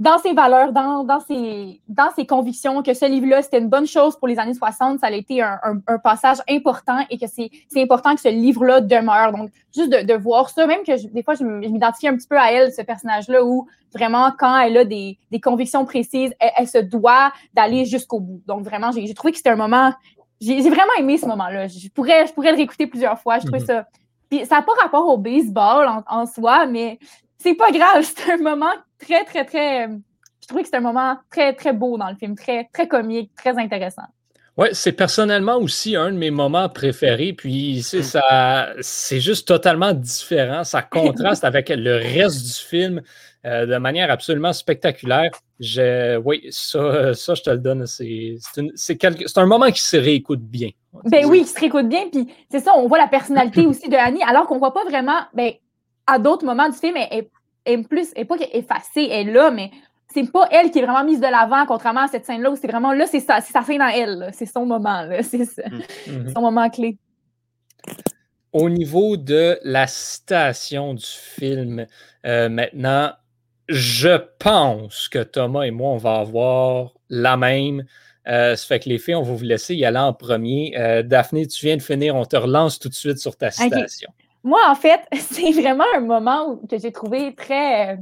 dans 0.00 0.16
ses 0.16 0.32
valeurs, 0.32 0.72
dans, 0.72 1.04
dans, 1.04 1.20
ses, 1.20 1.82
dans 1.86 2.10
ses 2.16 2.24
convictions, 2.24 2.82
que 2.82 2.94
ce 2.94 3.04
livre-là, 3.04 3.42
c'était 3.42 3.58
une 3.58 3.68
bonne 3.68 3.86
chose 3.86 4.16
pour 4.16 4.28
les 4.28 4.38
années 4.38 4.54
60, 4.54 4.98
ça 4.98 5.08
a 5.08 5.10
été 5.10 5.42
un, 5.42 5.60
un, 5.86 5.98
passage 5.98 6.38
important 6.48 7.04
et 7.10 7.18
que 7.18 7.26
c'est 7.26 7.50
important 7.76 8.14
que 8.14 8.20
ce 8.22 8.30
livre-là 8.30 8.80
demeure. 8.80 9.32
Donc, 9.32 9.50
juste 9.74 9.90
de, 9.90 10.06
de, 10.06 10.14
voir 10.14 10.48
ça, 10.48 10.66
même 10.66 10.84
que 10.84 11.06
des 11.12 11.22
fois, 11.22 11.34
je 11.34 11.44
m'identifie 11.44 12.08
un 12.08 12.16
petit 12.16 12.26
peu 12.26 12.38
à 12.38 12.50
elle, 12.50 12.72
ce 12.72 12.80
personnage-là, 12.80 13.44
où 13.44 13.68
vraiment, 13.94 14.32
quand 14.38 14.58
elle 14.60 14.78
a 14.78 14.84
des, 14.86 15.18
des 15.30 15.40
convictions 15.40 15.84
précises, 15.84 16.32
elle, 16.40 16.66
se 16.66 16.78
doit 16.78 17.30
d'aller 17.52 17.84
jusqu'au 17.84 18.20
bout. 18.20 18.40
Donc, 18.46 18.62
vraiment, 18.62 18.92
j'ai 18.92 19.12
trouvé 19.12 19.32
que 19.32 19.36
c'était 19.36 19.50
un 19.50 19.56
moment... 19.56 19.92
J'ai 20.40 20.62
vraiment 20.62 20.94
aimé 20.98 21.18
ce 21.18 21.26
moment-là. 21.26 21.68
Je 21.68 21.88
pourrais, 21.90 22.26
je 22.26 22.32
pourrais 22.32 22.52
le 22.52 22.56
réécouter 22.56 22.86
plusieurs 22.86 23.20
fois. 23.20 23.38
Je 23.38 23.44
trouvais 23.44 23.58
mm-hmm. 23.58 23.66
ça... 23.66 23.86
Puis 24.30 24.46
ça 24.46 24.56
n'a 24.56 24.62
pas 24.62 24.72
rapport 24.80 25.06
au 25.08 25.18
baseball 25.18 25.86
en, 25.86 26.02
en 26.08 26.24
soi, 26.24 26.64
mais 26.64 26.98
c'est 27.36 27.54
pas 27.54 27.70
grave, 27.70 28.02
c'est 28.16 28.32
un 28.32 28.38
moment 28.38 28.72
très, 29.00 29.24
très, 29.24 29.44
très. 29.44 29.88
Je 29.88 30.46
trouvais 30.46 30.62
que 30.62 30.68
c'est 30.68 30.76
un 30.76 30.80
moment 30.80 31.16
très, 31.30 31.52
très 31.52 31.72
beau 31.72 31.98
dans 31.98 32.08
le 32.08 32.16
film, 32.16 32.36
très, 32.36 32.68
très 32.72 32.88
comique, 32.88 33.32
très 33.36 33.58
intéressant. 33.58 34.06
Oui, 34.56 34.68
c'est 34.72 34.92
personnellement 34.92 35.56
aussi 35.56 35.96
un 35.96 36.12
de 36.12 36.18
mes 36.18 36.30
moments 36.30 36.68
préférés. 36.68 37.32
Puis 37.32 37.82
c'est 37.82 38.00
mmh. 38.00 38.02
ça, 38.02 38.68
c'est 38.80 39.20
juste 39.20 39.48
totalement 39.48 39.92
différent. 39.92 40.64
Ça 40.64 40.82
contraste 40.82 41.44
avec 41.44 41.68
le 41.70 41.94
reste 41.94 42.44
du 42.44 42.68
film 42.68 43.02
euh, 43.46 43.64
de 43.64 43.76
manière 43.78 44.10
absolument 44.10 44.52
spectaculaire. 44.52 45.30
Je, 45.60 46.18
oui, 46.18 46.46
ça, 46.50 47.14
ça, 47.14 47.34
je 47.34 47.42
te 47.42 47.50
le 47.50 47.58
donne. 47.58 47.86
C'est, 47.86 48.36
c'est, 48.74 49.38
un 49.38 49.46
moment 49.46 49.70
qui 49.70 49.80
se 49.80 49.96
réécoute 49.96 50.42
bien. 50.42 50.68
Ben 51.04 51.24
oui, 51.24 51.42
qui 51.42 51.48
se 51.48 51.58
réécoute 51.58 51.88
bien. 51.88 52.08
Puis 52.10 52.28
c'est 52.50 52.60
ça, 52.60 52.72
on 52.76 52.86
voit 52.86 52.98
la 52.98 53.08
personnalité 53.08 53.64
aussi 53.66 53.88
de 53.88 53.96
Annie, 53.96 54.22
alors 54.24 54.46
qu'on 54.46 54.56
ne 54.56 54.60
voit 54.60 54.74
pas 54.74 54.84
vraiment, 54.84 55.20
ben, 55.32 55.52
à 56.06 56.18
d'autres 56.18 56.44
moments 56.44 56.68
du 56.68 56.76
film, 56.76 56.96
elle, 57.10 57.28
est 57.64 57.78
plus, 57.88 58.08
elle 58.14 58.22
n'est 58.22 58.24
pas 58.26 58.36
effacée, 58.52 59.08
elle 59.10 59.28
est 59.28 59.32
là, 59.32 59.50
mais 59.50 59.70
c'est 60.12 60.30
pas 60.30 60.48
elle 60.50 60.70
qui 60.70 60.78
est 60.78 60.82
vraiment 60.82 61.04
mise 61.04 61.20
de 61.20 61.26
l'avant, 61.26 61.66
contrairement 61.66 62.02
à 62.02 62.08
cette 62.08 62.26
scène-là 62.26 62.50
où 62.50 62.56
c'est 62.56 62.66
vraiment 62.66 62.92
là, 62.92 63.06
c'est 63.06 63.20
ça, 63.20 63.40
c'est 63.40 63.52
sa 63.52 63.62
scène 63.62 63.80
à 63.80 63.96
elle, 63.96 64.30
c'est 64.32 64.46
son 64.46 64.66
moment, 64.66 65.08
c'est 65.22 65.46
mm. 66.06 66.32
son 66.34 66.40
moment 66.40 66.68
clé. 66.68 66.98
Au 68.52 68.68
niveau 68.68 69.16
de 69.16 69.58
la 69.62 69.86
citation 69.86 70.94
du 70.94 71.06
film, 71.06 71.86
euh, 72.26 72.48
maintenant, 72.48 73.12
je 73.68 74.20
pense 74.40 75.08
que 75.08 75.22
Thomas 75.22 75.62
et 75.62 75.70
moi, 75.70 75.90
on 75.90 75.96
va 75.96 76.16
avoir 76.16 76.94
la 77.08 77.36
même. 77.36 77.84
Euh, 78.26 78.56
ça 78.56 78.66
fait 78.66 78.80
que 78.80 78.88
les 78.88 78.98
filles, 78.98 79.14
on 79.14 79.22
va 79.22 79.32
vous 79.32 79.44
laisser 79.44 79.76
y 79.76 79.84
aller 79.84 79.98
en 79.98 80.12
premier. 80.12 80.74
Euh, 80.76 81.02
Daphné, 81.02 81.46
tu 81.46 81.64
viens 81.64 81.76
de 81.76 81.82
finir, 81.82 82.16
on 82.16 82.24
te 82.24 82.36
relance 82.36 82.80
tout 82.80 82.88
de 82.88 82.94
suite 82.94 83.18
sur 83.18 83.36
ta 83.36 83.52
citation. 83.52 84.10
Moi, 84.42 84.60
en 84.68 84.74
fait, 84.74 85.00
c'est 85.12 85.52
vraiment 85.52 85.84
un 85.94 86.00
moment 86.00 86.58
que 86.68 86.78
j'ai 86.78 86.92
trouvé 86.92 87.34
très 87.34 87.98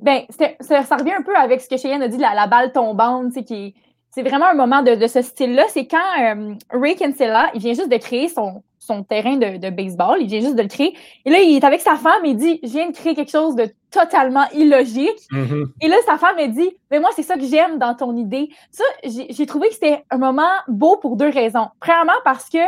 ben, 0.00 0.22
ça, 0.30 0.82
ça, 0.82 0.96
revient 0.96 1.12
un 1.12 1.22
peu 1.22 1.36
avec 1.36 1.60
ce 1.60 1.68
que 1.68 1.76
Cheyenne 1.76 2.02
a 2.02 2.08
dit, 2.08 2.16
la, 2.16 2.34
la 2.34 2.46
balle 2.46 2.72
tombante, 2.72 3.34
qui 3.44 3.74
c'est 4.10 4.22
vraiment 4.22 4.46
un 4.46 4.54
moment 4.54 4.82
de, 4.82 4.94
de 4.94 5.06
ce 5.06 5.22
style-là. 5.22 5.64
C'est 5.68 5.86
quand 5.86 5.98
euh, 6.20 6.54
Ray 6.70 6.96
Kinsella, 6.96 7.50
il 7.54 7.60
vient 7.60 7.74
juste 7.74 7.90
de 7.90 7.96
créer 7.96 8.28
son, 8.28 8.62
son 8.78 9.04
terrain 9.04 9.36
de, 9.36 9.58
de, 9.58 9.70
baseball, 9.70 10.18
il 10.20 10.26
vient 10.26 10.40
juste 10.40 10.56
de 10.56 10.62
le 10.62 10.68
créer. 10.68 10.96
Et 11.24 11.30
là, 11.30 11.38
il 11.38 11.56
est 11.56 11.64
avec 11.64 11.80
sa 11.80 11.96
femme 11.96 12.24
et 12.24 12.30
il 12.30 12.36
dit 12.36 12.58
Je 12.62 12.70
viens 12.70 12.88
de 12.88 12.94
créer 12.94 13.14
quelque 13.14 13.30
chose 13.30 13.54
de 13.54 13.68
totalement 13.90 14.48
illogique. 14.52 15.20
Mm-hmm. 15.30 15.66
Et 15.82 15.88
là, 15.88 15.96
sa 16.06 16.18
femme, 16.18 16.36
elle 16.38 16.52
dit 16.52 16.70
Mais 16.90 16.98
moi, 16.98 17.10
c'est 17.14 17.22
ça 17.22 17.36
que 17.36 17.44
j'aime 17.44 17.78
dans 17.78 17.94
ton 17.94 18.16
idée. 18.16 18.50
Ça, 18.72 18.84
j'ai 19.04 19.46
trouvé 19.46 19.68
que 19.68 19.74
c'était 19.74 20.04
un 20.10 20.18
moment 20.18 20.50
beau 20.66 20.96
pour 20.96 21.16
deux 21.16 21.30
raisons. 21.30 21.68
Premièrement, 21.78 22.18
parce 22.24 22.48
que 22.48 22.58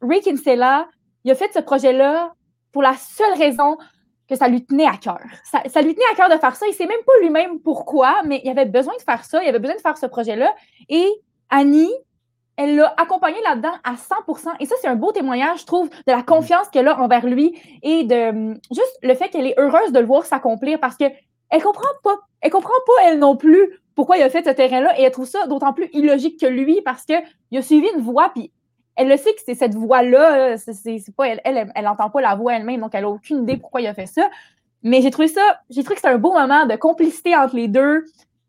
Ray 0.00 0.20
Kinsella, 0.20 0.86
il 1.24 1.30
a 1.30 1.34
fait 1.34 1.50
ce 1.52 1.60
projet-là 1.60 2.32
pour 2.72 2.82
la 2.82 2.94
seule 2.94 3.34
raison 3.36 3.76
que 4.28 4.36
ça 4.36 4.48
lui 4.48 4.64
tenait 4.64 4.86
à 4.86 4.96
cœur. 4.96 5.20
Ça, 5.44 5.82
lui 5.82 5.94
tenait 5.94 6.06
à 6.12 6.14
cœur 6.14 6.28
de 6.28 6.40
faire 6.40 6.54
ça. 6.54 6.66
Il 6.66 6.70
ne 6.70 6.74
sait 6.74 6.86
même 6.86 7.02
pas 7.04 7.12
lui-même 7.20 7.58
pourquoi, 7.60 8.22
mais 8.24 8.40
il 8.44 8.50
avait 8.50 8.64
besoin 8.64 8.94
de 8.96 9.02
faire 9.02 9.24
ça. 9.24 9.42
Il 9.42 9.48
avait 9.48 9.58
besoin 9.58 9.74
de 9.74 9.80
faire 9.80 9.98
ce 9.98 10.06
projet-là. 10.06 10.54
Et 10.88 11.08
Annie, 11.50 11.90
elle 12.56 12.76
l'a 12.76 12.94
accompagné 12.96 13.38
là-dedans 13.42 13.72
à 13.82 13.94
100% 13.94 14.50
Et 14.60 14.66
ça, 14.66 14.76
c'est 14.80 14.86
un 14.86 14.94
beau 14.94 15.10
témoignage, 15.10 15.60
je 15.60 15.66
trouve, 15.66 15.90
de 15.90 16.12
la 16.12 16.22
confiance 16.22 16.68
qu'elle 16.68 16.86
a 16.86 17.00
envers 17.00 17.26
lui 17.26 17.58
et 17.82 18.04
de 18.04 18.28
hum, 18.28 18.60
juste 18.70 18.98
le 19.02 19.14
fait 19.14 19.30
qu'elle 19.30 19.46
est 19.46 19.58
heureuse 19.58 19.92
de 19.92 19.98
le 19.98 20.06
voir 20.06 20.24
s'accomplir 20.24 20.78
parce 20.78 20.96
que 20.96 21.06
elle 21.50 21.62
comprend 21.62 21.88
pas. 22.04 22.16
Elle 22.40 22.50
comprend 22.50 22.72
pas, 22.86 23.08
elle 23.08 23.18
non 23.18 23.36
plus, 23.36 23.80
pourquoi 23.96 24.16
il 24.16 24.22
a 24.22 24.30
fait 24.30 24.44
ce 24.44 24.50
terrain-là 24.50 24.98
et 24.98 25.02
elle 25.02 25.10
trouve 25.10 25.26
ça 25.26 25.46
d'autant 25.46 25.72
plus 25.72 25.88
illogique 25.92 26.38
que 26.40 26.46
lui 26.46 26.80
parce 26.82 27.04
qu'il 27.04 27.58
a 27.58 27.62
suivi 27.62 27.88
une 27.94 28.02
voie 28.02 28.30
puis 28.32 28.52
elle 29.00 29.08
le 29.08 29.16
sait 29.16 29.32
que 29.32 29.40
c'est 29.46 29.54
cette 29.54 29.74
voix-là, 29.74 30.58
c'est 30.58 31.16
pas 31.16 31.28
elle, 31.28 31.40
elle, 31.74 31.84
n'entend 31.84 32.10
pas 32.10 32.20
la 32.20 32.34
voix 32.34 32.54
elle-même, 32.54 32.82
donc 32.82 32.90
elle 32.92 33.04
n'a 33.04 33.08
aucune 33.08 33.44
idée 33.44 33.56
pourquoi 33.56 33.80
il 33.80 33.86
a 33.86 33.94
fait 33.94 34.04
ça. 34.04 34.28
Mais 34.82 35.00
j'ai 35.00 35.10
trouvé 35.10 35.28
ça, 35.28 35.40
j'ai 35.70 35.82
trouvé 35.82 35.94
que 35.94 36.02
c'était 36.02 36.12
un 36.12 36.18
beau 36.18 36.34
moment 36.34 36.66
de 36.66 36.76
complicité 36.76 37.34
entre 37.34 37.56
les 37.56 37.66
deux 37.66 38.04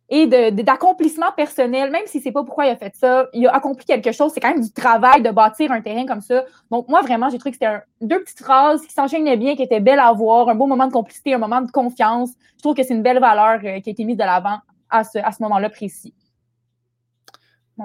et 0.10 0.28
d'accomplissement 0.28 1.32
personnel, 1.38 1.90
même 1.90 2.04
si 2.06 2.20
c'est 2.20 2.34
pas 2.34 2.44
pourquoi 2.44 2.66
il 2.66 2.72
a 2.72 2.76
fait 2.76 2.94
ça, 2.98 3.28
il 3.32 3.48
a 3.48 3.56
accompli 3.56 3.86
quelque 3.86 4.12
chose. 4.12 4.34
C'est 4.34 4.42
quand 4.42 4.54
même 4.54 4.62
du 4.62 4.74
travail 4.74 5.22
de 5.22 5.30
bâtir 5.32 5.72
un 5.72 5.80
terrain 5.80 6.06
comme 6.06 6.20
ça. 6.20 6.44
Donc 6.70 6.90
moi 6.90 7.02
vraiment, 7.02 7.30
j'ai 7.30 7.38
trouvé 7.38 7.52
que 7.52 7.58
c'était 7.58 7.80
deux 8.02 8.20
petites 8.20 8.44
phrases 8.44 8.86
qui 8.86 8.94
s'enchaînaient 8.94 9.38
bien, 9.38 9.56
qui 9.56 9.64
étaient 9.64 9.80
belles 9.80 10.00
à 10.00 10.12
voir, 10.12 10.50
un 10.50 10.56
beau 10.56 10.68
moment 10.68 10.88
de 10.88 10.92
complicité, 10.92 11.34
un 11.34 11.38
moment 11.38 11.62
de 11.62 11.72
confiance. 11.72 12.32
Je 12.58 12.62
trouve 12.62 12.76
que 12.76 12.84
c'est 12.84 12.94
une 12.94 13.04
belle 13.04 13.22
valeur 13.22 13.62
euh, 13.64 13.80
qui 13.80 13.90
a 13.90 13.92
été 13.94 14.04
mise 14.04 14.18
de 14.18 14.24
l'avant 14.24 14.58
à 14.90 15.06
ce, 15.06 15.18
à 15.18 15.32
ce 15.32 15.42
moment-là 15.44 15.70
précis. 15.70 16.14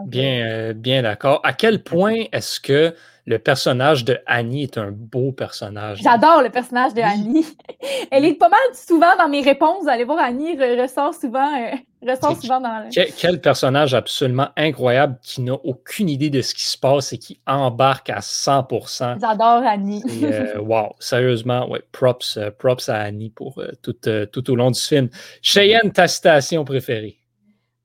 Bien, 0.05 0.47
euh, 0.47 0.73
bien 0.73 1.03
d'accord. 1.03 1.41
À 1.45 1.53
quel 1.53 1.83
point 1.83 2.25
est-ce 2.33 2.61
que 2.61 2.95
le 3.25 3.39
personnage 3.39 4.05
de 4.05 4.19
Annie 4.27 4.65
est 4.65 4.79
un 4.79 4.91
beau 4.91 5.33
personnage? 5.33 6.01
J'adore 6.03 6.43
le 6.43 6.51
personnage 6.51 6.95
de 6.95 7.01
Annie. 7.01 7.47
Elle 8.11 8.25
est 8.25 8.35
pas 8.35 8.49
mal 8.49 8.61
souvent 8.75 9.17
dans 9.19 9.29
mes 9.29 9.41
réponses. 9.41 9.83
Vous 9.83 9.89
allez 9.89 10.05
voir, 10.05 10.19
Annie 10.19 10.57
ressort 10.57 11.15
souvent, 11.15 11.51
euh, 11.57 11.77
ressort 12.07 12.37
souvent 12.41 12.61
dans 12.61 12.85
le... 12.85 13.11
Quel, 13.17 13.41
personnage 13.41 13.95
absolument 13.95 14.49
incroyable 14.57 15.19
qui 15.23 15.41
n'a 15.41 15.55
aucune 15.55 16.09
idée 16.09 16.31
de 16.31 16.43
ce 16.43 16.55
qui 16.55 16.65
se 16.65 16.79
passe 16.79 17.13
et 17.13 17.19
qui 17.19 17.41
embarque 17.47 18.11
à 18.11 18.19
100%. 18.19 19.19
J'adore 19.21 19.63
Annie. 19.67 20.03
Euh, 20.23 20.59
wow, 20.61 20.95
sérieusement, 20.99 21.69
ouais, 21.69 21.83
props, 21.93 22.39
props 22.59 22.89
à 22.89 22.99
Annie 22.99 23.31
pour 23.31 23.63
tout, 23.83 23.97
tout 24.33 24.51
au 24.51 24.57
long 24.57 24.71
du 24.71 24.81
film. 24.81 25.09
Cheyenne, 25.43 25.91
ta 25.93 26.07
citation 26.07 26.65
préférée? 26.65 27.19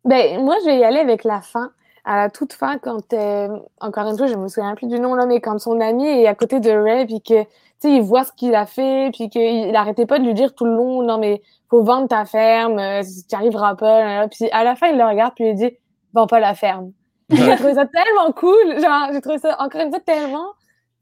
Ben, 0.03 0.43
moi, 0.43 0.55
je 0.61 0.65
vais 0.65 0.79
y 0.79 0.83
aller 0.83 0.99
avec 0.99 1.23
la 1.23 1.41
fin 1.41 1.71
à 2.03 2.17
la 2.17 2.29
toute 2.29 2.53
fin, 2.53 2.77
quand, 2.77 3.13
euh, 3.13 3.59
encore 3.79 4.07
une 4.07 4.17
fois, 4.17 4.27
je 4.27 4.35
me 4.35 4.47
souviens 4.47 4.75
plus 4.75 4.87
du 4.87 4.99
nom 4.99 5.13
là, 5.13 5.25
mais 5.25 5.39
quand 5.39 5.59
son 5.59 5.79
ami 5.79 6.07
est 6.07 6.27
à 6.27 6.35
côté 6.35 6.59
de 6.59 6.71
Ray, 6.71 7.05
puis 7.05 7.21
que, 7.21 7.43
tu 7.43 7.49
sais, 7.79 7.91
il 7.91 8.01
voit 8.01 8.23
ce 8.23 8.31
qu'il 8.33 8.55
a 8.55 8.65
fait, 8.65 9.11
puis 9.13 9.29
qu'il 9.29 9.75
arrêtait 9.75 10.05
pas 10.05 10.19
de 10.19 10.23
lui 10.23 10.33
dire 10.33 10.55
tout 10.55 10.65
le 10.65 10.75
long, 10.75 11.03
non, 11.03 11.17
mais 11.17 11.41
faut 11.69 11.83
vendre 11.83 12.07
ta 12.07 12.25
ferme, 12.25 12.79
euh, 12.79 13.03
tu 13.29 13.35
arriveras 13.35 13.75
pas, 13.75 14.03
là, 14.03 14.27
puis 14.27 14.49
à 14.51 14.63
la 14.63 14.75
fin, 14.75 14.87
il 14.87 14.97
le 14.97 15.05
regarde, 15.05 15.33
puis 15.35 15.49
il 15.49 15.55
dit, 15.55 15.71
vends 16.13 16.27
pas 16.27 16.39
la 16.39 16.55
ferme. 16.55 16.91
j'ai 17.29 17.55
trouvé 17.55 17.75
ça 17.75 17.85
tellement 17.85 18.31
cool, 18.33 18.79
genre, 18.81 19.09
j'ai 19.13 19.21
trouvé 19.21 19.37
ça, 19.37 19.55
encore 19.59 19.81
une 19.81 19.89
fois, 19.89 19.99
tellement 19.99 20.47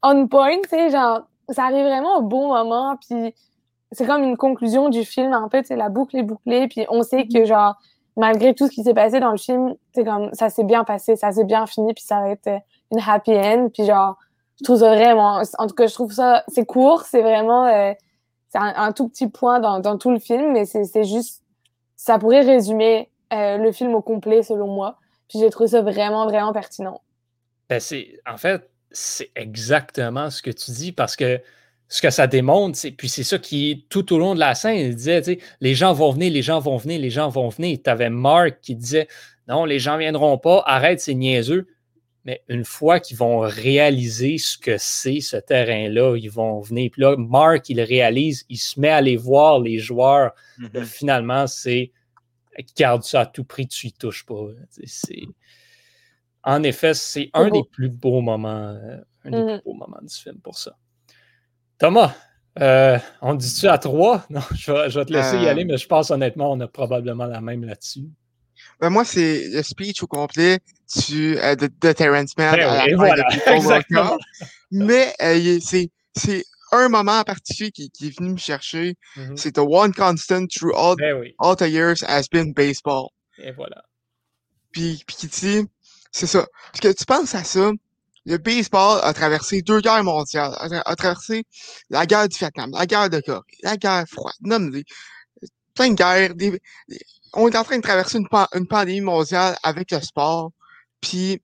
on 0.02 0.26
point, 0.26 0.58
tu 0.62 0.70
sais, 0.70 0.90
genre, 0.90 1.22
ça 1.48 1.64
arrive 1.64 1.84
vraiment 1.84 2.18
au 2.18 2.22
bon 2.22 2.48
moment, 2.48 2.96
puis 2.96 3.34
c'est 3.92 4.06
comme 4.06 4.22
une 4.22 4.36
conclusion 4.36 4.88
du 4.88 5.04
film, 5.04 5.34
en 5.34 5.48
fait, 5.48 5.66
c'est 5.66 5.76
la 5.76 5.88
boucle 5.88 6.16
est 6.16 6.22
bouclée, 6.22 6.68
puis 6.68 6.86
on 6.88 7.02
sait 7.02 7.26
que, 7.26 7.44
genre, 7.44 7.76
malgré 8.16 8.54
tout 8.54 8.66
ce 8.66 8.72
qui 8.72 8.82
s'est 8.82 8.94
passé 8.94 9.20
dans 9.20 9.32
le 9.32 9.38
film, 9.38 9.74
c'est 9.94 10.04
comme 10.04 10.32
ça 10.34 10.48
s'est 10.48 10.64
bien 10.64 10.84
passé, 10.84 11.16
ça 11.16 11.32
s'est 11.32 11.44
bien 11.44 11.66
fini, 11.66 11.94
puis 11.94 12.04
ça 12.04 12.20
va 12.20 12.30
être 12.30 12.48
une 12.92 13.00
happy 13.04 13.32
end. 13.32 13.68
Puis 13.72 13.86
genre, 13.86 14.16
je 14.58 14.64
trouve 14.64 14.78
ça 14.78 14.94
vraiment, 14.94 15.42
en 15.58 15.66
tout 15.66 15.74
cas, 15.74 15.86
je 15.86 15.94
trouve 15.94 16.12
ça, 16.12 16.44
c'est 16.48 16.66
court, 16.66 17.02
c'est 17.02 17.22
vraiment, 17.22 17.66
euh, 17.66 17.92
c'est 18.48 18.58
un, 18.58 18.92
tout 18.92 19.08
petit 19.08 19.28
point 19.28 19.60
dans, 19.60 19.80
dans 19.80 19.96
tout 19.96 20.10
le 20.10 20.18
film, 20.18 20.52
mais 20.52 20.64
c'est 20.64 21.04
juste, 21.04 21.42
ça 21.96 22.18
pourrait 22.18 22.42
résumer 22.42 23.10
euh, 23.32 23.56
le 23.58 23.72
film 23.72 23.94
au 23.94 24.02
complet 24.02 24.42
selon 24.42 24.66
moi. 24.66 24.96
Puis 25.28 25.38
j'ai 25.38 25.50
trouvé 25.50 25.68
ça 25.68 25.82
vraiment, 25.82 26.26
vraiment 26.26 26.52
pertinent. 26.52 27.00
Ben 27.68 27.78
c'est, 27.78 28.20
en 28.26 28.36
fait, 28.36 28.68
c'est 28.90 29.30
exactement 29.36 30.28
ce 30.30 30.42
que 30.42 30.50
tu 30.50 30.72
dis 30.72 30.92
parce 30.92 31.14
que 31.14 31.40
ce 31.92 32.00
que 32.00 32.10
ça 32.10 32.28
démontre, 32.28 32.78
puis 32.96 33.08
c'est 33.08 33.24
ça 33.24 33.36
qui 33.36 33.72
est 33.72 33.88
tout 33.88 34.14
au 34.14 34.18
long 34.18 34.36
de 34.36 34.40
la 34.40 34.54
scène, 34.54 34.76
il 34.76 34.94
disait, 34.94 35.38
les 35.60 35.74
gens 35.74 35.92
vont 35.92 36.12
venir, 36.12 36.32
les 36.32 36.40
gens 36.40 36.60
vont 36.60 36.76
venir, 36.76 37.00
les 37.00 37.10
gens 37.10 37.28
vont 37.28 37.48
venir. 37.48 37.78
Tu 37.82 37.90
avais 37.90 38.10
Mark 38.10 38.58
qui 38.62 38.76
disait, 38.76 39.08
non, 39.48 39.64
les 39.64 39.80
gens 39.80 39.94
ne 39.94 39.98
viendront 39.98 40.38
pas, 40.38 40.62
arrête, 40.66 41.00
c'est 41.00 41.14
niaiseux. 41.14 41.66
Mais 42.24 42.44
une 42.48 42.64
fois 42.64 43.00
qu'ils 43.00 43.16
vont 43.16 43.40
réaliser 43.40 44.38
ce 44.38 44.56
que 44.56 44.76
c'est 44.78 45.20
ce 45.20 45.36
terrain-là, 45.36 46.16
ils 46.16 46.30
vont 46.30 46.60
venir. 46.60 46.90
Puis 46.92 47.02
là, 47.02 47.16
Mark, 47.16 47.68
il 47.68 47.80
réalise, 47.80 48.44
il 48.48 48.58
se 48.58 48.78
met 48.78 48.90
à 48.90 48.98
aller 48.98 49.16
voir 49.16 49.58
les 49.58 49.78
joueurs. 49.78 50.32
Mm-hmm. 50.60 50.84
Finalement, 50.84 51.46
c'est 51.48 51.90
garde 52.76 53.02
ça 53.02 53.22
à 53.22 53.26
tout 53.26 53.42
prix, 53.42 53.66
tu 53.66 53.88
y 53.88 53.92
touches 53.92 54.24
pas. 54.26 54.46
En 56.44 56.62
effet, 56.62 56.94
c'est 56.94 57.30
un 57.32 57.50
des 57.50 57.64
plus 57.64 57.88
beaux 57.88 58.20
moments, 58.20 58.68
euh, 58.68 58.98
un 59.24 59.30
des 59.30 59.36
mm-hmm. 59.38 59.54
plus 59.54 59.64
beaux 59.64 59.74
moments 59.74 60.00
du 60.02 60.14
film 60.14 60.38
pour 60.38 60.56
ça. 60.56 60.76
Thomas, 61.80 62.14
euh, 62.60 62.98
on 63.22 63.34
dit-tu 63.34 63.66
à 63.66 63.78
trois? 63.78 64.24
Non, 64.30 64.42
je 64.54 64.70
vais, 64.70 65.04
te 65.04 65.12
laisser 65.12 65.38
y 65.38 65.48
aller, 65.48 65.62
euh. 65.62 65.66
mais 65.66 65.78
je 65.78 65.86
pense 65.86 66.10
honnêtement, 66.10 66.52
on 66.52 66.60
a 66.60 66.68
probablement 66.68 67.24
la 67.24 67.40
même 67.40 67.64
là-dessus. 67.64 68.04
Ben 68.78 68.90
moi, 68.90 69.04
c'est 69.06 69.48
le 69.48 69.62
speech 69.62 70.02
au 70.02 70.06
complet 70.06 70.58
euh, 71.10 71.56
de, 71.56 71.70
de, 71.80 71.92
Terrence 71.92 72.36
Mann. 72.36 72.54
Ben 72.54 72.94
voilà, 72.96 73.24
exactement. 73.46 74.18
Mais 74.70 75.14
c'est 76.14 76.44
un 76.72 76.88
moment 76.88 77.20
en 77.20 77.24
particulier 77.24 77.70
qui, 77.70 77.90
qui, 77.90 78.08
est 78.08 78.18
venu 78.18 78.32
me 78.32 78.36
chercher. 78.36 78.94
Mm-hmm. 79.16 79.36
C'est 79.36 79.52
The 79.52 79.60
One 79.60 79.94
Constant 79.94 80.46
Through 80.46 80.76
All, 80.76 80.96
ben 80.96 81.32
all 81.38 81.56
the 81.56 81.62
Years 81.62 82.04
Has 82.06 82.24
Been 82.30 82.52
Baseball. 82.52 83.08
Et 83.38 83.52
voilà. 83.52 83.82
Puis, 84.70 85.02
puis 85.06 85.16
qui 85.16 85.26
dit, 85.26 85.66
c'est 86.12 86.26
ça. 86.26 86.46
Parce 86.70 86.80
que 86.80 86.92
tu 86.96 87.04
penses 87.06 87.34
à 87.34 87.42
ça, 87.42 87.72
le 88.26 88.38
baseball 88.38 89.00
a 89.02 89.12
traversé 89.12 89.62
deux 89.62 89.80
guerres 89.80 90.04
mondiales, 90.04 90.54
a, 90.60 90.96
traversé 90.96 91.44
la 91.88 92.06
guerre 92.06 92.28
du 92.28 92.38
Vietnam, 92.38 92.70
la 92.72 92.86
guerre 92.86 93.10
de 93.10 93.20
Corée, 93.20 93.40
la 93.62 93.76
guerre 93.76 94.04
froide, 94.08 94.34
nomme 94.40 94.72
plein 95.74 95.90
de 95.90 95.94
guerres. 95.94 96.32
on 97.34 97.48
est 97.48 97.56
en 97.56 97.64
train 97.64 97.78
de 97.78 97.82
traverser 97.82 98.18
une, 98.18 98.66
pandémie 98.66 99.00
mondiale 99.00 99.56
avec 99.62 99.90
le 99.90 100.00
sport. 100.00 100.52
Puis 101.00 101.40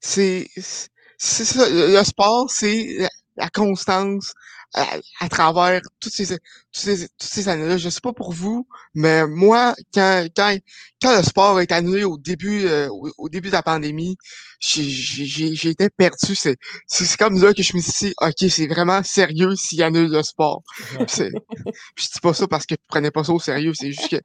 c'est 0.00 0.48
le 0.56 2.02
sport, 2.02 2.50
c'est 2.50 3.08
la, 3.36 3.48
constance 3.50 4.34
à, 4.74 5.28
travers 5.28 5.80
toutes 6.00 6.12
ces, 6.12 6.26
toutes 6.26 6.38
ces, 6.72 7.08
toutes 7.08 7.22
ces 7.22 7.48
années-là. 7.48 7.78
Je 7.78 7.88
sais 7.88 8.00
pas 8.00 8.12
pour 8.12 8.32
vous, 8.32 8.66
mais 8.94 9.26
moi, 9.26 9.74
quand, 9.92 10.26
quand, 10.36 10.56
quand 11.00 11.16
le 11.16 11.22
sport 11.22 11.60
est 11.60 11.70
annulé 11.72 12.04
au 12.04 12.18
début, 12.18 12.66
euh, 12.66 12.88
au, 13.18 13.28
début 13.28 13.48
de 13.48 13.52
la 13.52 13.62
pandémie, 13.62 14.16
j'ai 14.60 15.68
été 15.68 15.88
perdu. 15.90 16.34
C'est, 16.34 16.56
c'est 16.86 17.16
comme 17.16 17.40
là 17.40 17.54
que 17.54 17.62
je 17.62 17.76
me 17.76 17.80
suis 17.80 18.08
dit, 18.08 18.14
OK, 18.20 18.50
c'est 18.50 18.66
vraiment 18.66 19.02
sérieux 19.02 19.54
s'il 19.54 19.82
annule 19.82 20.10
le 20.10 20.22
sport. 20.22 20.62
je 20.90 21.28
dis 21.28 22.20
pas 22.20 22.34
ça 22.34 22.48
parce 22.48 22.66
que 22.66 22.74
je 22.74 22.86
prenais 22.88 23.10
pas 23.10 23.24
ça 23.24 23.32
au 23.32 23.40
sérieux. 23.40 23.72
C'est 23.74 23.92
juste 23.92 24.10
que 24.10 24.20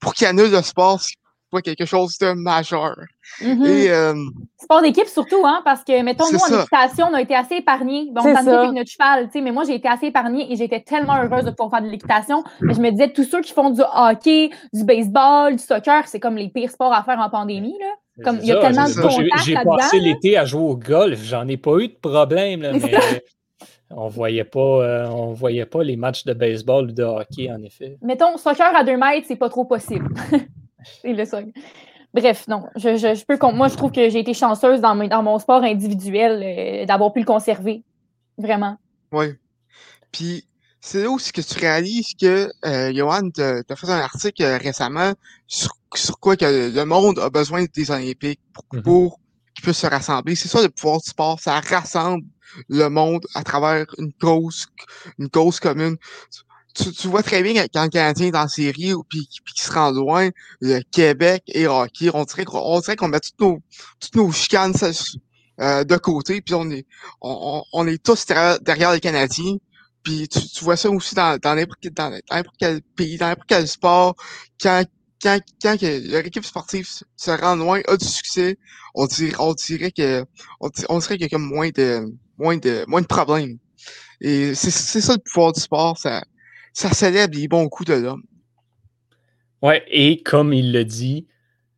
pour 0.00 0.14
qu'il 0.14 0.26
annule 0.26 0.50
le 0.50 0.62
sport, 0.62 1.00
quelque 1.60 1.84
chose 1.84 2.18
de 2.18 2.32
majeur. 2.32 2.96
Mm-hmm. 3.40 3.66
Et, 3.66 3.90
euh, 3.90 4.14
Sport 4.60 4.82
d'équipe 4.82 5.06
surtout, 5.06 5.44
hein, 5.44 5.60
parce 5.64 5.84
que, 5.84 6.02
mettons, 6.02 6.24
nous, 6.32 6.38
en 6.38 6.60
équitation, 6.60 7.06
on 7.10 7.14
a 7.14 7.20
été 7.20 7.34
assez 7.34 7.56
épargnés. 7.56 8.08
Bon, 8.12 8.22
on 8.22 8.34
avec 8.34 8.72
notre 8.72 8.90
cheval, 8.90 9.28
mais 9.34 9.52
moi, 9.52 9.64
j'ai 9.64 9.74
été 9.74 9.88
assez 9.88 10.06
épargnée 10.06 10.50
et 10.52 10.56
j'étais 10.56 10.80
tellement 10.80 11.16
heureuse 11.16 11.44
de 11.44 11.50
pouvoir 11.50 11.70
faire 11.70 11.82
de 11.82 11.88
l'équitation. 11.88 12.44
Mais 12.60 12.74
je 12.74 12.80
me 12.80 12.90
disais, 12.90 13.12
tous 13.12 13.24
ceux 13.24 13.40
qui 13.40 13.52
font 13.52 13.70
du 13.70 13.82
hockey, 13.94 14.50
du 14.72 14.84
baseball, 14.84 15.56
du 15.56 15.62
soccer, 15.62 16.06
c'est 16.08 16.20
comme 16.20 16.36
les 16.36 16.48
pires 16.48 16.70
sports 16.70 16.92
à 16.92 17.02
faire 17.02 17.18
en 17.18 17.30
pandémie. 17.30 17.76
Là. 17.78 17.86
Comme, 18.24 18.38
il 18.42 18.46
y 18.46 18.52
a 18.52 18.60
tellement 18.60 18.88
de 18.88 18.94
contacts 18.94 19.44
J'ai 19.44 19.54
passé 19.54 19.98
l'été 19.98 20.36
à 20.36 20.44
jouer 20.44 20.62
au 20.62 20.76
golf, 20.76 21.20
j'en 21.22 21.48
ai 21.48 21.56
pas 21.56 21.78
eu 21.78 21.88
de 21.88 21.96
problème, 22.00 22.62
là, 22.62 22.72
mais 22.72 23.22
on 23.90 24.08
voyait 24.08 24.44
pas, 24.44 24.60
euh, 24.60 25.06
on 25.08 25.32
voyait 25.32 25.66
pas 25.66 25.82
les 25.82 25.96
matchs 25.96 26.24
de 26.24 26.32
baseball 26.32 26.90
ou 26.90 26.92
de 26.92 27.02
hockey, 27.02 27.50
en 27.50 27.62
effet. 27.62 27.98
Mettons, 28.02 28.36
soccer 28.36 28.74
à 28.74 28.84
deux 28.84 28.96
mètres, 28.96 29.26
c'est 29.28 29.36
pas 29.36 29.48
trop 29.48 29.64
possible. 29.64 30.08
Bref, 32.14 32.46
non. 32.46 32.68
Je, 32.76 32.96
je, 32.96 33.24
peux, 33.24 33.36
moi, 33.52 33.66
je 33.68 33.76
trouve 33.76 33.90
que 33.90 34.08
j'ai 34.08 34.20
été 34.20 34.34
chanceuse 34.34 34.80
dans, 34.80 34.94
dans 35.08 35.22
mon 35.22 35.38
sport 35.40 35.64
individuel 35.64 36.42
euh, 36.44 36.86
d'avoir 36.86 37.12
pu 37.12 37.20
le 37.20 37.26
conserver. 37.26 37.82
Vraiment. 38.38 38.78
Oui. 39.10 39.34
Puis, 40.12 40.46
c'est 40.80 41.02
là 41.02 41.10
aussi 41.10 41.32
que 41.32 41.40
tu 41.40 41.58
réalises 41.58 42.14
que, 42.20 42.50
euh, 42.66 42.92
Johan, 42.94 43.30
tu 43.34 43.42
as 43.42 43.76
fait 43.76 43.90
un 43.90 43.98
article 43.98 44.42
euh, 44.44 44.58
récemment 44.58 45.12
sur, 45.48 45.72
quoi 46.20 46.36
que 46.36 46.72
le 46.72 46.84
monde 46.84 47.18
a 47.18 47.30
besoin 47.30 47.64
des 47.74 47.90
Olympiques 47.90 48.40
pour, 48.52 48.64
mm-hmm. 48.72 48.82
pour 48.82 49.20
qu'ils 49.54 49.64
puissent 49.64 49.78
se 49.78 49.86
rassembler. 49.86 50.36
C'est 50.36 50.48
ça 50.48 50.62
le 50.62 50.68
pouvoir 50.68 50.98
du 50.98 51.08
sport, 51.08 51.40
ça 51.40 51.58
rassemble 51.60 52.24
le 52.68 52.88
monde 52.88 53.26
à 53.34 53.42
travers 53.42 53.86
une 53.98 54.12
cause, 54.12 54.66
une 55.18 55.28
cause 55.28 55.58
commune 55.58 55.96
tu, 56.74 57.08
vois 57.08 57.22
très 57.22 57.42
bien 57.42 57.54
quand 57.72 57.84
le 57.84 57.88
Canadien 57.88 58.26
est 58.26 58.30
dans 58.32 58.42
la 58.42 58.48
série 58.48 58.92
ou 58.94 59.04
puis, 59.04 59.26
qu'il 59.26 59.62
se 59.62 59.72
rend 59.72 59.90
loin, 59.92 60.30
le 60.60 60.80
Québec 60.90 61.44
et 61.46 61.66
hockey, 61.66 62.10
on 62.12 62.24
dirait 62.24 62.44
qu'on 62.44 62.80
dirait 62.80 62.96
qu'on 62.96 63.08
met 63.08 63.20
toutes 63.20 63.40
nos, 63.40 63.60
toutes 64.00 64.14
nos 64.16 64.32
chicanes 64.32 64.74
euh, 65.60 65.84
de 65.84 65.96
côté, 65.96 66.40
puis 66.40 66.54
on 66.54 66.68
est 66.70 66.84
on, 67.20 67.62
on 67.72 67.86
est 67.86 68.02
tous 68.02 68.26
derrière, 68.26 68.92
les 68.92 69.00
Canadiens. 69.00 69.56
Puis 70.02 70.28
tu, 70.28 70.40
tu, 70.40 70.64
vois 70.64 70.76
ça 70.76 70.90
aussi 70.90 71.14
dans 71.14 71.38
dans 71.38 71.54
n'importe 71.54 71.78
quel 72.58 72.82
pays, 72.96 73.16
dans 73.16 73.28
n'importe 73.28 73.48
quel 73.48 73.68
sport, 73.68 74.16
quand 74.60 74.84
quand, 75.22 75.40
quand 75.62 75.80
leur 75.80 76.26
équipe 76.26 76.44
sportive 76.44 76.86
se 77.16 77.30
rend 77.30 77.56
loin, 77.56 77.80
a 77.88 77.96
du 77.96 78.04
succès, 78.04 78.58
on 78.94 79.06
dirait, 79.06 79.36
on 79.38 79.54
dirait 79.54 79.90
que 79.90 80.24
on, 80.60 80.68
on 80.90 80.98
dirait 80.98 81.14
qu'il 81.14 81.22
y 81.22 81.26
a 81.26 81.28
comme 81.30 81.46
moins 81.46 81.70
de 81.70 82.12
moins 82.36 82.56
de 82.58 82.84
moins 82.88 83.00
de 83.00 83.06
problèmes. 83.06 83.58
Et 84.20 84.54
c'est 84.54 84.70
ça 84.70 85.12
le 85.14 85.18
pouvoir 85.18 85.52
du 85.52 85.60
sport, 85.60 85.98
ça 85.98 86.22
ça 86.74 86.92
célèbre 86.92 87.38
les 87.38 87.48
bons 87.48 87.68
coups 87.70 87.88
de 87.88 87.94
l'homme. 87.94 88.24
Ouais, 89.62 89.82
et 89.88 90.22
comme 90.22 90.52
il 90.52 90.72
le 90.72 90.84
dit 90.84 91.26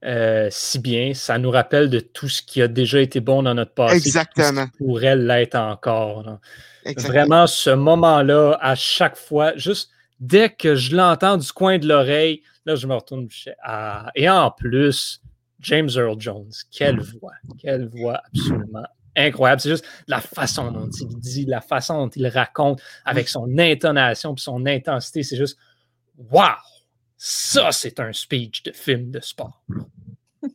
euh, 0.04 0.48
si 0.50 0.78
bien, 0.78 1.14
ça 1.14 1.38
nous 1.38 1.50
rappelle 1.50 1.90
de 1.90 2.00
tout 2.00 2.28
ce 2.28 2.42
qui 2.42 2.60
a 2.62 2.68
déjà 2.68 3.00
été 3.00 3.20
bon 3.20 3.42
dans 3.42 3.54
notre 3.54 3.74
passé. 3.74 3.96
Exactement. 3.96 4.66
Qui 4.66 4.78
pourrait 4.78 5.16
l'être 5.16 5.56
encore. 5.56 6.38
Vraiment, 6.96 7.46
ce 7.46 7.70
moment-là, 7.70 8.56
à 8.60 8.74
chaque 8.74 9.16
fois, 9.16 9.56
juste 9.56 9.90
dès 10.20 10.50
que 10.50 10.76
je 10.76 10.94
l'entends 10.94 11.36
du 11.36 11.50
coin 11.50 11.78
de 11.78 11.88
l'oreille, 11.88 12.42
là, 12.64 12.76
je 12.76 12.86
me 12.86 12.94
retourne. 12.94 13.28
Ah, 13.62 14.10
et 14.14 14.28
en 14.28 14.50
plus, 14.50 15.20
James 15.60 15.90
Earl 15.94 16.20
Jones, 16.20 16.52
quelle 16.70 17.00
voix, 17.00 17.32
quelle 17.58 17.88
voix 17.88 18.20
absolument 18.26 18.86
incroyable. 19.16 19.60
C'est 19.60 19.70
juste 19.70 19.86
la 20.06 20.20
façon 20.20 20.70
dont 20.70 20.88
il 20.88 21.18
dit, 21.18 21.44
la 21.46 21.60
façon 21.60 22.06
dont 22.06 22.10
il 22.10 22.26
raconte 22.28 22.80
avec 23.04 23.28
son 23.28 23.58
intonation 23.58 24.34
et 24.34 24.40
son 24.40 24.66
intensité. 24.66 25.22
C'est 25.22 25.36
juste 25.36 25.58
Wow! 26.30 26.56
Ça, 27.18 27.72
c'est 27.72 27.98
un 28.00 28.12
speech 28.12 28.62
de 28.62 28.72
film 28.72 29.10
de 29.10 29.20
sport. 29.20 29.62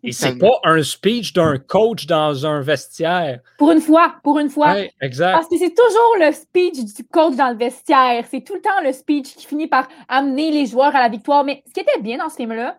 Et 0.03 0.11
c'est 0.11 0.37
pas 0.37 0.59
un 0.63 0.81
speech 0.83 1.33
d'un 1.33 1.57
coach 1.57 2.05
dans 2.05 2.45
un 2.45 2.61
vestiaire. 2.61 3.41
Pour 3.57 3.71
une 3.71 3.81
fois, 3.81 4.15
pour 4.23 4.39
une 4.39 4.49
fois. 4.49 4.75
exact. 5.01 5.33
Parce 5.33 5.47
que 5.47 5.57
c'est 5.57 5.73
toujours 5.73 6.15
le 6.19 6.31
speech 6.31 6.95
du 6.95 7.03
coach 7.11 7.35
dans 7.35 7.49
le 7.49 7.57
vestiaire. 7.57 8.23
C'est 8.29 8.41
tout 8.41 8.55
le 8.55 8.61
temps 8.61 8.81
le 8.83 8.93
speech 8.93 9.35
qui 9.35 9.45
finit 9.45 9.67
par 9.67 9.87
amener 10.07 10.51
les 10.51 10.65
joueurs 10.65 10.95
à 10.95 11.01
la 11.01 11.09
victoire. 11.09 11.43
Mais 11.43 11.63
ce 11.67 11.73
qui 11.73 11.81
était 11.81 11.99
bien 11.99 12.17
dans 12.17 12.29
ce 12.29 12.35
film-là, 12.35 12.77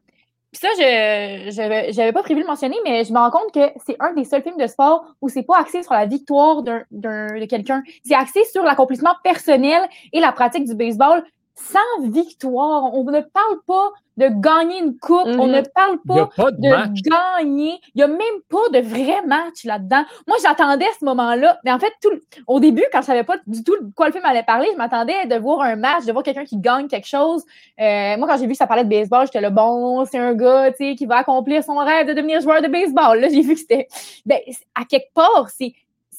puis 0.53 0.61
ça, 0.61 0.69
je 0.77 1.97
n'avais 1.97 2.13
pas 2.13 2.23
prévu 2.23 2.41
de 2.41 2.45
le 2.45 2.51
mentionner, 2.51 2.77
mais 2.85 3.05
je 3.05 3.13
me 3.13 3.19
rends 3.19 3.31
compte 3.31 3.53
que 3.55 3.73
c'est 3.87 3.97
un 4.01 4.13
des 4.13 4.25
seuls 4.25 4.43
films 4.43 4.59
de 4.59 4.67
sport 4.67 5.17
où 5.23 5.31
c'est 5.31 5.45
pas 5.45 5.59
axé 5.59 5.83
sur 5.83 5.95
la 5.95 6.05
victoire 6.05 6.63
d'un, 6.63 6.85
de 6.91 7.47
quelqu'un. 7.47 7.83
C'est 8.05 8.15
axé 8.15 8.41
sur 8.53 8.63
l'accomplissement 8.63 9.15
personnel 9.25 9.89
et 10.13 10.21
la 10.21 10.31
pratique 10.31 10.67
du 10.67 10.75
baseball 10.75 11.25
sans 11.55 12.09
victoire. 12.09 12.95
On 12.95 13.05
ne 13.05 13.21
parle 13.21 13.59
pas 13.67 13.91
de 14.19 14.29
gagner 14.29 14.79
une 14.79 14.99
coupe, 14.99 15.27
on 15.27 15.47
ne 15.47 15.61
mm-hmm. 15.61 15.73
parle 15.75 15.99
pas, 16.07 16.51
de, 16.51 17.39
gagner. 17.39 17.81
Il 17.95 17.97
n'y 17.97 18.03
a 18.03 18.09
même 18.09 18.19
pas 18.49 18.69
de 18.73 18.81
vrai 18.81 19.25
match 19.27 19.65
là-dedans. 19.65 20.05
Moi, 20.27 20.37
j'attendais 20.43 20.87
ce 20.99 21.05
moment-là, 21.07 21.59
mais 21.65 21.73
en 21.73 21.79
fait, 21.79 21.93
tout, 22.03 22.11
au 22.47 22.61
début, 22.61 22.85
quand 22.93 22.99
je 22.99 23.05
ne 23.05 23.07
savais 23.07 23.25
pas 23.25 23.37
du 23.47 23.65
tout 23.65 23.77
de 23.77 23.91
quoi 23.95 24.07
le 24.07 24.13
film 24.13 24.25
allait 24.25 24.43
parler, 24.43 24.69
je 24.73 24.77
m'attendais 24.77 25.27
de 25.27 25.37
voir 25.37 25.61
un 25.63 25.77
match, 25.77 26.05
de 26.05 26.13
voir 26.13 26.25
quelqu'un 26.25 26.45
qui 26.45 26.59
gagne 26.59 26.89
quelque 26.89 27.09
chose. 27.09 27.43
Euh, 27.81 28.17
moi, 28.19 28.29
quand 28.29 28.37
j'ai 28.39 28.47
vu 28.47 28.53
que 28.53 28.59
ça 28.59 28.67
parlait 28.67 28.85
de 28.85 28.91
baseball, 28.91 29.27
j'étais 29.27 29.41
là, 29.41 29.51
bon, 29.51 30.05
c'est 30.05 30.19
un 30.19 30.35
gars 30.35 30.73
qui 30.73 31.07
va 31.07 31.17
accomplir 31.17 31.65
son 31.65 31.77
rêve 31.77 32.07
de 32.07 32.13
devenir 32.13 32.41
joueur 32.41 32.61
de 32.61 32.69
baseball. 32.69 33.19
Là, 33.19 33.29
j'ai 33.31 33.41
vu 33.41 33.55
que 33.55 33.61
c'était. 33.61 33.89
Ben, 34.27 34.39
à 34.75 34.85
quelque 34.85 35.13
part, 35.15 35.49
c'est 35.49 35.73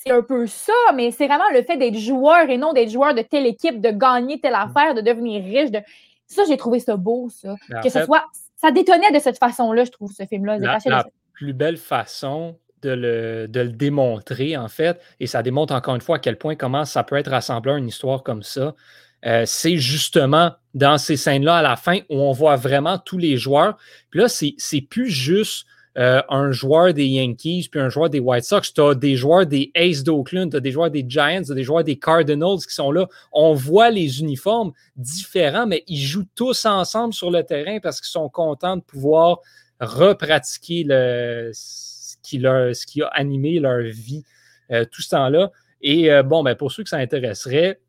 c'est 0.06 0.12
un 0.12 0.22
peu 0.22 0.48
ça, 0.48 0.74
mais 0.96 1.12
c'est 1.12 1.28
vraiment 1.28 1.50
le 1.54 1.64
fait 1.64 1.78
d'être 1.78 1.98
joueur 1.98 2.50
et 2.50 2.58
non 2.58 2.74
d'être 2.74 2.90
joueur 2.90 3.14
de 3.14 3.22
telle 3.22 3.46
équipe, 3.46 3.80
de 3.80 3.90
gagner 3.90 4.40
telle 4.40 4.54
mm. 4.54 4.70
affaire, 4.70 4.96
de 4.96 5.02
devenir 5.02 5.44
riche. 5.44 5.72
De... 5.72 5.80
Ça, 6.28 6.44
j'ai 6.48 6.58
trouvé 6.58 6.80
ça 6.80 6.98
beau, 6.98 7.30
ça. 7.30 7.56
que 7.82 7.90
ce 7.90 8.04
soit. 8.04 8.26
Ça 8.58 8.72
détonnait 8.72 9.12
de 9.12 9.20
cette 9.20 9.38
façon-là, 9.38 9.84
je 9.84 9.92
trouve, 9.92 10.12
ce 10.14 10.26
film-là. 10.26 10.58
La, 10.58 11.06
plus 11.34 11.54
belle 11.54 11.78
façon 11.78 12.58
de 12.82 12.92
le, 12.92 13.48
de 13.48 13.60
le, 13.62 13.72
démontrer, 13.72 14.56
en 14.56 14.68
fait, 14.68 15.02
et 15.20 15.28
ça 15.28 15.42
démontre 15.42 15.74
encore 15.74 15.96
une 15.96 16.02
fois 16.02 16.18
à 16.18 16.20
quel 16.20 16.38
point 16.38 16.56
comment 16.56 16.86
ça 16.86 17.04
peut 17.04 17.18
être 17.18 17.32
rassembleur 17.32 17.76
une 17.78 17.88
histoire 17.88 18.24
comme 18.24 18.44
ça. 18.44 18.76
Euh, 19.26 19.44
c'est 19.46 19.78
justement 19.78 20.52
dans 20.74 20.98
ces 20.98 21.18
scènes-là 21.18 21.58
à 21.58 21.62
la 21.62 21.76
fin 21.76 22.00
où 22.10 22.18
on 22.18 22.32
voit 22.32 22.56
vraiment 22.56 22.98
tous 22.98 23.18
les 23.18 23.38
joueurs. 23.38 23.78
Puis 24.10 24.20
là, 24.20 24.28
c'est 24.28 24.82
plus 24.82 25.10
juste 25.10 25.66
euh, 25.98 26.22
un 26.30 26.52
joueur 26.52 26.94
des 26.94 27.06
Yankees 27.06 27.68
puis 27.70 27.80
un 27.80 27.90
joueur 27.90 28.10
des 28.10 28.20
White 28.20 28.46
Sox. 28.46 28.74
Tu 28.74 28.82
as 28.82 28.96
des 28.96 29.16
joueurs 29.16 29.46
des 29.46 29.72
Aces 29.76 30.04
d'Oakland, 30.04 30.50
tu 30.50 30.58
as 30.58 30.60
des 30.60 30.72
joueurs 30.72 30.90
des 30.90 31.06
Giants, 31.08 31.44
tu 31.44 31.52
as 31.52 31.56
des 31.56 31.64
joueurs 31.64 31.84
des 31.84 31.98
Cardinals 31.98 32.60
qui 32.68 32.74
sont 32.74 32.92
là. 32.92 33.08
On 33.32 33.54
voit 33.54 33.92
les 33.92 34.20
uniformes 34.20 34.72
différents, 34.96 35.68
mais 35.68 35.84
ils 35.88 36.02
jouent 36.02 36.28
tous 36.36 36.66
ensemble 36.66 37.14
sur 37.14 37.30
le 37.30 37.44
terrain 37.44 37.80
parce 37.80 38.02
qu'ils 38.02 38.12
sont 38.12 38.30
contents 38.30 38.78
de 38.78 38.82
pouvoir 38.82 39.40
repratiquer 39.80 40.84
le, 40.88 41.52
ce, 41.54 42.16
qui 42.24 42.40
leur, 42.40 42.76
ce 42.76 42.86
qui 42.86 43.02
a 43.02 43.08
animé 43.08 43.60
leur 43.60 43.84
vie 43.84 44.24
euh, 44.72 44.86
tout 44.86 45.02
ce 45.02 45.10
temps-là. 45.10 45.52
Et 45.82 46.12
euh, 46.12 46.24
bon, 46.24 46.44
ben, 46.44 46.56
pour 46.56 46.72
ceux 46.72 46.84
que 46.84 46.90
ça 46.90 46.98
intéresserait, 46.98 47.80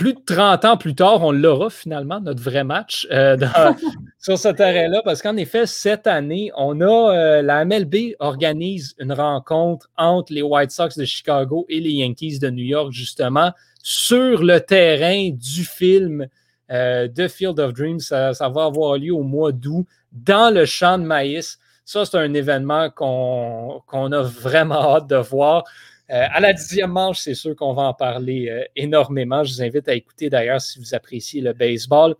plus 0.00 0.14
de 0.14 0.20
30 0.24 0.64
ans 0.64 0.76
plus 0.78 0.94
tard, 0.94 1.22
on 1.22 1.30
l'aura 1.30 1.68
finalement, 1.68 2.20
notre 2.20 2.42
vrai 2.42 2.64
match 2.64 3.06
euh, 3.10 3.36
sur 4.18 4.38
ce 4.38 4.48
terrain-là, 4.48 5.02
parce 5.04 5.20
qu'en 5.20 5.36
effet, 5.36 5.66
cette 5.66 6.06
année, 6.06 6.50
on 6.56 6.80
a 6.80 7.14
euh, 7.14 7.42
la 7.42 7.66
MLB 7.66 8.14
organise 8.18 8.94
une 8.98 9.12
rencontre 9.12 9.90
entre 9.98 10.32
les 10.32 10.40
White 10.40 10.70
Sox 10.70 10.96
de 10.96 11.04
Chicago 11.04 11.66
et 11.68 11.80
les 11.80 11.90
Yankees 11.90 12.38
de 12.38 12.48
New 12.48 12.64
York, 12.64 12.92
justement, 12.92 13.52
sur 13.82 14.42
le 14.42 14.58
terrain 14.60 15.32
du 15.32 15.64
film 15.66 16.26
euh, 16.70 17.06
The 17.06 17.28
Field 17.28 17.60
of 17.60 17.74
Dreams. 17.74 18.00
Ça, 18.00 18.32
va 18.32 18.64
avoir 18.64 18.96
lieu 18.96 19.12
au 19.12 19.22
mois 19.22 19.52
d'août 19.52 19.86
dans 20.12 20.50
le 20.50 20.64
champ 20.64 20.96
de 20.96 21.04
maïs. 21.04 21.58
Ça, 21.84 22.06
c'est 22.06 22.16
un 22.16 22.32
événement 22.32 22.88
qu'on 22.88 24.12
a 24.12 24.22
vraiment 24.22 24.96
hâte 24.96 25.08
de 25.08 25.16
voir. 25.16 25.64
Euh, 26.10 26.26
à 26.32 26.40
la 26.40 26.52
dixième 26.52 26.90
manche, 26.90 27.20
c'est 27.20 27.34
sûr 27.34 27.54
qu'on 27.54 27.72
va 27.72 27.82
en 27.82 27.94
parler 27.94 28.48
euh, 28.48 28.64
énormément. 28.74 29.44
Je 29.44 29.54
vous 29.54 29.62
invite 29.62 29.88
à 29.88 29.94
écouter 29.94 30.28
d'ailleurs 30.28 30.60
si 30.60 30.80
vous 30.80 30.94
appréciez 30.94 31.40
le 31.40 31.52
baseball. 31.52 32.16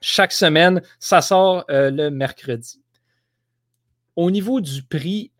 Chaque 0.00 0.32
semaine, 0.32 0.82
ça 0.98 1.20
sort 1.20 1.64
euh, 1.70 1.90
le 1.92 2.10
mercredi. 2.10 2.80
Au 4.16 4.30
niveau 4.30 4.60
du 4.60 4.82
prix, 4.82 5.30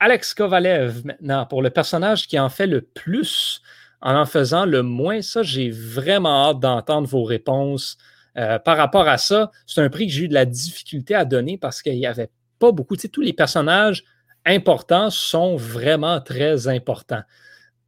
Alex 0.00 0.34
Kovalev 0.34 1.04
maintenant, 1.04 1.46
pour 1.46 1.62
le 1.62 1.70
personnage 1.70 2.26
qui 2.26 2.40
en 2.40 2.48
fait 2.48 2.66
le 2.66 2.80
plus 2.80 3.62
en 4.00 4.16
en 4.16 4.26
faisant 4.26 4.66
le 4.66 4.82
moins, 4.82 5.22
ça, 5.22 5.44
j'ai 5.44 5.70
vraiment 5.70 6.48
hâte 6.48 6.58
d'entendre 6.58 7.06
vos 7.06 7.22
réponses 7.22 7.96
par 8.34 8.76
rapport 8.76 9.06
à 9.06 9.16
ça. 9.16 9.52
C'est 9.64 9.80
un 9.80 9.88
prix 9.88 10.08
que 10.08 10.12
j'ai 10.12 10.24
eu 10.24 10.28
de 10.28 10.34
la 10.34 10.44
difficulté 10.44 11.14
à 11.14 11.24
donner 11.24 11.56
parce 11.56 11.82
qu'il 11.82 11.94
n'y 11.94 12.04
avait 12.04 12.30
pas 12.58 12.72
beaucoup. 12.72 12.96
Tu 12.96 13.02
sais, 13.02 13.08
tous 13.08 13.20
les 13.20 13.32
personnages 13.32 14.02
importants 14.46 15.10
sont 15.10 15.56
vraiment 15.56 16.20
très 16.20 16.68
importants. 16.68 17.22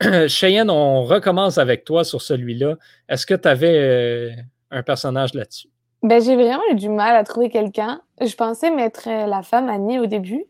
Cheyenne, 0.29 0.71
on 0.71 1.05
recommence 1.05 1.59
avec 1.59 1.85
toi 1.85 2.05
sur 2.05 2.21
celui-là. 2.21 2.75
Est-ce 3.09 3.27
que 3.27 3.35
tu 3.35 3.49
avais 3.49 3.79
euh, 3.79 4.31
un 4.71 4.83
personnage 4.83 5.35
là-dessus? 5.35 5.69
Ben, 6.03 6.23
j'ai 6.23 6.37
vraiment 6.37 6.63
eu 6.71 6.75
du 6.75 6.89
mal 6.89 7.17
à 7.17 7.25
trouver 7.25 7.49
quelqu'un. 7.49 8.01
Je 8.21 8.35
pensais 8.35 8.71
mettre 8.71 9.09
euh, 9.09 9.27
la 9.27 9.43
femme 9.43 9.69
Annie 9.69 9.99
au 9.99 10.07
début. 10.07 10.45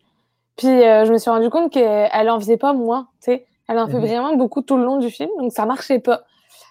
Puis 0.57 0.67
je 0.67 1.13
me 1.13 1.19
suis 1.19 1.31
rendu 1.31 1.51
compte 1.51 1.73
qu'elle 1.73 2.29
en 2.29 2.41
faisait 2.41 2.57
pas 2.57 2.73
moins. 2.73 3.07
sais. 3.21 3.47
Elle 3.69 3.79
en 3.79 3.87
fait 3.87 3.99
mhm. 3.99 4.07
vraiment 4.07 4.35
beaucoup 4.35 4.61
tout 4.61 4.77
le 4.77 4.85
long 4.85 4.97
du 4.97 5.09
film, 5.09 5.31
donc 5.39 5.53
ça 5.53 5.67
marchait 5.67 6.01
pas. 6.01 6.23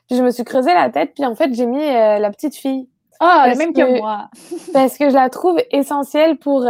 Puis 0.08 0.18
je 0.18 0.24
me 0.24 0.30
suis 0.30 0.44
creusé 0.44 0.74
la 0.74 0.90
tête, 0.90 1.14
puis 1.16 1.26
en 1.26 1.36
fait, 1.36 1.54
j'ai 1.54 1.66
mis 1.66 1.86
la 1.86 2.30
petite 2.32 2.56
fille. 2.56 2.90
Ah, 3.22 3.54
même 3.58 3.72
que, 3.74 4.00
moi. 4.00 4.30
parce 4.74 4.98
que 4.98 5.10
je 5.10 5.14
la 5.14 5.30
trouve 5.30 5.58
essentielle 5.72 6.38
pour 6.38 6.68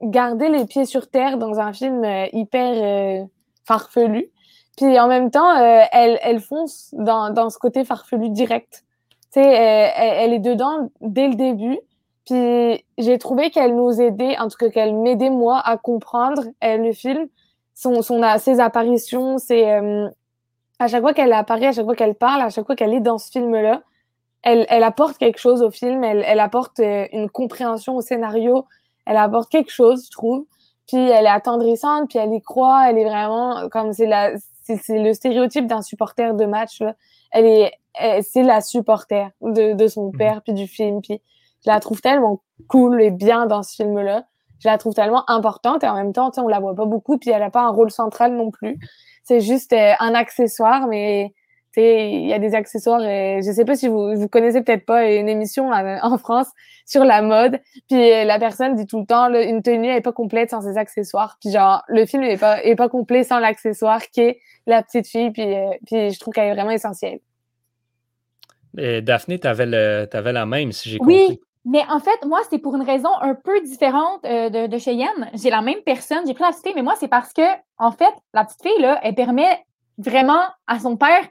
garder 0.00 0.48
les 0.48 0.64
pieds 0.64 0.84
sur 0.84 1.08
terre 1.08 1.38
dans 1.38 1.58
un 1.60 1.72
film 1.72 2.04
hyper 2.32 3.28
farfelu. 3.64 4.30
Puis 4.78 4.98
en 4.98 5.08
même 5.08 5.30
temps, 5.30 5.56
euh, 5.56 5.82
elle, 5.90 6.18
elle 6.22 6.40
fonce 6.40 6.94
dans, 6.96 7.30
dans 7.30 7.50
ce 7.50 7.58
côté 7.58 7.84
farfelu 7.84 8.30
direct. 8.30 8.84
Tu 9.32 9.40
sais, 9.40 9.44
elle, 9.44 9.92
elle, 9.96 10.32
est 10.32 10.38
dedans 10.38 10.88
dès 11.00 11.26
le 11.26 11.34
début. 11.34 11.78
Puis 12.24 12.84
j'ai 12.96 13.18
trouvé 13.18 13.50
qu'elle 13.50 13.74
nous 13.74 14.00
aidait, 14.00 14.38
en 14.38 14.48
tout 14.48 14.56
cas 14.56 14.70
qu'elle 14.70 14.94
m'aidait 14.94 15.30
moi 15.30 15.60
à 15.64 15.76
comprendre 15.76 16.44
euh, 16.62 16.76
le 16.76 16.92
film, 16.92 17.26
son, 17.74 18.02
son, 18.02 18.22
ses 18.38 18.60
apparitions, 18.60 19.38
ses, 19.38 19.66
euh, 19.66 20.08
à 20.78 20.86
chaque 20.86 21.02
fois 21.02 21.12
qu'elle 21.12 21.32
apparaît, 21.32 21.66
à 21.66 21.72
chaque 21.72 21.86
fois 21.86 21.96
qu'elle 21.96 22.14
parle, 22.14 22.42
à 22.42 22.50
chaque 22.50 22.66
fois 22.66 22.76
qu'elle 22.76 22.94
est 22.94 23.00
dans 23.00 23.18
ce 23.18 23.32
film-là, 23.32 23.82
elle, 24.42 24.64
elle 24.68 24.84
apporte 24.84 25.18
quelque 25.18 25.40
chose 25.40 25.62
au 25.62 25.72
film, 25.72 26.04
elle, 26.04 26.22
elle 26.24 26.38
apporte 26.38 26.78
une 26.78 27.28
compréhension 27.28 27.96
au 27.96 28.00
scénario, 28.00 28.64
elle 29.08 29.16
apporte 29.16 29.50
quelque 29.50 29.72
chose, 29.72 30.04
je 30.06 30.10
trouve. 30.10 30.44
Puis 30.86 30.98
elle 30.98 31.24
est 31.24 31.30
attendrissante, 31.30 32.08
puis 32.10 32.18
elle 32.18 32.32
y 32.32 32.40
croit, 32.40 32.90
elle 32.90 32.98
est 32.98 33.04
vraiment 33.04 33.68
comme 33.70 33.92
c'est 33.92 34.06
la 34.06 34.32
c'est 34.64 35.02
le 35.02 35.14
stéréotype 35.14 35.66
d'un 35.66 35.80
supporter 35.80 36.34
de 36.34 36.44
match. 36.44 36.80
Là. 36.80 36.94
Elle 37.32 37.46
est, 37.46 37.72
c'est 38.22 38.42
la 38.42 38.60
supporter 38.60 39.30
de, 39.40 39.72
de 39.72 39.86
son 39.86 40.06
mhm. 40.06 40.18
père 40.18 40.42
puis 40.42 40.52
du 40.52 40.66
film. 40.66 41.00
Puis 41.00 41.22
je 41.64 41.70
la 41.70 41.80
trouve 41.80 42.02
tellement 42.02 42.42
cool 42.68 43.00
et 43.00 43.10
bien 43.10 43.46
dans 43.46 43.62
ce 43.62 43.76
film-là. 43.76 44.24
Je 44.60 44.68
la 44.68 44.76
trouve 44.76 44.92
tellement 44.92 45.28
importante 45.30 45.84
et 45.84 45.88
en 45.88 45.94
même 45.94 46.12
temps, 46.12 46.30
on 46.36 46.48
la 46.48 46.60
voit 46.60 46.74
pas 46.74 46.84
beaucoup 46.84 47.16
puis 47.16 47.30
elle 47.30 47.42
a 47.42 47.50
pas 47.50 47.62
un 47.62 47.70
rôle 47.70 47.90
central 47.90 48.34
non 48.34 48.50
plus. 48.50 48.78
C'est 49.24 49.40
juste 49.40 49.72
euh, 49.72 49.92
un 50.00 50.14
accessoire, 50.14 50.86
mais 50.86 51.32
il 51.76 52.26
y 52.26 52.32
a 52.32 52.38
des 52.38 52.54
accessoires. 52.54 53.02
Et 53.04 53.40
je 53.44 53.52
sais 53.52 53.64
pas 53.64 53.76
si 53.76 53.88
vous, 53.88 54.14
vous 54.14 54.28
connaissez 54.28 54.62
peut-être 54.62 54.84
pas 54.84 55.10
une 55.10 55.28
émission 55.28 55.70
en 55.70 56.18
France 56.18 56.48
sur 56.86 57.04
la 57.04 57.22
mode. 57.22 57.60
Puis 57.88 58.12
euh, 58.12 58.24
la 58.24 58.38
personne 58.38 58.74
dit 58.74 58.86
tout 58.86 59.00
le 59.00 59.06
temps, 59.06 59.32
une 59.32 59.62
tenue 59.62 59.88
est 59.88 60.00
pas 60.00 60.12
complète 60.12 60.50
sans 60.50 60.62
ses 60.62 60.76
accessoires. 60.76 61.36
Puis 61.40 61.50
genre, 61.50 61.82
le 61.88 62.06
film 62.06 62.22
est 62.22 62.38
pas 62.38 62.62
est 62.64 62.76
pas 62.76 62.88
complet 62.88 63.24
sans 63.24 63.38
l'accessoire 63.38 64.02
qui 64.08 64.20
est 64.22 64.40
la 64.66 64.82
petite 64.82 65.06
fille. 65.06 65.30
Puis, 65.30 65.54
euh, 65.54 65.70
puis 65.86 66.10
je 66.10 66.18
trouve 66.18 66.32
qu'elle 66.34 66.48
est 66.48 66.54
vraiment 66.54 66.70
essentielle. 66.70 67.20
Et 68.76 69.02
Daphné, 69.02 69.38
tu 69.38 69.46
avais, 69.46 69.66
la 69.66 70.46
même, 70.46 70.72
si 70.72 70.90
j'ai 70.90 70.98
compris. 70.98 71.26
Oui, 71.28 71.40
mais 71.64 71.82
en 71.88 72.00
fait, 72.00 72.24
moi, 72.26 72.40
c'est 72.48 72.58
pour 72.58 72.76
une 72.76 72.82
raison 72.82 73.08
un 73.20 73.34
peu 73.34 73.60
différente 73.62 74.24
euh, 74.24 74.50
de, 74.50 74.66
de 74.66 74.78
Cheyenne. 74.78 75.30
J'ai 75.34 75.50
la 75.50 75.62
même 75.62 75.80
personne, 75.84 76.20
j'ai 76.26 76.34
pris 76.34 76.44
la 76.44 76.50
petite 76.50 76.64
fille, 76.64 76.74
mais 76.76 76.82
moi, 76.82 76.94
c'est 76.98 77.08
parce 77.08 77.32
que, 77.32 77.42
en 77.78 77.92
fait, 77.92 78.12
la 78.34 78.44
petite 78.44 78.62
fille, 78.62 78.80
là, 78.80 79.00
elle 79.02 79.14
permet 79.14 79.64
vraiment 79.98 80.42
à 80.66 80.78
son 80.78 80.96
père 80.96 81.26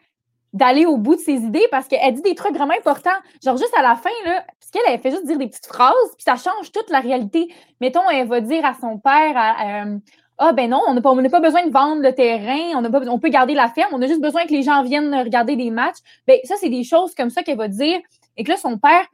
d'aller 0.57 0.85
au 0.85 0.97
bout 0.97 1.15
de 1.15 1.21
ses 1.21 1.35
idées 1.35 1.67
parce 1.71 1.87
qu'elle 1.87 2.13
dit 2.13 2.21
des 2.21 2.35
trucs 2.35 2.55
vraiment 2.55 2.73
importants. 2.77 3.09
Genre, 3.43 3.57
juste 3.57 3.73
à 3.77 3.81
la 3.81 3.95
fin, 3.95 4.09
là, 4.25 4.43
parce 4.59 4.71
qu'elle, 4.71 4.93
elle 4.93 4.99
fait 4.99 5.11
juste 5.11 5.25
dire 5.25 5.37
des 5.37 5.47
petites 5.47 5.67
phrases, 5.67 5.93
puis 6.17 6.23
ça 6.23 6.35
change 6.35 6.71
toute 6.71 6.89
la 6.89 6.99
réalité. 6.99 7.47
Mettons, 7.79 8.09
elle 8.09 8.27
va 8.27 8.41
dire 8.41 8.65
à 8.65 8.73
son 8.73 8.97
père, 8.97 9.37
euh, 9.37 9.97
ah 10.39 10.51
ben 10.53 10.69
non, 10.69 10.81
on 10.87 10.93
n'a 10.93 11.01
pas, 11.01 11.15
pas 11.29 11.39
besoin 11.39 11.65
de 11.65 11.71
vendre 11.71 12.01
le 12.01 12.13
terrain, 12.13 12.75
on, 12.75 12.91
pas, 12.91 13.01
on 13.07 13.19
peut 13.19 13.29
garder 13.29 13.53
la 13.53 13.69
ferme, 13.69 13.89
on 13.93 14.01
a 14.01 14.07
juste 14.07 14.21
besoin 14.21 14.45
que 14.45 14.51
les 14.51 14.63
gens 14.63 14.83
viennent 14.83 15.13
regarder 15.15 15.55
des 15.55 15.71
matchs. 15.71 15.97
Ben 16.27 16.39
ça, 16.43 16.55
c'est 16.59 16.69
des 16.69 16.83
choses 16.83 17.13
comme 17.15 17.29
ça 17.29 17.43
qu'elle 17.43 17.57
va 17.57 17.67
dire. 17.67 17.99
Et 18.35 18.43
que 18.43 18.49
là, 18.49 18.57
son 18.57 18.77
père, 18.77 19.05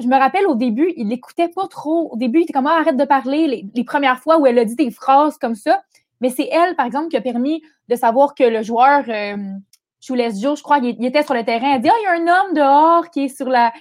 je 0.00 0.06
me 0.06 0.16
rappelle 0.16 0.46
au 0.46 0.54
début, 0.54 0.92
il 0.96 1.08
l'écoutait 1.08 1.48
pas 1.48 1.66
trop. 1.68 2.10
Au 2.12 2.16
début, 2.16 2.40
il 2.40 2.42
était 2.42 2.52
comme 2.52 2.66
ah, 2.66 2.78
arrête 2.80 2.96
de 2.96 3.04
parler 3.04 3.68
les, 3.74 3.84
premières 3.84 4.20
fois 4.20 4.38
où 4.38 4.46
elle 4.46 4.58
a 4.58 4.64
dit 4.64 4.76
des 4.76 4.90
phrases 4.90 5.38
comme 5.38 5.54
ça. 5.54 5.82
Mais 6.20 6.30
c'est 6.30 6.48
elle, 6.50 6.76
par 6.76 6.86
exemple, 6.86 7.08
qui 7.08 7.16
a 7.16 7.20
permis 7.20 7.62
de 7.88 7.96
savoir 7.96 8.34
que 8.34 8.44
le 8.44 8.62
joueur 8.62 9.04
euh, 9.08 9.36
Joe, 10.00 10.58
je 10.58 10.62
crois, 10.62 10.78
il, 10.78 11.04
était 11.04 11.22
sur 11.22 11.34
le 11.34 11.44
terrain. 11.44 11.74
Elle 11.74 11.82
dit 11.82 11.88
Ah, 11.88 11.96
il 12.00 12.04
y 12.04 12.06
a 12.06 12.12
un 12.12 12.40
homme 12.40 12.54
dehors 12.54 13.10
qui 13.10 13.24
est 13.24 13.28
sur 13.28 13.48
la. 13.48 13.72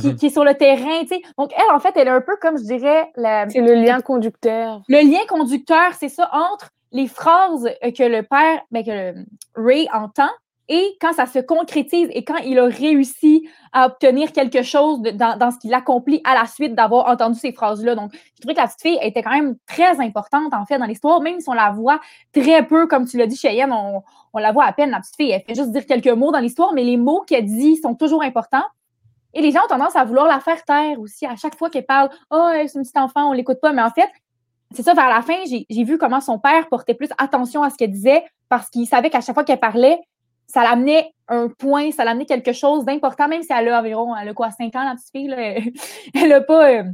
Qui, 0.00 0.08
mhm. 0.08 0.16
est 0.22 0.30
sur 0.30 0.44
le 0.44 0.54
terrain, 0.54 1.00
tu 1.02 1.08
sais. 1.08 1.22
Donc, 1.36 1.52
elle, 1.54 1.74
en 1.74 1.78
fait, 1.78 1.92
elle 1.96 2.06
est 2.06 2.12
un 2.12 2.20
peu 2.20 2.36
comme, 2.40 2.56
je 2.56 2.62
dirais, 2.62 3.10
la... 3.16 3.48
C'est 3.50 3.60
le 3.60 3.74
lien 3.74 4.00
conducteur. 4.00 4.80
Le 4.88 5.02
lien 5.02 5.18
conducteur, 5.28 5.92
c'est 5.98 6.08
ça, 6.08 6.30
entre 6.32 6.70
les 6.92 7.08
phrases 7.08 7.68
que 7.82 8.04
le 8.04 8.22
père, 8.22 8.62
ben, 8.70 8.84
que 8.84 9.14
Ray 9.54 9.88
entend 9.92 10.30
et 10.72 10.96
quand 11.02 11.12
ça 11.12 11.26
se 11.26 11.38
concrétise 11.38 12.08
et 12.14 12.24
quand 12.24 12.38
il 12.38 12.58
a 12.58 12.64
réussi 12.64 13.46
à 13.72 13.88
obtenir 13.88 14.32
quelque 14.32 14.62
chose 14.62 15.02
dans, 15.02 15.38
dans, 15.38 15.50
ce 15.50 15.58
qu'il 15.58 15.74
accomplit 15.74 16.22
à 16.24 16.32
la 16.32 16.46
suite 16.46 16.74
d'avoir 16.74 17.08
entendu 17.08 17.38
ces 17.38 17.52
phrases-là. 17.52 17.94
Donc, 17.94 18.10
je 18.14 18.40
trouvais 18.40 18.54
que 18.54 18.60
la 18.60 18.68
petite 18.68 18.80
fille 18.80 18.98
était 19.02 19.22
quand 19.22 19.34
même 19.34 19.56
très 19.66 20.00
importante, 20.00 20.54
en 20.54 20.64
fait, 20.64 20.78
dans 20.78 20.86
l'histoire, 20.86 21.20
même 21.20 21.40
si 21.40 21.48
on 21.50 21.52
la 21.52 21.72
voit 21.72 22.00
très 22.32 22.66
peu, 22.66 22.86
comme 22.86 23.06
tu 23.06 23.18
l'as 23.18 23.26
dit, 23.26 23.36
Cheyenne, 23.36 23.70
on, 23.70 24.02
on 24.32 24.38
la 24.38 24.50
voit 24.50 24.64
à 24.64 24.72
peine, 24.72 24.90
la 24.90 25.00
petite 25.00 25.16
fille. 25.16 25.30
Elle 25.30 25.42
fait 25.42 25.54
juste 25.54 25.72
dire 25.72 25.84
quelques 25.84 26.08
mots 26.08 26.32
dans 26.32 26.40
l'histoire, 26.40 26.72
mais 26.72 26.84
les 26.84 26.96
mots 26.96 27.20
qu'elle 27.26 27.44
dit 27.44 27.76
sont 27.76 27.94
toujours 27.94 28.22
importants. 28.22 28.64
Et 29.34 29.42
les 29.42 29.50
gens 29.50 29.60
ont 29.64 29.68
tendance 29.68 29.94
à 29.94 30.04
vouloir 30.04 30.26
la 30.26 30.40
faire 30.40 30.64
taire 30.64 30.98
aussi. 31.00 31.26
À 31.26 31.36
chaque 31.36 31.56
fois 31.56 31.68
qu'elle 31.68 31.84
parle, 31.84 32.08
oh, 32.30 32.48
c'est 32.52 32.74
une 32.76 32.82
petite 32.82 32.96
enfant, 32.96 33.28
on 33.28 33.32
l'écoute 33.32 33.60
pas. 33.60 33.74
Mais 33.74 33.82
en 33.82 33.90
fait, 33.90 34.08
c'est 34.74 34.82
ça, 34.82 34.94
vers 34.94 35.10
la 35.10 35.20
fin, 35.20 35.36
j'ai 35.44 35.84
vu 35.84 35.98
comment 35.98 36.22
son 36.22 36.38
père 36.38 36.66
portait 36.70 36.94
plus 36.94 37.10
attention 37.18 37.62
à 37.62 37.68
ce 37.68 37.76
qu'elle 37.76 37.90
disait 37.90 38.24
parce 38.48 38.70
qu'il 38.70 38.86
savait 38.86 39.10
qu'à 39.10 39.20
chaque 39.20 39.34
fois 39.34 39.44
qu'elle 39.44 39.60
parlait, 39.60 39.98
ça 40.52 40.62
l'amenait 40.64 41.14
un 41.28 41.48
point, 41.48 41.92
ça 41.92 42.04
l'amenait 42.04 42.26
quelque 42.26 42.52
chose 42.52 42.84
d'important, 42.84 43.26
même 43.26 43.42
si 43.42 43.50
elle 43.50 43.68
a 43.68 43.80
environ, 43.80 44.14
elle 44.14 44.28
a 44.28 44.34
quoi, 44.34 44.50
5 44.50 44.76
ans, 44.76 44.84
la 44.84 44.94
petite 44.94 45.10
fille, 45.10 45.72
elle 46.14 46.28
n'a 46.28 46.42
pas, 46.42 46.70
euh, 46.70 46.84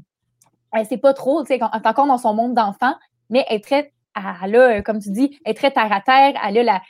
elle 0.73 0.87
sait 0.87 0.97
pas 0.97 1.13
trop, 1.13 1.43
tu 1.43 1.49
sais, 1.49 1.55
elle 1.61 1.81
est 1.81 1.87
encore 1.89 2.07
dans 2.07 2.19
son 2.19 2.35
monde 2.35 2.55
d'enfant, 2.55 2.95
mais 3.31 3.45
elle 3.49 3.57
est 3.57 3.65
très, 3.65 3.93
elle 4.15 4.55
a, 4.55 4.61
euh, 4.61 4.83
comme 4.83 5.01
tu 5.01 5.11
dis, 5.11 5.37
elle 5.45 5.51
est 5.51 5.55
très 5.55 5.73
terre 5.73 5.93
à 5.93 6.01
terre, 6.01 6.41
elle 6.47 6.59
a 6.59 6.63
la, 6.63 6.83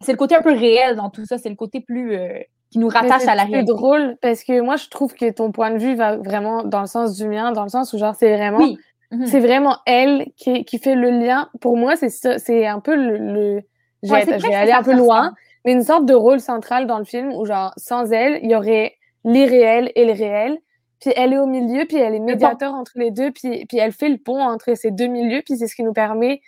c'est 0.00 0.12
le 0.12 0.18
côté 0.18 0.36
un 0.36 0.42
peu 0.42 0.52
réel 0.52 0.94
dans 0.94 1.10
tout 1.10 1.26
ça, 1.26 1.38
c'est 1.38 1.48
le 1.48 1.56
côté 1.56 1.80
plus, 1.80 2.14
euh, 2.14 2.38
qui 2.70 2.78
nous 2.78 2.88
rattache 2.88 3.26
à 3.26 3.34
la 3.34 3.42
réalité. 3.42 3.58
C'est 3.58 3.64
drôle, 3.64 4.16
parce 4.22 4.44
que 4.44 4.60
moi, 4.60 4.76
je 4.76 4.88
trouve 4.90 5.14
que 5.14 5.28
ton 5.32 5.50
point 5.50 5.72
de 5.72 5.78
vue 5.78 5.96
va 5.96 6.18
vraiment 6.18 6.62
dans 6.62 6.82
le 6.82 6.86
sens 6.86 7.16
du 7.16 7.26
mien, 7.26 7.50
dans 7.50 7.64
le 7.64 7.68
sens 7.68 7.92
où, 7.94 7.98
genre, 7.98 8.14
c'est 8.14 8.36
vraiment, 8.36 8.58
oui. 8.58 8.78
Mhm. 9.10 9.26
c'est 9.26 9.40
vraiment 9.40 9.78
elle 9.86 10.26
qui, 10.36 10.64
qui, 10.64 10.78
fait 10.78 10.94
le 10.94 11.10
lien. 11.10 11.48
Pour 11.60 11.76
moi, 11.76 11.96
c'est 11.96 12.10
ça, 12.10 12.38
c'est 12.38 12.64
un 12.64 12.78
peu 12.78 12.94
le, 12.94 13.16
le... 13.18 13.60
je 14.04 14.12
vais 14.46 14.54
aller 14.54 14.72
un 14.72 14.84
peu 14.84 14.94
loin, 14.94 15.34
mais 15.64 15.72
une 15.72 15.84
sorte 15.84 16.06
de 16.06 16.14
rôle 16.14 16.40
central 16.40 16.86
dans 16.86 16.98
le 16.98 17.04
film 17.04 17.32
où, 17.32 17.44
genre, 17.44 17.72
sans 17.76 18.12
elle, 18.12 18.40
il 18.42 18.50
y 18.50 18.54
aurait 18.54 18.96
l'irréel 19.24 19.92
et 19.94 20.04
le 20.04 20.12
réel. 20.12 20.58
Puis 21.00 21.12
elle 21.16 21.32
est 21.32 21.38
au 21.38 21.46
milieu, 21.46 21.84
puis 21.84 21.96
elle 21.98 22.14
est 22.14 22.20
médiateur 22.20 22.74
entre 22.74 22.92
les 22.96 23.10
deux, 23.10 23.32
puis, 23.32 23.66
puis 23.66 23.78
elle 23.78 23.92
fait 23.92 24.08
le 24.08 24.18
pont 24.18 24.40
entre 24.40 24.74
ces 24.76 24.90
deux 24.90 25.08
milieux, 25.08 25.42
puis 25.44 25.56
c'est 25.56 25.66
ce 25.66 25.74
qui 25.74 25.82
nous 25.82 25.92
permet 25.92 26.40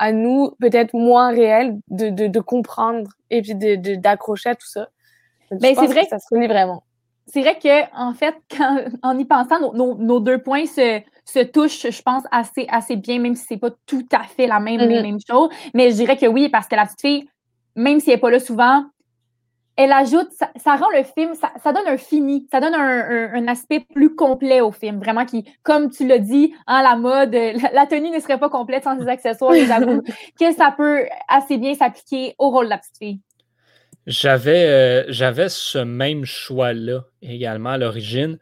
à 0.00 0.12
nous, 0.12 0.50
peut-être 0.60 0.94
moins 0.94 1.30
réels, 1.30 1.78
de, 1.88 2.08
de, 2.08 2.26
de, 2.26 2.40
comprendre 2.40 3.10
et 3.28 3.42
puis 3.42 3.54
d'accrocher 3.54 4.48
à 4.48 4.54
tout 4.54 4.66
ça. 4.66 4.88
Mais 5.60 5.74
c'est 5.74 5.86
vrai 5.86 6.04
que 6.04 6.08
ça 6.08 6.18
se 6.18 6.26
relie 6.34 6.46
vraiment. 6.46 6.82
C'est 7.26 7.42
vrai 7.42 7.58
que 7.58 7.96
en 7.96 8.14
fait, 8.14 8.34
quand, 8.50 8.78
en 9.02 9.16
y 9.18 9.24
pensant, 9.24 9.72
nos, 9.72 9.94
nos, 9.94 10.18
deux 10.18 10.38
points 10.38 10.66
se, 10.66 11.00
se, 11.24 11.40
touchent, 11.40 11.90
je 11.90 12.02
pense, 12.02 12.24
assez, 12.32 12.66
assez 12.70 12.96
bien, 12.96 13.20
même 13.20 13.36
si 13.36 13.44
c'est 13.46 13.58
pas 13.58 13.70
tout 13.86 14.06
à 14.12 14.24
fait 14.24 14.46
la 14.46 14.58
même, 14.58 14.80
les 14.80 14.86
mm-hmm. 14.86 15.02
mêmes 15.02 15.18
choses. 15.28 15.50
Mais 15.74 15.90
je 15.90 15.96
dirais 15.96 16.16
que 16.16 16.26
oui, 16.26 16.48
parce 16.48 16.66
que 16.66 16.74
la 16.74 16.86
petite 16.86 17.00
fille, 17.00 17.28
même 17.76 18.00
si 18.00 18.10
elle 18.10 18.16
n'est 18.16 18.20
pas 18.20 18.30
là 18.30 18.40
souvent, 18.40 18.84
elle 19.76 19.92
ajoute, 19.92 20.28
ça, 20.32 20.76
rend 20.76 20.90
le 20.94 21.04
film, 21.04 21.32
ça, 21.34 21.72
donne 21.72 21.86
un 21.86 21.96
fini, 21.96 22.46
ça 22.50 22.60
donne 22.60 22.74
un, 22.74 23.48
aspect 23.48 23.80
plus 23.94 24.14
complet 24.14 24.60
au 24.60 24.72
film. 24.72 24.98
Vraiment, 24.98 25.24
qui, 25.24 25.44
comme 25.62 25.90
tu 25.90 26.06
l'as 26.06 26.18
dit, 26.18 26.52
en 26.66 26.82
la 26.82 26.96
mode, 26.96 27.32
la, 27.72 27.86
tenue 27.86 28.10
ne 28.10 28.20
serait 28.20 28.38
pas 28.38 28.50
complète 28.50 28.84
sans 28.84 29.00
ses 29.00 29.08
accessoires. 29.08 29.54
j'avoue 29.66 30.02
que 30.40 30.52
ça 30.52 30.74
peut 30.76 31.06
assez 31.28 31.56
bien 31.56 31.74
s'appliquer 31.74 32.34
au 32.38 32.50
rôle 32.50 32.66
de 32.66 32.70
la 32.70 32.78
petite 32.78 32.98
fille? 32.98 33.20
J'avais, 34.06 34.66
euh, 34.66 35.04
j'avais 35.08 35.48
ce 35.48 35.78
même 35.78 36.26
choix-là 36.26 37.04
également 37.22 37.70
à 37.70 37.78
l'origine. 37.78 38.38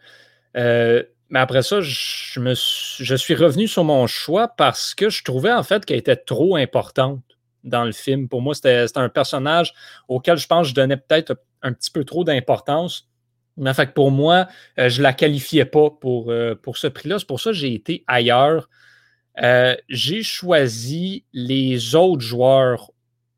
Euh, 0.56 1.04
mais 1.30 1.38
après 1.38 1.62
ça, 1.62 1.80
je, 1.80 2.40
me 2.40 2.54
je 2.54 3.14
suis 3.14 3.34
revenu 3.34 3.68
sur 3.68 3.84
mon 3.84 4.06
choix 4.06 4.48
parce 4.48 4.94
que 4.94 5.08
je 5.08 5.22
trouvais 5.22 5.52
en 5.52 5.62
fait 5.62 5.84
qu'elle 5.84 5.98
était 5.98 6.16
trop 6.16 6.56
importante 6.56 7.20
dans 7.64 7.84
le 7.84 7.92
film. 7.92 8.28
Pour 8.28 8.42
moi, 8.42 8.54
c'était 8.54 8.86
un 8.94 9.08
personnage 9.08 9.74
auquel 10.08 10.36
je 10.38 10.46
pense 10.46 10.66
que 10.66 10.70
je 10.70 10.74
donnais 10.74 10.96
peut-être 10.96 11.36
un 11.62 11.72
petit 11.72 11.90
peu 11.90 12.04
trop 12.04 12.24
d'importance. 12.24 13.08
Mais 13.56 13.74
fait 13.74 13.92
pour 13.92 14.10
moi, 14.10 14.46
euh, 14.78 14.88
je 14.88 14.98
ne 14.98 15.02
la 15.02 15.12
qualifiais 15.12 15.64
pas 15.64 15.90
pour, 15.90 16.30
euh, 16.30 16.54
pour 16.54 16.76
ce 16.76 16.86
prix-là. 16.86 17.18
C'est 17.18 17.26
pour 17.26 17.40
ça 17.40 17.50
que 17.50 17.56
j'ai 17.56 17.74
été 17.74 18.04
ailleurs. 18.06 18.68
Euh, 19.42 19.76
j'ai 19.88 20.22
choisi 20.22 21.24
les 21.32 21.94
autres 21.94 22.22
joueurs. 22.22 22.92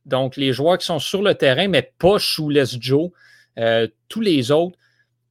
Donc, 0.04 0.36
les 0.36 0.52
joueurs 0.52 0.78
qui 0.78 0.86
sont 0.86 0.98
sur 0.98 1.22
le 1.22 1.34
terrain, 1.34 1.68
mais 1.68 1.92
pas 1.98 2.18
Shoeless 2.18 2.76
Joe. 2.80 3.10
tous 4.08 4.20
les 4.20 4.50
autres. 4.50 4.78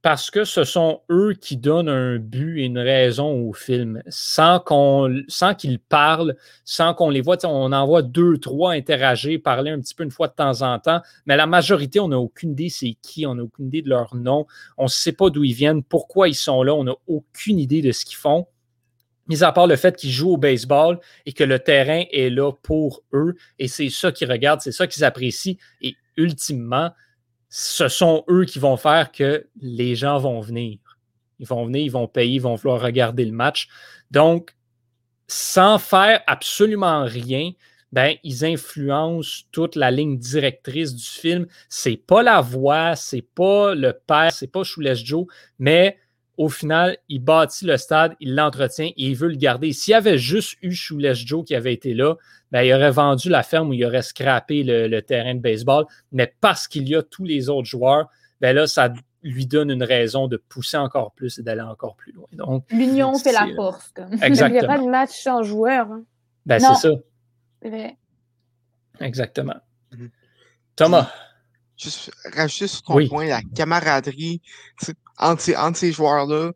Parce 0.02 0.30
que 0.30 0.44
ce 0.44 0.64
sont 0.64 1.02
eux 1.10 1.34
qui 1.38 1.58
donnent 1.58 1.88
un 1.88 2.18
but 2.18 2.60
et 2.60 2.64
une 2.64 2.78
raison 2.78 3.32
au 3.32 3.52
film, 3.52 4.02
sans 4.08 4.58
qu'on, 4.58 5.22
sans 5.28 5.54
qu'ils 5.54 5.78
parlent, 5.78 6.36
sans 6.64 6.94
qu'on 6.94 7.10
les 7.10 7.20
voit. 7.20 7.36
On 7.44 7.72
en 7.72 7.86
voit 7.86 8.00
deux, 8.02 8.38
trois 8.38 8.72
interagir, 8.72 9.40
parler 9.42 9.70
un 9.70 9.80
petit 9.80 9.94
peu 9.94 10.04
une 10.04 10.10
fois 10.10 10.28
de 10.28 10.32
temps 10.32 10.62
en 10.62 10.78
temps, 10.78 11.02
mais 11.26 11.36
la 11.36 11.46
majorité, 11.46 12.00
on 12.00 12.08
n'a 12.08 12.18
aucune 12.18 12.52
idée 12.52 12.70
c'est 12.70 12.96
qui, 13.02 13.26
on 13.26 13.34
n'a 13.34 13.42
aucune 13.42 13.66
idée 13.66 13.82
de 13.82 13.90
leur 13.90 14.14
nom, 14.14 14.46
on 14.78 14.84
ne 14.84 14.88
sait 14.88 15.12
pas 15.12 15.28
d'où 15.28 15.44
ils 15.44 15.52
viennent, 15.52 15.82
pourquoi 15.82 16.28
ils 16.28 16.34
sont 16.34 16.62
là, 16.62 16.74
on 16.74 16.84
n'a 16.84 16.94
aucune 17.06 17.58
idée 17.58 17.82
de 17.82 17.92
ce 17.92 18.04
qu'ils 18.04 18.16
font. 18.16 18.46
Mis 19.28 19.44
à 19.44 19.52
part 19.52 19.66
le 19.66 19.76
fait 19.76 19.96
qu'ils 19.96 20.10
jouent 20.10 20.32
au 20.32 20.36
baseball 20.38 20.98
et 21.26 21.32
que 21.32 21.44
le 21.44 21.58
terrain 21.58 22.04
est 22.10 22.30
là 22.30 22.52
pour 22.62 23.02
eux, 23.12 23.34
et 23.58 23.68
c'est 23.68 23.90
ça 23.90 24.12
qu'ils 24.12 24.30
regardent, 24.30 24.62
c'est 24.62 24.72
ça 24.72 24.86
qu'ils 24.86 25.04
apprécient, 25.04 25.56
et 25.82 25.94
ultimement, 26.16 26.90
ce 27.50 27.88
sont 27.88 28.24
eux 28.30 28.44
qui 28.44 28.60
vont 28.60 28.76
faire 28.76 29.10
que 29.10 29.46
les 29.60 29.96
gens 29.96 30.18
vont 30.18 30.40
venir. 30.40 30.78
Ils 31.40 31.46
vont 31.46 31.66
venir, 31.66 31.82
ils 31.82 31.90
vont 31.90 32.06
payer, 32.06 32.36
ils 32.36 32.42
vont 32.42 32.54
vouloir 32.54 32.80
regarder 32.80 33.24
le 33.24 33.32
match. 33.32 33.68
Donc, 34.10 34.54
sans 35.26 35.78
faire 35.78 36.22
absolument 36.26 37.04
rien, 37.04 37.50
ben, 37.92 38.14
ils 38.22 38.44
influencent 38.44 39.44
toute 39.50 39.74
la 39.74 39.90
ligne 39.90 40.16
directrice 40.16 40.94
du 40.94 41.04
film. 41.04 41.46
C'est 41.68 41.96
pas 41.96 42.22
la 42.22 42.40
voix, 42.40 42.94
c'est 42.94 43.22
pas 43.22 43.74
le 43.74 43.92
père, 43.92 44.32
c'est 44.32 44.46
pas 44.46 44.62
Choules 44.62 44.94
Joe, 44.94 45.26
mais 45.58 45.98
au 46.40 46.48
final, 46.48 46.96
il 47.10 47.22
bâtit 47.22 47.66
le 47.66 47.76
stade, 47.76 48.16
il 48.18 48.34
l'entretient 48.34 48.86
et 48.86 48.94
il 48.96 49.14
veut 49.14 49.28
le 49.28 49.36
garder. 49.36 49.74
S'il 49.74 49.92
y 49.92 49.94
avait 49.94 50.16
juste 50.16 50.56
eu 50.62 50.72
Choules 50.72 51.12
Joe 51.12 51.44
qui 51.44 51.54
avait 51.54 51.74
été 51.74 51.92
là, 51.92 52.14
ben, 52.50 52.62
il 52.62 52.72
aurait 52.72 52.90
vendu 52.90 53.28
la 53.28 53.42
ferme 53.42 53.68
ou 53.68 53.72
il 53.74 53.84
aurait 53.84 54.00
scrappé 54.00 54.62
le, 54.62 55.00
terrain 55.02 55.34
de 55.34 55.40
baseball. 55.40 55.84
Mais 56.12 56.34
parce 56.40 56.66
qu'il 56.66 56.88
y 56.88 56.96
a 56.96 57.02
tous 57.02 57.24
les 57.24 57.50
autres 57.50 57.68
joueurs, 57.68 58.08
ben 58.40 58.56
là, 58.56 58.66
ça 58.66 58.90
lui 59.22 59.44
donne 59.44 59.70
une 59.70 59.82
raison 59.82 60.28
de 60.28 60.38
pousser 60.38 60.78
encore 60.78 61.12
plus 61.12 61.38
et 61.38 61.42
d'aller 61.42 61.60
encore 61.60 61.94
plus 61.94 62.12
loin. 62.12 62.26
Donc, 62.32 62.64
L'union 62.70 63.12
fait 63.18 63.32
la 63.32 63.46
force. 63.54 63.92
Exactement. 64.22 64.48
Il 64.48 64.52
n'y 64.52 64.58
a 64.60 64.66
pas 64.66 64.78
de 64.78 64.88
match 64.88 65.10
sans 65.10 65.42
joueur. 65.42 65.92
Hein. 65.92 66.04
Ben, 66.46 66.58
c'est 66.58 66.88
ça. 66.88 66.94
C'est 67.60 67.96
Exactement. 68.98 69.60
Mhm. 69.92 70.10
Thomas. 70.74 71.12
Juste, 71.76 72.10
rajouter 72.34 72.66
sur 72.66 72.82
ton 72.82 73.06
point, 73.08 73.26
la 73.26 73.40
camaraderie 73.54 74.42
entre 75.20 75.42
ces, 75.42 75.56
entre 75.56 75.78
ces 75.78 75.92
joueurs-là, 75.92 76.52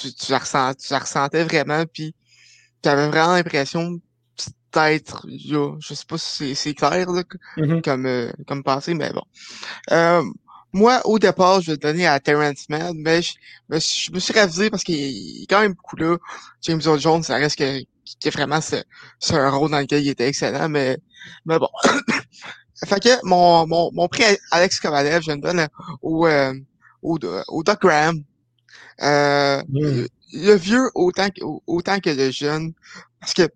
tu, 0.00 0.12
tu, 0.12 0.32
la 0.32 0.38
ressens, 0.38 0.74
tu 0.74 0.92
la 0.92 0.98
ressentais 0.98 1.44
vraiment, 1.44 1.84
puis 1.92 2.14
tu 2.82 2.88
avais 2.88 3.08
vraiment 3.08 3.34
l'impression 3.34 4.00
peut-être, 4.70 5.26
je 5.28 5.94
sais 5.94 6.04
pas 6.08 6.18
si 6.18 6.54
c'est 6.54 6.74
clair 6.74 7.10
là, 7.10 7.22
mm-hmm. 7.56 7.82
comme, 7.82 8.06
euh, 8.06 8.32
comme 8.46 8.64
pensée, 8.64 8.94
mais 8.94 9.12
bon. 9.12 9.22
Euh, 9.92 10.22
moi, 10.72 11.00
au 11.04 11.20
départ, 11.20 11.60
je 11.60 11.70
vais 11.70 11.76
donner 11.76 12.06
à 12.06 12.18
Terrence 12.18 12.68
Mann, 12.68 12.96
mais 12.96 13.22
je, 13.22 13.34
je, 13.70 14.10
me 14.10 14.18
suis 14.18 14.32
ravisé 14.32 14.70
parce 14.70 14.82
qu'il 14.82 15.42
est 15.42 15.46
quand 15.48 15.60
même 15.60 15.74
beaucoup 15.74 15.94
là. 15.96 16.16
James 16.62 16.80
Earl 16.84 16.98
Jones, 16.98 17.22
ça 17.22 17.36
reste 17.36 17.56
que, 17.56 17.80
que 18.20 18.30
vraiment 18.30 18.60
c'est 18.60 18.84
un 19.30 19.50
rôle 19.50 19.70
dans 19.70 19.78
lequel 19.78 20.02
il 20.02 20.08
était 20.08 20.26
excellent, 20.26 20.68
mais, 20.68 20.98
mais 21.46 21.58
bon. 21.60 21.68
Fait 22.86 23.00
que 23.00 23.24
mon, 23.24 23.66
mon, 23.68 23.90
mon 23.92 24.08
prix 24.08 24.24
Alex 24.50 24.80
Kovalev, 24.80 25.22
je 25.22 25.30
le 25.30 25.38
donne 25.38 25.68
au, 26.02 26.26
euh, 26.26 26.52
au, 27.04 27.18
au 27.48 27.62
Doc 27.62 27.80
Graham. 27.80 28.24
Euh, 29.02 29.62
mm. 29.68 30.06
le, 30.32 30.54
vieux 30.54 30.90
autant 30.94 31.28
que, 31.28 31.42
autant 31.66 32.00
que 32.00 32.10
le 32.10 32.30
jeune. 32.30 32.72
Parce 33.20 33.34
que 33.34 33.48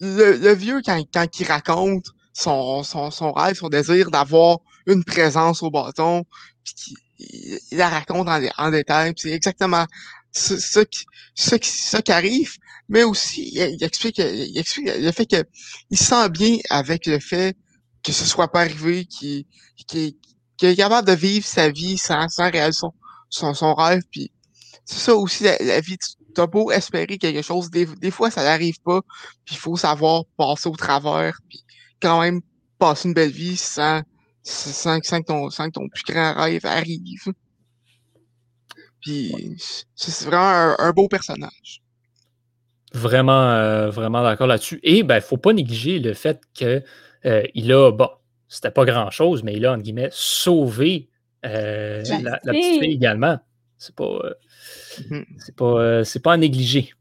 le, 0.00 0.36
le 0.36 0.52
vieux, 0.52 0.80
quand, 0.84 1.02
quand 1.12 1.40
il 1.40 1.46
raconte 1.46 2.06
son, 2.32 2.82
son, 2.82 3.10
son 3.10 3.32
rêve, 3.32 3.56
son 3.56 3.68
désir 3.68 4.10
d'avoir 4.10 4.58
une 4.86 5.04
présence 5.04 5.62
au 5.62 5.70
bâton, 5.70 6.24
puis 6.64 6.74
il, 7.18 7.58
il, 7.70 7.78
la 7.78 7.88
raconte 7.88 8.28
en, 8.28 8.40
en 8.58 8.70
détail, 8.70 9.12
c'est 9.16 9.30
exactement 9.30 9.86
ce, 10.32 10.80
qui, 10.80 11.04
ce, 11.34 11.54
qui, 11.56 11.70
ce 11.70 11.96
qui 11.98 12.12
arrive 12.12 12.56
mais 12.90 13.04
aussi 13.04 13.50
il, 13.54 13.82
explique, 13.82 14.18
il 14.18 14.58
explique 14.58 14.90
le 14.96 15.12
fait 15.12 15.26
qu'il 15.26 15.98
se 15.98 16.04
sent 16.04 16.28
bien 16.30 16.58
avec 16.68 17.06
le 17.06 17.18
fait 17.20 17.56
que 18.02 18.12
ce 18.12 18.24
soit 18.24 18.50
pas 18.50 18.62
arrivé, 18.62 19.04
qu'il 19.04 19.44
qu 19.86 20.12
est 20.66 20.76
capable 20.76 21.06
de 21.08 21.14
vivre 21.14 21.46
sa 21.46 21.70
vie 21.70 21.98
sans, 21.98 22.28
sans 22.28 22.50
réaliser 22.50 22.80
son, 23.28 23.54
son, 23.54 23.74
rêve. 23.74 24.02
Puis 24.10 24.30
c'est 24.84 24.98
ça 24.98 25.14
aussi 25.14 25.44
la, 25.44 25.80
vie. 25.80 25.96
T'as 26.34 26.46
beau 26.46 26.70
espérer 26.70 27.18
quelque 27.18 27.42
chose, 27.42 27.70
des, 27.70 27.86
des 27.86 28.10
fois 28.10 28.30
ça 28.30 28.44
n'arrive 28.44 28.80
pas, 28.84 29.00
puis 29.44 29.56
il 29.56 29.58
faut 29.58 29.76
savoir 29.76 30.24
passer 30.36 30.68
au 30.68 30.76
travers, 30.76 31.36
puis 31.48 31.60
quand 32.00 32.20
même 32.20 32.40
passer 32.78 33.08
une 33.08 33.14
belle 33.14 33.32
vie 33.32 33.56
sans, 33.56 34.02
sans, 34.44 35.00
sans, 35.02 35.20
que, 35.20 35.26
ton, 35.26 35.50
sans 35.50 35.66
que 35.66 35.72
ton 35.72 35.88
plus 35.88 36.04
grand 36.04 36.34
rêve 36.34 36.64
arrive. 36.64 37.32
Puis 39.00 39.56
c'est 39.94 40.26
vraiment 40.26 40.76
un 40.78 40.92
beau 40.92 41.08
personnage. 41.08 41.82
Vraiment, 42.92 43.50
euh, 43.52 43.90
vraiment 43.90 44.22
d'accord 44.22 44.46
là-dessus. 44.46 44.80
Et 44.82 44.98
il 44.98 45.02
ben, 45.04 45.20
faut 45.20 45.36
pas 45.36 45.52
négliger 45.52 46.00
le 46.00 46.12
fait 46.12 46.40
qu'il 46.54 46.82
euh, 47.24 47.42
a, 47.54 47.92
bon, 47.92 48.08
c'était 48.50 48.70
pas 48.70 48.84
grand-chose, 48.84 49.42
mais 49.42 49.54
il 49.54 49.64
a, 49.64 49.72
en 49.72 49.78
guillemets, 49.78 50.10
sauvé 50.12 51.08
euh, 51.46 52.02
la, 52.22 52.38
petite 52.38 52.82
fille 52.82 52.92
également. 52.92 53.38
C'est 53.78 53.94
pas, 53.94 54.18
mmh. 55.08 55.20
c'est 55.38 55.56
pas, 55.56 56.04
c'est 56.04 56.22
pas 56.22 56.34
à 56.34 56.36
négliger. 56.36 56.92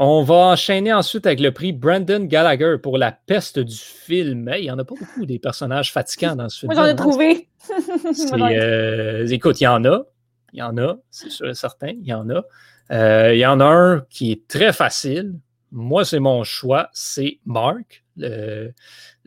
On 0.00 0.22
va 0.22 0.36
enchaîner 0.36 0.92
ensuite 0.92 1.26
avec 1.26 1.40
le 1.40 1.50
prix 1.50 1.72
Brandon 1.72 2.20
Gallagher 2.20 2.76
pour 2.80 2.98
la 2.98 3.10
peste 3.10 3.58
du 3.58 3.74
film. 3.74 4.48
il 4.56 4.62
n'y 4.62 4.70
en 4.70 4.78
a 4.78 4.84
pas 4.84 4.94
beaucoup 4.96 5.26
des 5.26 5.40
personnages 5.40 5.92
fatigants 5.92 6.36
dans 6.36 6.48
ce 6.48 6.60
film. 6.60 6.72
Moi, 6.72 6.80
j'en 6.80 6.88
ai 6.88 6.94
trouvé. 6.94 7.48
écoute, 9.32 9.60
il 9.60 9.64
y 9.64 9.66
en 9.66 9.84
a. 9.84 10.04
Il 10.52 10.60
y 10.60 10.62
en 10.62 10.78
a, 10.78 10.98
c'est 11.10 11.30
sûr 11.30 11.48
et 11.48 11.54
certain. 11.54 11.88
Il 11.88 12.06
y 12.06 12.14
en 12.14 12.30
a. 12.30 12.44
Euh, 12.92 13.34
il 13.34 13.38
y 13.38 13.46
en 13.46 13.58
a 13.58 13.64
un 13.64 14.00
qui 14.08 14.30
est 14.30 14.46
très 14.46 14.72
facile. 14.72 15.34
Moi, 15.70 16.04
c'est 16.04 16.20
mon 16.20 16.44
choix. 16.44 16.88
C'est 16.92 17.40
Mark, 17.44 18.04
le, 18.16 18.72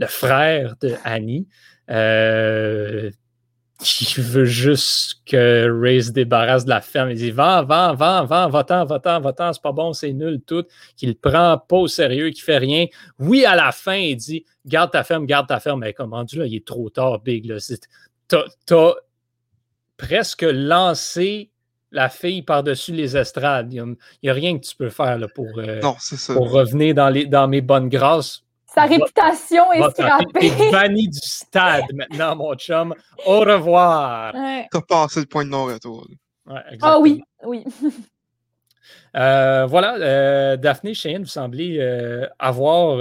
frère 0.07 0.75
de 0.81 0.95
Annie, 1.03 1.47
euh, 1.89 3.11
qui 3.79 4.19
veut 4.19 4.45
juste 4.45 5.21
que 5.25 5.69
Ray 5.81 6.03
se 6.03 6.11
débarrasse 6.11 6.65
de 6.65 6.69
la 6.69 6.81
ferme. 6.81 7.11
Il 7.11 7.17
dit 7.17 7.31
Va, 7.31 7.63
va, 7.63 7.93
va, 7.93 8.23
va, 8.23 8.47
va-t'en, 8.47 8.85
va-t'en, 8.85 9.21
va-t'en, 9.21 9.53
c'est 9.53 9.61
pas 9.61 9.71
bon, 9.71 9.93
c'est 9.93 10.13
nul, 10.13 10.41
tout. 10.45 10.65
Qu'il 10.95 11.17
prend 11.17 11.57
pas 11.57 11.77
au 11.77 11.87
sérieux, 11.87 12.29
qu'il 12.29 12.43
fait 12.43 12.57
rien. 12.57 12.85
Oui, 13.19 13.45
à 13.45 13.55
la 13.55 13.71
fin, 13.71 13.95
il 13.95 14.15
dit 14.15 14.45
Garde 14.65 14.91
ta 14.91 15.03
ferme, 15.03 15.25
garde 15.25 15.47
ta 15.47 15.59
ferme. 15.59 15.81
Mais 15.81 15.93
comment 15.93 16.25
là, 16.33 16.45
il 16.45 16.55
est 16.55 16.65
trop 16.65 16.89
tard, 16.89 17.19
Big. 17.19 17.51
T'as 18.27 18.93
presque 19.97 20.41
lancé 20.41 21.50
la 21.91 22.09
fille 22.09 22.41
par-dessus 22.41 22.93
les 22.93 23.17
estrades. 23.17 23.71
Il 23.73 23.95
n'y 24.23 24.29
a, 24.29 24.33
rien 24.33 24.57
que 24.57 24.65
tu 24.65 24.75
peux 24.75 24.89
faire 24.89 25.17
là, 25.17 25.27
pour, 25.27 25.47
euh, 25.57 25.81
pour 26.27 26.51
revenir 26.51 26.95
dans, 26.95 27.09
les, 27.09 27.25
dans 27.25 27.47
mes 27.47 27.61
bonnes 27.61 27.89
grâces. 27.89 28.43
Sa 28.73 28.83
réputation 28.83 29.71
est 29.73 29.89
scrapée. 29.91 30.47
est 30.47 30.71
banni 30.71 31.09
du 31.09 31.19
stade 31.21 31.83
maintenant, 31.93 32.35
mon 32.37 32.55
chum. 32.55 32.95
Au 33.25 33.41
revoir. 33.41 34.33
Ouais. 34.33 34.67
T'as 34.71 34.81
passé 34.81 35.19
le 35.19 35.25
point 35.25 35.43
de 35.43 35.49
non-retour. 35.49 36.07
ah 36.81 36.99
oui, 36.99 37.21
oui. 37.43 37.63
Euh, 39.15 39.65
voilà, 39.65 39.95
euh, 39.97 40.55
Daphné, 40.55 40.93
Cheyenne, 40.93 41.23
vous 41.23 41.27
semblez 41.27 41.81
avoir 42.39 42.97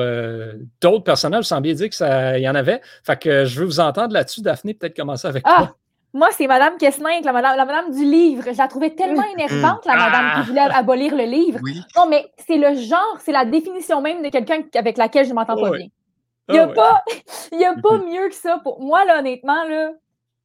d'autres 0.80 1.04
personnages, 1.04 1.44
vous 1.44 1.48
semblez 1.48 1.72
dire 1.74 1.88
qu'il 1.88 2.42
y 2.42 2.48
en 2.48 2.54
avait. 2.56 2.80
Fait 3.04 3.16
que 3.16 3.44
je 3.44 3.60
veux 3.60 3.66
vous 3.66 3.78
entendre 3.78 4.12
là-dessus. 4.12 4.42
Daphné, 4.42 4.74
peut-être 4.74 4.96
commencer 4.96 5.28
avec 5.28 5.44
ah! 5.46 5.54
toi. 5.56 5.76
Moi, 6.12 6.28
c'est 6.32 6.46
Madame 6.48 6.76
Kessling, 6.76 7.22
la 7.24 7.32
madame, 7.32 7.56
la 7.56 7.64
madame 7.64 7.92
du 7.92 8.04
livre. 8.04 8.44
Je 8.50 8.58
la 8.58 8.66
trouvais 8.66 8.90
tellement 8.90 9.22
mm. 9.22 9.38
énervante, 9.38 9.84
la 9.86 9.96
madame 9.96 10.42
qui 10.42 10.48
voulait 10.48 10.68
ah. 10.68 10.78
abolir 10.78 11.14
le 11.14 11.24
livre. 11.24 11.60
Non, 11.96 12.06
mais 12.08 12.32
c'est 12.46 12.56
le 12.56 12.74
genre, 12.74 13.16
c'est 13.20 13.32
la 13.32 13.44
définition 13.44 14.00
même 14.00 14.22
de 14.22 14.28
quelqu'un 14.28 14.62
avec 14.74 14.96
laquelle 14.96 15.24
je 15.24 15.30
ne 15.30 15.34
m'entends 15.34 15.60
pas 15.60 15.70
bien. 15.70 15.86
Il 16.48 16.54
n'y 16.54 16.58
a, 16.58 16.66
pas, 16.66 17.04
il 17.52 17.60
y 17.60 17.64
a 17.64 17.74
pas 17.74 17.98
mieux 18.10 18.28
que 18.28 18.34
ça. 18.34 18.58
Pour 18.62 18.80
moi, 18.80 19.04
là, 19.04 19.20
honnêtement, 19.20 19.62
là, 19.64 19.92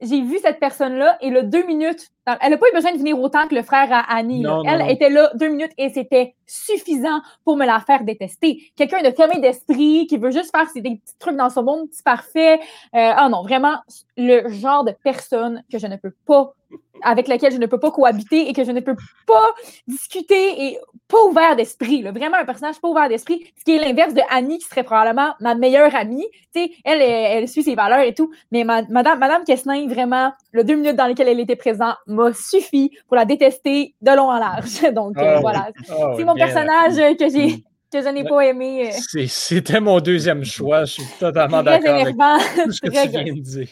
j'ai 0.02 0.22
vu 0.22 0.38
cette 0.40 0.60
personne-là 0.60 1.18
et 1.22 1.32
le 1.32 1.42
deux 1.44 1.66
minutes, 1.66 2.10
elle 2.26 2.52
n'a 2.52 2.58
pas 2.58 2.70
eu 2.70 2.74
besoin 2.74 2.92
de 2.92 2.98
venir 2.98 3.20
autant 3.20 3.48
que 3.48 3.56
le 3.56 3.62
frère 3.62 3.92
à 3.92 4.16
Annie. 4.16 4.46
elle 4.68 4.90
était 4.90 5.10
là 5.10 5.32
deux 5.36 5.50
minutes 5.50 5.74
et 5.78 5.90
c'était 5.90 6.36
suffisant 6.48 7.22
pour 7.44 7.58
me 7.58 7.66
la 7.66 7.80
faire 7.80 8.04
détester. 8.04 8.62
Quelqu'un 8.76 9.02
de 9.02 9.12
fermé 9.12 9.40
d'esprit 9.40 10.08
qui 10.08 10.18
veut 10.18 10.32
juste 10.32 10.52
faire 10.56 10.68
des 10.76 10.82
petits 10.82 11.18
trucs 11.20 11.36
dans 11.36 11.50
son 11.50 11.64
monde 11.64 11.90
petit 11.90 12.04
parfait. 12.04 12.60
Euh, 12.96 13.14
ah 13.16 13.30
non, 13.30 13.44
vraiment 13.44 13.78
le 14.18 14.50
genre 14.50 14.84
de 14.84 14.94
personne 15.04 15.64
que 15.72 15.78
je 15.78 15.88
ne 15.88 15.98
peux 15.98 16.14
pas 16.26 16.54
avec 17.02 17.28
laquelle 17.28 17.52
je 17.52 17.58
ne 17.58 17.66
peux 17.66 17.80
pas 17.80 17.92
cohabiter 17.92 18.50
et 18.50 18.54
que 18.54 18.64
je 18.64 18.72
ne 18.72 18.80
peux 18.80 18.96
pas 19.28 19.54
discuter 19.88 20.66
et 20.66 20.80
pas 21.08 21.22
ouvert 21.24 21.56
d'esprit. 21.56 22.02
Vraiment 22.04 22.38
un 22.38 22.46
personnage 22.46 22.80
pas 22.80 22.88
ouvert 22.88 23.10
d'esprit, 23.10 23.46
ce 23.58 23.64
qui 23.64 23.76
est 23.76 23.80
l'inverse 23.80 24.14
de 24.14 24.22
Annie, 24.30 24.60
qui 24.60 24.66
serait 24.66 24.84
probablement 24.84 25.34
ma 25.40 25.56
meilleure 25.56 25.94
amie. 25.96 26.26
sais, 26.54 26.72
elle, 26.84 27.02
elle, 27.02 27.48
suit 27.48 27.64
ses 27.64 27.76
valeurs 27.76 28.00
et 28.00 28.14
tout. 28.14 28.32
Mais 28.52 28.64
Madame, 28.64 29.20
Madame 29.20 29.44
vraiment, 29.88 30.34
le 30.52 30.64
deux 30.64 30.76
minutes 30.76 30.96
dans 30.96 31.08
lesquelles 31.08 31.28
elle 31.28 31.40
était 31.40 31.56
présente 31.56 31.96
m'a 32.16 32.34
suffi 32.34 32.92
pour 33.08 33.16
la 33.16 33.26
détester 33.26 33.94
de 34.02 34.12
long 34.12 34.30
en 34.30 34.40
large. 34.40 34.82
Donc 34.94 35.18
euh, 35.18 35.36
ah 35.38 35.40
voilà. 35.40 35.72
Ah 35.90 36.14
c'est 36.18 36.24
mon 36.24 36.36
personnage 36.36 36.96
que 37.18 37.30
j'ai 37.30 37.64
que 37.92 38.02
je 38.02 38.10
n'ai 38.10 38.24
pas 38.24 38.42
aimé. 38.42 38.92
Euh. 38.92 39.26
C'était 39.28 39.80
mon 39.80 40.00
deuxième 40.00 40.44
choix. 40.44 40.86
Je 40.86 40.94
suis 40.94 41.04
totalement 41.20 41.64
d'accord 41.64 41.96
avec 41.96 42.16
tout 42.16 42.72
ce 42.72 42.82
que 42.82 42.88
tu 42.90 43.10
viens 43.10 43.24
de 43.24 43.40
dire. 43.40 43.68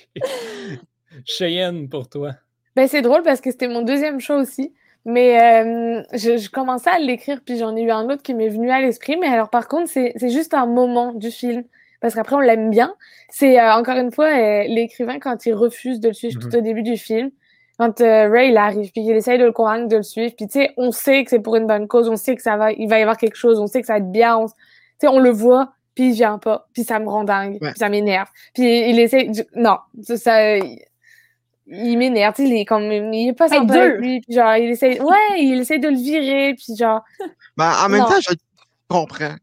Cheyenne, 1.26 1.90
pour 1.90 2.08
toi. 2.08 2.34
Ben, 2.76 2.88
c'est 2.88 3.02
drôle 3.02 3.24
parce 3.24 3.42
que 3.42 3.52
c'était 3.52 3.68
mon 3.68 3.82
deuxième 3.82 4.20
show 4.20 4.36
aussi. 4.36 4.74
Mais 5.06 5.38
euh, 5.38 6.02
je, 6.14 6.50
commençais 6.50 6.90
à 6.90 7.00
l'écrire, 7.00 7.42
puis 7.46 7.58
j'en 7.58 7.76
ai 7.76 7.82
eu 7.82 7.92
un 7.92 8.06
autre 8.06 8.24
qui 8.24 8.34
m'est 8.34 8.48
venu 8.48 8.72
à 8.72 8.80
l'esprit. 8.80 9.18
Mais 9.18 9.28
alors, 9.28 9.50
par 9.50 9.68
contre, 9.68 9.90
c'est 9.90 10.30
juste 10.30 10.54
un 10.54 10.66
moment 10.66 11.14
du 11.14 11.30
film. 11.30 11.64
Parce 12.00 12.16
qu'après, 12.16 12.36
on 12.36 12.40
l'aime 12.40 12.70
bien. 12.70 12.96
C'est 13.30 13.60
euh, 13.60 13.74
encore 13.74 13.98
une 13.98 14.12
fois 14.12 14.28
euh, 14.28 14.64
l'écrivain 14.68 15.20
quand 15.20 15.46
il 15.46 15.54
refuse 15.54 16.00
de 16.00 16.10
le 16.10 16.14
suivre 16.14 16.40
tout 16.40 16.50
mhm. 16.50 16.56
au 16.56 16.62
début 16.62 16.84
du 16.84 16.98
film. 16.98 17.32
Quand 17.80 18.00
Ray 18.00 18.52
il 18.52 18.58
arrive, 18.58 18.92
puis 18.92 19.02
il 19.02 19.12
essaye 19.12 19.40
de 19.40 19.46
le 19.46 19.52
convaincre 19.52 19.88
de 19.88 19.98
le 19.98 20.04
suivre. 20.04 20.34
Puis 20.38 20.48
tu 20.48 20.60
sais, 20.60 20.74
on 20.78 20.92
sait 20.92 21.24
que 21.24 21.32
c'est 21.32 21.40
pour 21.40 21.56
une 21.56 21.66
bonne 21.66 21.88
cause, 21.88 22.08
on 22.08 22.16
sait 22.16 22.36
que 22.36 22.42
ça 22.42 22.56
va, 22.56 22.72
il 22.72 22.88
va 22.88 23.00
y 23.00 23.02
avoir 23.02 23.18
quelque 23.18 23.36
chose, 23.36 23.60
on 23.60 23.68
sait 23.68 23.82
que 23.82 23.88
ça 23.88 23.94
va 23.94 24.00
être 24.00 24.12
bien. 24.12 24.46
Tu 24.46 24.54
sais, 25.02 25.08
on 25.08 25.20
le 25.20 25.32
voit, 25.32 25.74
puis 25.96 26.10
il 26.10 26.14
vient 26.14 26.38
pas, 26.38 26.68
puis 26.74 26.84
ça 26.84 27.00
me 27.00 27.10
rend 27.10 27.24
dingue, 27.24 27.60
puis 27.60 27.72
ça 27.76 27.90
m'énerve. 27.90 28.28
Puis 28.54 28.90
il 28.90 29.00
essaie, 29.00 29.32
non, 29.56 29.78
ça, 30.04 30.58
il 31.68 31.98
m'énerve, 31.98 32.36
il 32.40 32.54
est 32.54 32.66
comme, 32.66 32.92
il 32.92 33.30
est 33.30 33.34
pas 33.34 33.48
sympa 33.48 33.74
avec 33.74 33.98
lui, 33.98 34.22
puis 34.22 34.36
genre, 34.36 34.56
il 34.56 34.72
essaie, 34.72 35.02
ouais, 35.02 35.40
il 35.40 35.60
essaie 35.60 35.80
de 35.80 35.88
le 35.88 35.98
virer, 35.98 36.56
puis 36.56 36.76
genre. 36.76 37.02
Ben, 37.56 37.72
en 37.86 37.88
même 37.88 38.02
temps, 38.02 38.20
je 38.20 38.34
comprends. 38.88 39.36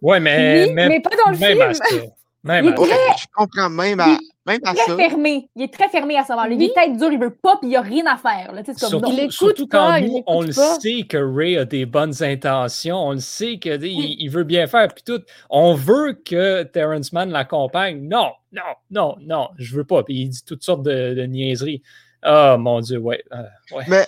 ouais, 0.00 0.20
mais, 0.20 0.64
oui, 0.68 0.72
mais, 0.72 1.00
pas 1.00 1.10
dans 1.22 1.32
le 1.32 1.36
film. 1.36 2.08
Même 2.44 2.74
très... 2.74 2.86
Je 2.86 3.26
comprends 3.34 3.68
même 3.68 4.00
à, 4.00 4.16
même 4.48 4.60
à 4.64 4.74
très 4.74 4.96
fermé. 4.96 5.48
Il 5.54 5.62
est 5.62 5.72
très 5.72 5.88
fermé 5.88 6.16
à 6.16 6.24
ce 6.24 6.32
moment-là. 6.32 6.54
Il 6.54 6.62
est 6.62 6.74
tête 6.74 6.96
dur, 6.96 7.12
il 7.12 7.18
veut 7.18 7.34
pas, 7.34 7.56
puis 7.56 7.68
il 7.68 7.70
n'y 7.70 7.76
a 7.76 7.80
rien 7.80 8.04
à 8.06 8.16
faire. 8.16 8.52
Là. 8.52 8.62
Comme 8.62 8.76
surtout, 8.76 9.12
il 9.12 9.32
surtout 9.32 9.66
quand 9.66 10.00
nous, 10.00 10.22
on 10.26 10.42
le 10.42 10.52
sait 10.52 11.02
que 11.08 11.18
Ray 11.18 11.56
a 11.56 11.64
des 11.64 11.86
bonnes 11.86 12.22
intentions, 12.22 12.96
on 12.96 13.12
le 13.12 13.20
sait 13.20 13.58
qu'il 13.58 13.84
il 13.84 14.28
veut 14.28 14.44
bien 14.44 14.66
faire, 14.66 14.88
puis 14.88 15.04
tout. 15.04 15.22
On 15.50 15.74
veut 15.74 16.14
que 16.24 16.64
Terrence 16.64 17.12
Mann 17.12 17.30
l'accompagne. 17.30 18.08
Non, 18.08 18.32
non, 18.52 18.62
non, 18.90 19.16
non, 19.20 19.48
je 19.58 19.76
veux 19.76 19.84
pas. 19.84 20.02
Puis 20.02 20.22
il 20.22 20.28
dit 20.30 20.42
toutes 20.44 20.64
sortes 20.64 20.82
de, 20.82 21.22
niaiseries. 21.26 21.82
Oh 22.26 22.56
mon 22.58 22.80
Dieu, 22.80 22.98
ouais. 22.98 23.22
Euh, 23.32 23.76
ouais. 23.76 23.84
Mais, 23.88 24.06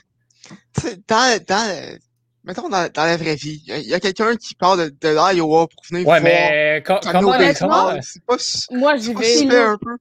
dans, 1.09 1.39
dans, 1.47 1.99
mettons 2.45 2.69
dans, 2.69 2.91
dans, 2.93 3.05
la 3.05 3.17
vraie 3.17 3.37
vie, 3.37 3.63
il 3.67 3.89
y 3.89 3.95
a, 3.95 4.01
quelqu'un 4.01 4.35
qui 4.37 4.55
parle 4.55 4.91
de, 4.91 4.97
de 5.01 5.09
l'Iowa 5.09 5.69
pour 5.69 5.83
venir 5.91 6.07
ouais, 6.09 6.21
voir. 6.21 6.23
mais 6.23 6.83
comment 6.85 8.01
C'est 8.03 8.25
pas, 8.25 8.37
Moi, 8.73 8.97
j'y 8.97 9.15
vais. 9.15 9.57
un 9.57 9.79
peu. 9.79 9.97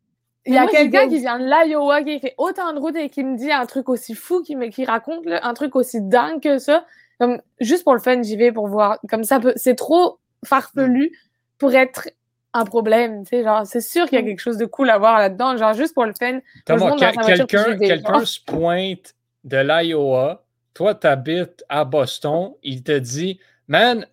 Il 0.49 0.55
y 0.55 0.57
a 0.57 0.67
quelqu'un 0.67 1.07
qui 1.07 1.19
vient 1.19 1.39
de 1.39 1.45
l'Iowa 1.45 2.03
qui 2.03 2.19
fait 2.19 2.35
autant 2.37 2.73
de 2.73 2.79
routes 2.79 2.95
et 2.95 3.09
qui 3.09 3.23
me 3.23 3.37
dit 3.37 3.51
un 3.51 3.65
truc 3.65 3.89
aussi 3.89 4.15
fou, 4.15 4.41
qui, 4.41 4.55
me, 4.55 4.67
qui 4.67 4.85
raconte 4.85 5.25
un 5.27 5.53
truc 5.53 5.75
aussi 5.75 6.01
dingue 6.01 6.41
que 6.41 6.57
ça. 6.57 6.85
Comme, 7.19 7.41
juste 7.59 7.83
pour 7.83 7.93
le 7.93 7.99
fun, 7.99 8.21
j'y 8.21 8.37
vais 8.37 8.51
pour 8.51 8.67
voir. 8.67 8.99
Comme 9.09 9.23
ça, 9.23 9.39
c'est 9.55 9.75
trop 9.75 10.19
farfelu 10.45 11.11
pour 11.57 11.73
être 11.73 12.09
un 12.53 12.65
problème. 12.65 13.23
Tu 13.23 13.37
sais, 13.37 13.43
genre, 13.43 13.65
c'est 13.65 13.81
sûr 13.81 14.07
qu'il 14.07 14.17
y 14.17 14.21
a 14.21 14.25
quelque 14.25 14.39
chose 14.39 14.57
de 14.57 14.65
cool 14.65 14.89
à 14.89 14.97
voir 14.97 15.19
là-dedans. 15.19 15.57
Genre, 15.57 15.73
juste 15.73 15.93
pour 15.93 16.05
le 16.05 16.13
fun. 16.13 16.39
quelqu'un 16.65 17.77
quelqu'un 17.77 18.25
se 18.25 18.39
pointe 18.45 19.15
de 19.43 19.57
l'Iowa 19.57 20.43
toi, 20.79 20.95
tu 20.95 21.07
habites 21.07 21.65
à 21.67 21.83
Boston, 21.83 22.53
il 22.63 22.83
te 22.83 22.97
dit, 22.97 23.37
man, 23.67 24.05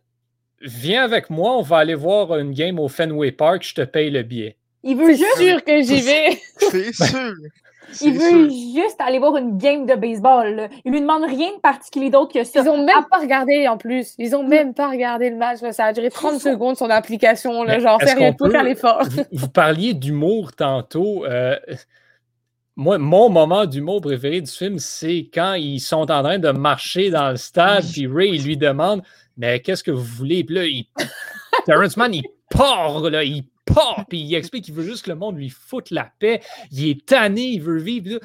viens 0.61 1.05
avec 1.05 1.30
moi, 1.30 1.57
on 1.57 1.62
va 1.62 1.78
aller 1.78 1.95
voir 1.95 2.37
une 2.39 2.53
game 2.53 2.80
au 2.80 2.89
Fenway 2.89 3.30
Park, 3.30 3.62
je 3.62 3.74
te 3.74 3.82
paye 3.82 4.11
le 4.11 4.24
billet. 4.24 4.57
Il 4.87 4.97
veut 4.97 5.14
juste 5.14 5.37
sûr 5.37 5.64
que 5.64 5.82
j'y 5.82 6.01
vais. 6.01 6.41
C'est 6.59 6.93
sûr. 6.93 7.34
Il 8.03 8.12
veut 8.18 8.49
juste 8.49 8.97
aller 9.01 9.18
voir 9.18 9.37
une 9.37 9.59
game 9.59 9.87
de 9.87 9.95
baseball. 9.95 10.55
Là. 10.55 10.68
Il 10.84 10.93
lui 10.93 11.01
demande 11.01 11.24
rien 11.24 11.55
de 11.55 11.61
particulier 11.61 12.11
d'autre 12.11 12.32
que 12.32 12.45
ça. 12.45 12.61
Ils 12.62 12.68
ont 12.68 12.84
même 12.84 13.05
pas 13.11 13.18
regardé 13.18 13.66
en 13.68 13.76
plus. 13.76 14.14
Ils 14.18 14.34
ont 14.37 14.47
même 14.47 14.74
pas 14.74 14.91
regardé 14.91 15.30
le 15.30 15.37
match. 15.37 15.59
Ça 15.72 15.87
a 15.87 15.93
duré 15.93 16.11
30 16.11 16.41
secondes 16.41 16.76
son 16.76 16.91
application. 16.91 17.64
Là, 17.64 17.78
genre, 17.78 18.01
sérieux, 18.01 18.32
faut 18.39 18.51
faire 18.51 18.62
l'effort. 18.62 19.03
Vous, 19.05 19.22
vous, 19.32 19.49
parliez 19.49 19.95
d'humour 19.95 20.53
tantôt. 20.53 21.24
Euh, 21.26 21.57
moi, 22.76 22.99
mon 22.99 23.28
moment 23.28 23.66
d'humour 23.66 24.01
préféré 24.01 24.41
du 24.41 24.51
film, 24.51 24.78
c'est 24.78 25.28
quand 25.32 25.55
ils 25.55 25.80
sont 25.80 26.11
en 26.11 26.22
train 26.22 26.39
de 26.39 26.51
marcher 26.51 27.11
dans 27.11 27.30
le 27.30 27.37
stade, 27.37 27.84
puis 27.93 28.07
Ray 28.07 28.39
lui 28.39 28.57
demande 28.57 29.03
Mais 29.37 29.61
qu'est-ce 29.61 29.82
que 29.82 29.91
vous 29.91 30.05
voulez? 30.05 30.45
Puis 30.45 30.55
là, 30.55 30.64
il... 30.64 30.87
Terrence 31.64 31.97
Mann, 31.97 32.14
il 32.14 32.24
part, 32.51 33.01
là, 33.11 33.24
il 33.24 33.45
part, 33.75 34.07
puis 34.09 34.21
il 34.21 34.35
explique 34.35 34.64
qu'il 34.64 34.75
veut 34.75 34.85
juste 34.85 35.05
que 35.05 35.11
le 35.11 35.17
monde 35.17 35.37
lui 35.37 35.51
foute 35.51 35.91
la 35.91 36.11
paix. 36.19 36.41
Il 36.71 36.89
est 36.89 37.07
tanné, 37.07 37.43
il 37.43 37.62
veut 37.62 37.79
vivre. 37.79 38.19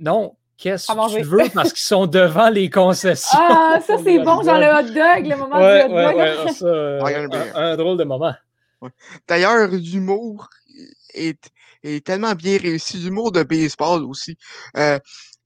Non, 0.00 0.36
qu'est-ce 0.56 0.86
que 0.86 1.16
tu 1.16 1.22
veux 1.22 1.48
parce 1.54 1.72
qu'ils 1.72 1.84
sont 1.84 2.06
devant 2.06 2.48
les 2.48 2.70
concessions? 2.70 3.38
Ah, 3.40 3.78
ça 3.86 3.96
c'est 4.02 4.18
bon, 4.18 4.42
genre 4.42 4.58
le 4.58 4.66
hot 4.66 4.92
dog, 4.92 5.26
le 5.26 5.36
moment 5.36 5.56
ouais, 5.56 5.86
du 5.86 5.92
hot 5.92 5.96
dog. 5.96 6.16
Ouais, 6.16 6.44
ouais, 6.44 6.52
ça, 6.52 6.66
euh, 6.66 7.40
un, 7.54 7.76
drôle 7.76 7.98
de 7.98 8.04
moment. 8.04 8.34
D'ailleurs, 9.28 9.68
l'humour 9.68 10.48
est 11.14 11.38
est 11.84 12.04
tellement 12.04 12.34
bien 12.34 12.58
réussi. 12.58 12.98
L'humour 12.98 13.32
de 13.32 13.42
baseball 13.42 14.04
aussi. 14.04 14.36
Euh, 14.76 14.98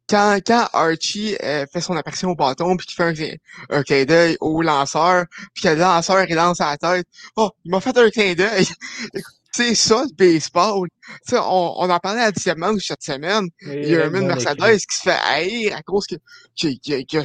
quand, 0.09 0.39
quand 0.47 0.69
Archie 0.73 1.37
euh, 1.43 1.67
fait 1.73 1.81
son 1.81 1.97
apparition 1.97 2.31
au 2.31 2.35
bâton 2.35 2.77
puis 2.77 2.87
qu'il 2.87 2.97
fait 2.97 3.39
un, 3.71 3.83
clin 3.83 4.05
d'œil 4.05 4.37
au 4.41 4.63
lanceur, 4.63 5.25
puis 5.55 5.65
que 5.65 5.69
le 5.69 5.77
lanceur 5.77 6.25
il 6.29 6.35
lance 6.35 6.61
à 6.61 6.71
la 6.71 6.77
tête, 6.77 7.07
oh, 7.37 7.51
il 7.65 7.71
m'a 7.71 7.81
fait 7.81 7.97
un 7.97 8.11
clin 8.11 8.35
d'œil. 8.35 8.67
c'est 9.53 9.75
ça 9.75 10.05
le 10.05 10.15
baseball. 10.15 10.89
on, 11.33 11.75
on 11.79 11.91
en 11.91 11.99
parlait 11.99 12.21
à 12.21 12.27
la 12.27 12.33
dixième 12.33 12.59
manche 12.59 12.87
cette 12.87 13.03
semaine. 13.03 13.49
il 13.63 13.89
y 13.89 13.97
a 13.97 14.05
un 14.05 14.11
bon 14.11 14.27
Mercedes 14.27 14.79
qui 14.89 14.97
se 14.97 15.03
fait 15.03 15.19
haïr 15.29 15.77
à 15.77 15.83
cause 15.83 16.07
que, 16.07 16.17
qui, 16.55 16.79
qui, 16.79 17.05
qui, 17.07 17.19
a, 17.19 17.23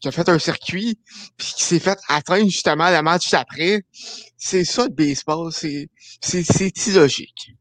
qui 0.00 0.08
a 0.08 0.12
fait 0.12 0.28
un 0.28 0.38
circuit 0.38 0.98
puis 1.36 1.52
qui 1.56 1.62
s'est 1.62 1.78
fait 1.78 1.98
atteindre 2.08 2.50
justement 2.50 2.90
le 2.90 3.02
match 3.02 3.30
d'après. 3.30 3.82
C'est 4.36 4.64
ça 4.64 4.84
le 4.84 4.90
baseball. 4.90 5.52
C'est, 5.52 5.88
c'est, 6.20 6.42
c'est 6.42 6.86
illogique. 6.88 7.54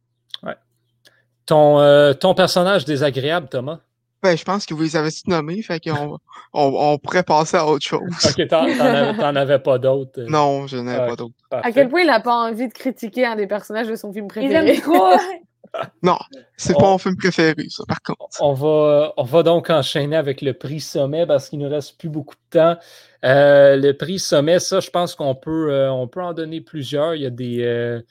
Ton, 1.45 1.80
euh, 1.80 2.14
ton 2.14 2.36
personnage 2.36 2.86
désagréable, 2.86 3.49
Thomas? 3.49 3.80
Ben, 4.22 4.38
je 4.38 4.43
pense 4.43 4.65
que 4.65 4.74
vous 4.74 4.84
les 4.84 4.95
avez 4.95 5.11
tous 5.11 5.28
nommés, 5.28 5.61
fait 5.61 5.80
qu'on 5.80 6.17
on, 6.53 6.74
on, 6.93 6.97
pourrait 6.97 7.24
passer 7.24 7.57
à 7.57 7.65
autre 7.65 7.86
chose. 7.86 8.01
Ok, 8.26 8.47
t'en 8.47 9.36
avais 9.36 9.59
pas 9.59 9.78
d'autres. 9.78 10.22
Euh. 10.22 10.28
Non, 10.28 10.67
je 10.67 10.78
n'en 10.78 10.88
avais 10.88 11.07
pas 11.07 11.15
d'autres. 11.15 11.36
À 11.51 11.72
quel 11.72 11.89
point 11.89 12.01
il 12.01 12.07
n'a 12.07 12.20
pas 12.20 12.49
envie 12.49 12.67
de 12.67 12.74
critiquer 12.74 13.26
un 13.26 13.36
des 13.36 13.47
personnages 13.47 13.88
de 13.88 13.95
son 13.95 14.11
film 14.11 14.28
préféré? 14.28 14.76
Il 14.76 14.82
trop! 14.82 15.11
non, 16.03 16.17
c'est 16.57 16.74
pas 16.74 16.82
mon 16.82 16.97
film 16.97 17.15
préféré, 17.15 17.55
ça, 17.70 17.84
par 17.88 18.01
contre. 18.01 18.41
On 18.41 18.53
va, 18.53 19.13
on 19.15 19.24
va 19.24 19.43
donc 19.43 19.70
enchaîner 19.70 20.15
avec 20.15 20.41
le 20.41 20.53
prix 20.53 20.82
sommet 20.82 21.26
parce 21.26 21.49
qu'il 21.49 21.59
ne 21.59 21.65
nous 21.65 21.72
reste 21.72 21.97
plus 21.97 22.09
beaucoup 22.09 22.36
de 22.36 22.59
temps. 22.59 22.78
Euh, 23.24 23.78
le 23.78 23.93
prix 23.93 24.20
sommet, 24.20 24.59
ça, 24.59 24.80
je 24.80 24.89
pense 24.89 25.15
qu'on 25.15 25.36
peut, 25.36 25.88
on 25.89 26.07
peut 26.07 26.22
en 26.22 26.34
donner 26.34 26.59
plusieurs. 26.61 27.15
Il 27.15 27.22
y 27.22 27.26
a 27.26 27.30
des 27.30 28.01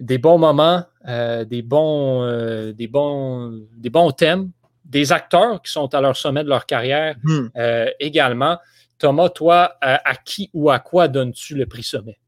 des 0.00 0.18
bons 0.18 0.38
moments, 0.38 0.82
euh, 1.06 1.44
des, 1.44 1.62
bons, 1.62 2.22
euh, 2.22 2.72
des, 2.72 2.88
bons, 2.88 3.60
des 3.76 3.90
bons 3.90 4.10
thèmes, 4.10 4.50
des 4.90 5.12
acteurs 5.12 5.62
qui 5.62 5.72
sont 5.72 5.94
à 5.94 6.00
leur 6.00 6.16
sommet 6.16 6.44
de 6.44 6.48
leur 6.48 6.66
carrière 6.66 7.16
hmm. 7.22 7.46
euh, 7.56 7.86
également. 7.98 8.58
Thomas, 8.98 9.30
toi, 9.30 9.78
à 9.80 10.14
qui 10.14 10.50
ou 10.52 10.68
à 10.70 10.78
quoi 10.78 11.08
donnes-tu 11.08 11.54
le 11.54 11.64
prix 11.64 11.82
sommet? 11.82 12.18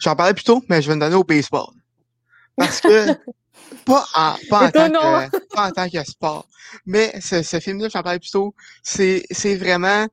J'en 0.00 0.16
parlais 0.16 0.34
plus 0.34 0.42
tôt, 0.42 0.64
mais 0.68 0.82
je 0.82 0.88
vais 0.88 0.96
me 0.96 1.00
donner 1.00 1.14
au 1.14 1.22
baseball. 1.22 1.68
Parce 2.56 2.80
que, 2.80 3.06
pas, 3.86 4.04
en, 4.16 4.34
pas, 4.50 4.66
en 4.66 4.70
tant 4.72 4.90
que, 4.90 5.54
pas 5.54 5.68
en 5.68 5.70
tant 5.70 5.88
que 5.88 6.02
sport, 6.02 6.48
mais 6.86 7.12
ce, 7.20 7.44
ce 7.44 7.60
film-là, 7.60 7.88
j'en 7.88 8.02
parlais 8.02 8.18
plus 8.18 8.32
tôt, 8.32 8.52
c'est 8.82 9.56
vraiment 9.56 10.08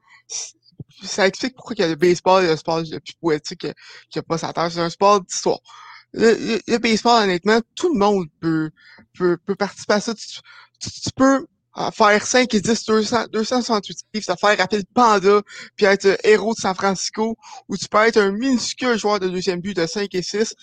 ça 1.02 1.26
explique 1.28 1.56
pourquoi 1.56 1.76
a 1.80 1.88
le 1.88 1.96
baseball 1.96 2.46
le 2.46 2.56
sport 2.56 2.82
le 2.82 3.00
plus 3.00 3.16
poétique 3.20 3.66
qui 4.10 4.20
a 4.20 4.22
pas 4.22 4.38
sa 4.38 4.54
terre. 4.54 4.72
C'est 4.72 4.82
un 4.82 4.90
sport 4.90 5.22
d'histoire 5.22 5.60
le, 6.14 6.60
le, 6.68 6.78
baseball, 6.78 7.24
honnêtement, 7.24 7.60
tout 7.76 7.94
le 7.94 8.00
monde 8.00 8.28
peut, 8.40 8.72
peut, 9.18 9.38
peut 9.38 9.56
participer 9.56 9.94
à 9.94 10.02
ça. 10.02 10.14
Tu, 10.16 10.42
tu, 10.80 11.10
peux 11.16 11.46
euh, 11.80 11.92
faire 11.92 12.26
5 12.26 12.54
et 12.54 12.62
10, 12.62 12.86
200, 12.86 13.26
268 13.32 13.98
livres, 14.14 14.26
ça 14.26 14.36
faire 14.36 14.58
rappeler 14.58 14.84
Panda, 14.94 15.42
puis 15.76 15.86
être 15.86 16.18
héros 16.24 16.54
de 16.54 16.60
San 16.60 16.76
Francisco, 16.76 17.38
ou 17.68 17.78
tu 17.78 17.88
peux 17.88 18.06
être 18.06 18.18
un 18.18 18.32
minuscule 18.32 18.98
joueur 18.98 19.20
de 19.20 19.30
deuxième 19.30 19.62
but 19.62 19.76
de 19.76 19.86
5 19.86 20.14
et 20.14 20.22
6 20.22 20.56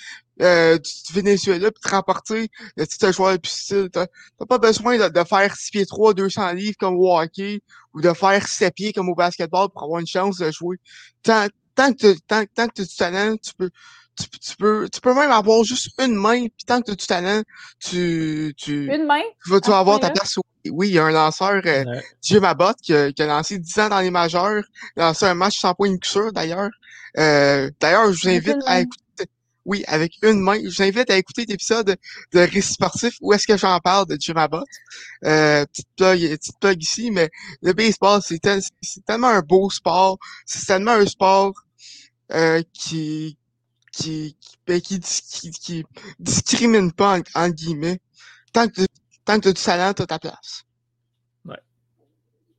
euh, 0.43 0.79
du 0.79 1.13
Venezuela, 1.13 1.71
puis 1.71 1.81
te 1.81 1.89
remporter 1.89 2.49
le 2.77 2.87
titre 2.87 3.07
de 3.07 3.13
joueur 3.13 3.33
de 3.33 3.39
plus 3.39 3.51
style. 3.51 3.89
T'as 3.91 4.07
pas 4.49 4.59
besoin 4.59 4.99
de, 4.99 5.09
de, 5.09 5.25
faire 5.25 5.57
6 5.57 5.71
pieds 5.71 5.87
3, 5.87 6.15
200 6.15 6.53
livres 6.53 6.77
comme 6.79 6.97
au 6.97 7.17
hockey, 7.19 7.63
ou 7.95 8.01
de 8.01 8.13
faire 8.13 8.47
7 8.47 8.75
pieds 8.75 8.93
comme 8.93 9.09
au 9.09 9.15
basketball 9.15 9.69
pour 9.71 9.85
avoir 9.85 10.01
une 10.01 10.07
chance 10.07 10.39
de 10.39 10.51
jouer. 10.51 10.77
Tant, 11.23 11.47
tant 11.75 11.93
que 11.93 12.13
tu 12.13 12.21
tant, 12.23 12.45
tant 12.55 12.69
que 12.69 12.83
as 12.83 12.85
du 12.85 12.97
talent, 12.97 13.37
tu 13.37 13.53
peux 13.55 13.71
tu, 14.17 14.57
peux, 14.57 14.89
tu 14.89 15.01
peux 15.01 15.15
même 15.15 15.31
avoir 15.31 15.63
juste 15.65 15.91
une 15.99 16.15
main, 16.15 16.41
puis 16.41 16.65
tant 16.67 16.81
que 16.81 16.87
tu 16.87 16.91
as 16.93 16.95
du 16.95 17.07
talent, 17.07 17.43
tu, 17.79 18.55
tu, 18.57 18.93
une 18.93 19.07
main? 19.07 19.21
tu 19.45 19.51
vas, 19.51 19.61
tu 19.61 19.71
vas 19.71 19.79
avoir 19.79 20.01
ta 20.01 20.11
place. 20.11 20.39
Oui, 20.71 20.89
il 20.89 20.95
y 20.95 20.99
a 20.99 21.05
un 21.05 21.11
lanceur, 21.11 21.63
euh, 21.65 21.85
Jim 22.23 22.43
Abbott, 22.43 22.77
qui 22.83 22.95
a, 22.95 23.13
qui 23.13 23.23
a, 23.23 23.27
lancé 23.27 23.59
10 23.59 23.79
ans 23.79 23.89
dans 23.89 24.01
les 24.01 24.11
majeurs, 24.11 24.63
il 24.97 25.03
a 25.03 25.07
lancé 25.07 25.27
un 25.27 25.35
match 25.35 25.59
sans 25.59 25.75
point 25.75 25.91
de 25.91 25.99
sûr, 26.05 26.33
d'ailleurs. 26.33 26.71
Euh, 27.19 27.71
d'ailleurs, 27.81 28.13
je 28.13 28.23
vous 28.23 28.29
invite 28.29 28.63
à 28.67 28.81
écouter, 28.81 29.03
oui, 29.65 29.85
avec 29.89 30.13
une 30.23 30.41
main, 30.41 30.59
je 30.63 30.69
vous 30.69 30.83
invite 30.83 31.11
à 31.11 31.17
écouter 31.17 31.45
l'épisode 31.47 31.97
de 32.33 32.39
Récit 32.39 32.75
sportif, 32.75 33.17
où 33.21 33.33
est-ce 33.33 33.47
que 33.47 33.57
j'en 33.57 33.79
parle 33.81 34.07
de 34.07 34.17
Jim 34.19 34.37
Abbott. 34.37 34.67
Euh, 35.25 35.65
petite 35.67 35.89
plug, 35.97 36.21
petite 36.21 36.59
plug 36.61 36.83
ici, 36.83 37.11
mais 37.11 37.31
le 37.63 37.73
baseball, 37.73 38.21
c'est 38.23 38.41
tellement 38.41 39.29
un 39.29 39.41
beau 39.41 39.69
sport, 39.71 40.19
c'est 40.45 40.67
tellement 40.67 40.93
un 40.93 41.07
sport 41.07 41.53
euh, 42.33 42.63
qui, 42.73 43.37
qui, 43.93 44.37
ben, 44.67 44.81
qui, 44.81 45.01
qui, 45.01 45.51
qui, 45.51 45.85
discrimine 46.19 46.93
pas, 46.93 47.19
en, 47.35 47.49
guillemets. 47.49 47.99
Tant 48.53 48.69
que, 48.69 48.86
tant 49.27 49.37
que 49.37 49.43
tu 49.43 49.49
as 49.49 49.53
du 49.53 49.63
talent, 49.63 49.93
tu 49.93 50.03
as 50.03 50.07
ta 50.07 50.19
place. 50.19 50.65
Ouais. 51.45 51.61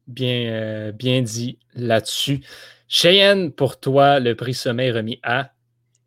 Bien, 0.06 0.92
bien 0.92 1.24
dit 1.24 1.58
là-dessus. 1.74 2.42
Cheyenne, 2.88 3.52
pour 3.52 3.80
toi, 3.80 4.20
le 4.20 4.36
prix 4.36 4.54
sommet 4.54 4.92
remis 4.92 5.20
à? 5.24 5.50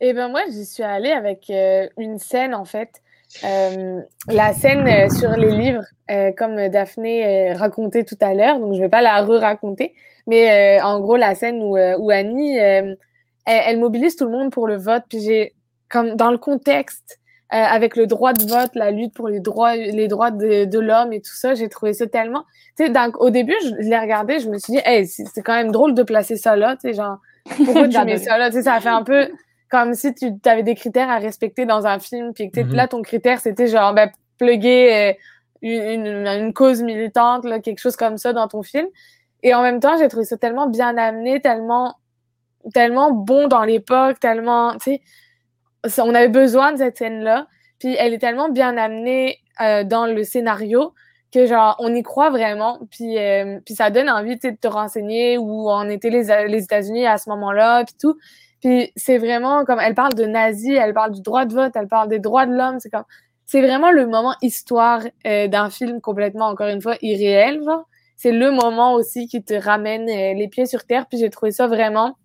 Eh 0.01 0.13
bien, 0.13 0.29
moi, 0.29 0.43
j'y 0.51 0.65
suis 0.65 0.83
allée 0.83 1.11
avec 1.11 1.51
une 1.99 2.19
scène, 2.19 2.55
en 2.55 2.65
fait. 2.65 3.03
la 3.43 4.53
scène 4.55 5.11
sur 5.11 5.31
les 5.33 5.51
livres, 5.51 5.85
comme 6.39 6.69
Daphné 6.69 7.53
racontait 7.53 8.05
tout 8.05 8.17
à 8.21 8.33
l'heure, 8.33 8.59
donc 8.61 8.73
je 8.73 8.79
ne 8.79 8.85
vais 8.85 8.89
pas 8.89 9.03
la 9.03 9.23
re-raconter, 9.23 9.95
mais 10.27 10.81
en 10.81 11.01
gros, 11.01 11.17
la 11.17 11.35
scène 11.35 11.63
où, 11.63 11.77
où 11.77 12.11
Annie, 12.11 12.57
elle, 12.57 12.97
elle, 13.45 13.79
mobilise 13.79 14.17
tout 14.17 14.25
le 14.25 14.31
monde 14.31 14.51
pour 14.51 14.67
le 14.67 14.77
vote, 14.77 15.03
puis 15.09 15.21
j'ai, 15.21 15.55
comme 15.91 16.17
dans 16.17 16.31
le 16.31 16.39
contexte, 16.39 17.21
euh, 17.53 17.57
avec 17.57 17.97
le 17.97 18.07
droit 18.07 18.33
de 18.33 18.45
vote, 18.45 18.71
la 18.75 18.91
lutte 18.91 19.13
pour 19.13 19.29
les 19.29 19.41
droits, 19.41 19.75
les 19.75 20.07
droits 20.07 20.31
de, 20.31 20.67
de 20.67 20.79
l'homme 20.79 21.13
et 21.13 21.21
tout 21.21 21.35
ça, 21.35 21.55
j'ai 21.55 21.69
trouvé 21.69 21.93
ça 21.93 22.07
tellement. 22.07 22.45
Tu 22.77 22.87
sais, 22.87 22.93
au 23.19 23.31
début, 23.31 23.57
je, 23.65 23.89
l'ai 23.89 23.99
regardé, 23.99 24.39
je 24.39 24.49
me 24.49 24.59
suis 24.59 24.75
dit, 24.75 24.81
hey, 24.85 25.07
c'est 25.07 25.43
quand 25.43 25.55
même 25.55 25.73
drôle 25.73 25.95
de 25.95 26.03
placer 26.05 26.37
ça 26.37 26.55
là, 26.55 26.77
tu 26.77 26.83
sais, 26.83 26.95
genre, 26.95 27.19
pourquoi 27.57 27.89
tu 27.89 28.05
mets 28.05 28.19
ça 28.19 28.39
là, 28.39 28.51
tu 28.51 28.57
sais, 28.57 28.63
ça 28.63 28.81
fait 28.81 28.89
un 28.89 29.03
peu 29.03 29.29
comme 29.69 29.95
si 29.95 30.15
tu 30.15 30.33
avais 30.45 30.63
des 30.63 30.75
critères 30.75 31.11
à 31.11 31.19
respecter 31.19 31.65
dans 31.65 31.87
un 31.87 31.99
film, 31.99 32.33
puis 32.35 32.51
que 32.51 32.61
mm-hmm. 32.61 32.75
là, 32.75 32.89
ton 32.89 33.03
critère, 33.03 33.41
c'était 33.41 33.67
genre, 33.67 33.95
ben, 33.95 34.11
plugger 34.39 34.95
euh, 34.95 35.13
une, 35.63 36.07
une, 36.07 36.27
une, 36.27 36.53
cause 36.53 36.83
militante, 36.83 37.45
là, 37.45 37.61
quelque 37.61 37.79
chose 37.79 37.97
comme 37.97 38.17
ça 38.17 38.33
dans 38.33 38.49
ton 38.49 38.63
film. 38.63 38.87
Et 39.43 39.55
en 39.55 39.63
même 39.63 39.81
temps, 39.81 39.97
j'ai 39.99 40.09
trouvé 40.09 40.25
ça 40.25 40.37
tellement 40.37 40.69
bien 40.69 40.97
amené, 40.97 41.41
tellement, 41.41 41.95
tellement 42.75 43.11
bon 43.11 43.49
dans 43.49 43.65
l'époque, 43.65 44.21
tellement, 44.21 44.73
tu 44.73 44.93
sais, 44.93 45.03
on 45.99 46.15
avait 46.15 46.29
besoin 46.29 46.73
de 46.73 46.79
cette 46.79 46.99
scène-là. 46.99 47.47
Puis 47.79 47.97
elle 47.99 48.13
est 48.13 48.19
tellement 48.19 48.51
bien 48.51 48.77
amenée 48.77 49.39
euh, 49.61 49.85
dans 49.85 50.07
le 50.07 50.23
scénario 50.25 50.93
que 51.33 51.47
genre 51.47 51.77
on 51.79 51.95
y 51.95 52.03
croit 52.03 52.31
vraiment. 52.31 52.79
Puis, 52.91 53.19
euh, 53.19 53.59
puis 53.65 53.75
ça 53.75 53.91
donne 53.91 54.11
envie 54.11 54.37
de 54.37 54.51
te 54.51 54.69
renseigner 54.69 55.39
où 55.39 55.69
en 55.69 55.89
étaient 55.89 56.11
les, 56.11 56.49
les 56.49 56.65
États-Unis 56.65 57.07
à 57.07 57.19
ce 57.19 57.31
moment-là, 57.31 57.85
puis 57.85 57.95
tout. 58.01 58.17
Puis 58.61 58.93
c'est 58.97 59.17
vraiment 59.19 59.65
comme 59.65 59.81
elle 59.81 59.95
parle 59.95 60.15
de 60.15 60.25
nazis, 60.27 60.77
elle 60.79 60.93
parle 60.93 61.13
du 61.13 61.23
droit 61.23 61.47
de 61.47 61.55
vote, 61.55 61.73
elle 61.75 61.89
parle 61.89 62.09
des 62.09 62.19
droits 62.19 62.47
de 62.47 62.55
l'homme. 62.55 62.79
C'est 62.81 62.91
comme 62.91 63.05
c'est 63.47 63.63
vraiment 63.63 63.91
le 63.91 64.07
moment 64.07 64.35
histoire 64.43 65.03
euh, 65.27 65.49
d'un 65.49 65.71
film 65.71 66.01
complètement 66.01 66.49
encore 66.49 66.69
une 66.69 66.83
fois 66.83 66.97
irréel. 67.01 67.61
C'est 68.17 68.33
le 68.33 68.51
moment 68.51 68.93
aussi 68.95 69.27
qui 69.29 69.43
te 69.43 69.55
ramène 69.55 70.05
les 70.05 70.49
pieds 70.49 70.67
sur 70.67 70.85
terre. 70.85 71.07
Puis 71.09 71.19
j'ai 71.19 71.31
trouvé 71.31 71.53
ça 71.53 71.67
vraiment 71.67 72.19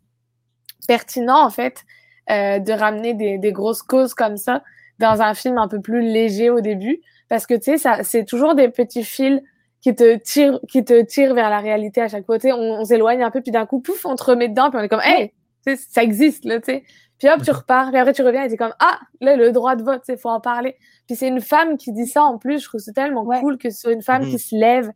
pertinent 0.88 1.42
en 1.42 1.50
fait 1.50 1.86
euh, 2.30 2.60
de 2.60 2.72
ramener 2.74 3.14
des, 3.14 3.38
des, 3.38 3.52
grosses 3.52 3.84
causes 3.84 4.14
comme 4.14 4.38
ça 4.38 4.64
dans 5.00 5.22
un 5.22 5.34
film 5.34 5.58
un 5.58 5.68
peu 5.68 5.82
plus 5.82 6.02
léger 6.02 6.50
au 6.50 6.62
début. 6.62 7.02
Parce 7.30 7.46
que, 7.46 7.54
tu 7.54 7.64
sais, 7.64 7.78
ça, 7.78 8.04
c'est 8.04 8.26
toujours 8.26 8.56
des 8.56 8.70
petits 8.70 9.04
fils 9.04 9.42
qui 9.82 9.94
te 9.94 10.16
tirent, 10.18 10.60
qui 10.68 10.84
te 10.84 11.04
tirent 11.04 11.36
vers 11.36 11.50
la 11.50 11.60
réalité 11.60 12.02
à 12.02 12.08
chaque. 12.08 12.26
Tu 12.26 12.40
sais, 12.40 12.54
on, 12.54 12.84
s'éloigne 12.86 13.24
un 13.24 13.32
peu, 13.32 13.42
puis 13.42 13.52
d'un 13.52 13.66
coup, 13.66 13.80
pouf, 13.80 14.06
on 14.06 14.16
te 14.16 14.24
remet 14.24 14.50
dedans, 14.50 14.70
puis 14.70 14.80
on 14.80 14.84
est 14.84 14.90
comme, 14.90 15.04
hey, 15.04 15.34
ça 15.76 16.04
existe, 16.04 16.46
là, 16.46 16.60
tu 16.60 16.74
sais. 16.74 16.84
Puis 17.20 17.30
hop, 17.30 17.42
tu 17.44 17.52
repars, 17.52 17.90
puis 17.90 18.00
après 18.00 18.14
tu 18.14 18.24
reviens 18.24 18.44
et 18.46 18.52
es 18.52 18.58
comme, 18.58 18.74
ah, 18.80 19.00
là, 19.22 19.36
le 19.36 19.52
droit 19.52 19.76
de 19.76 19.84
vote, 19.84 20.02
il 20.10 20.18
faut 20.18 20.30
en 20.30 20.42
parler. 20.42 20.76
Puis 21.08 21.16
c'est 21.16 21.28
une 21.28 21.40
femme 21.40 21.78
qui 21.78 21.94
dit 21.94 22.08
ça 22.08 22.24
en 22.24 22.38
plus, 22.38 22.62
je 22.62 22.68
trouve 22.68 22.82
c'est 22.82 22.94
tellement 22.94 23.26
cool 23.40 23.58
que 23.58 23.70
ce 23.70 23.80
soit 23.80 23.94
une 23.94 24.02
femme 24.02 24.26
qui 24.26 24.34
mhm. 24.34 24.38
se 24.38 24.56
lève 24.56 24.92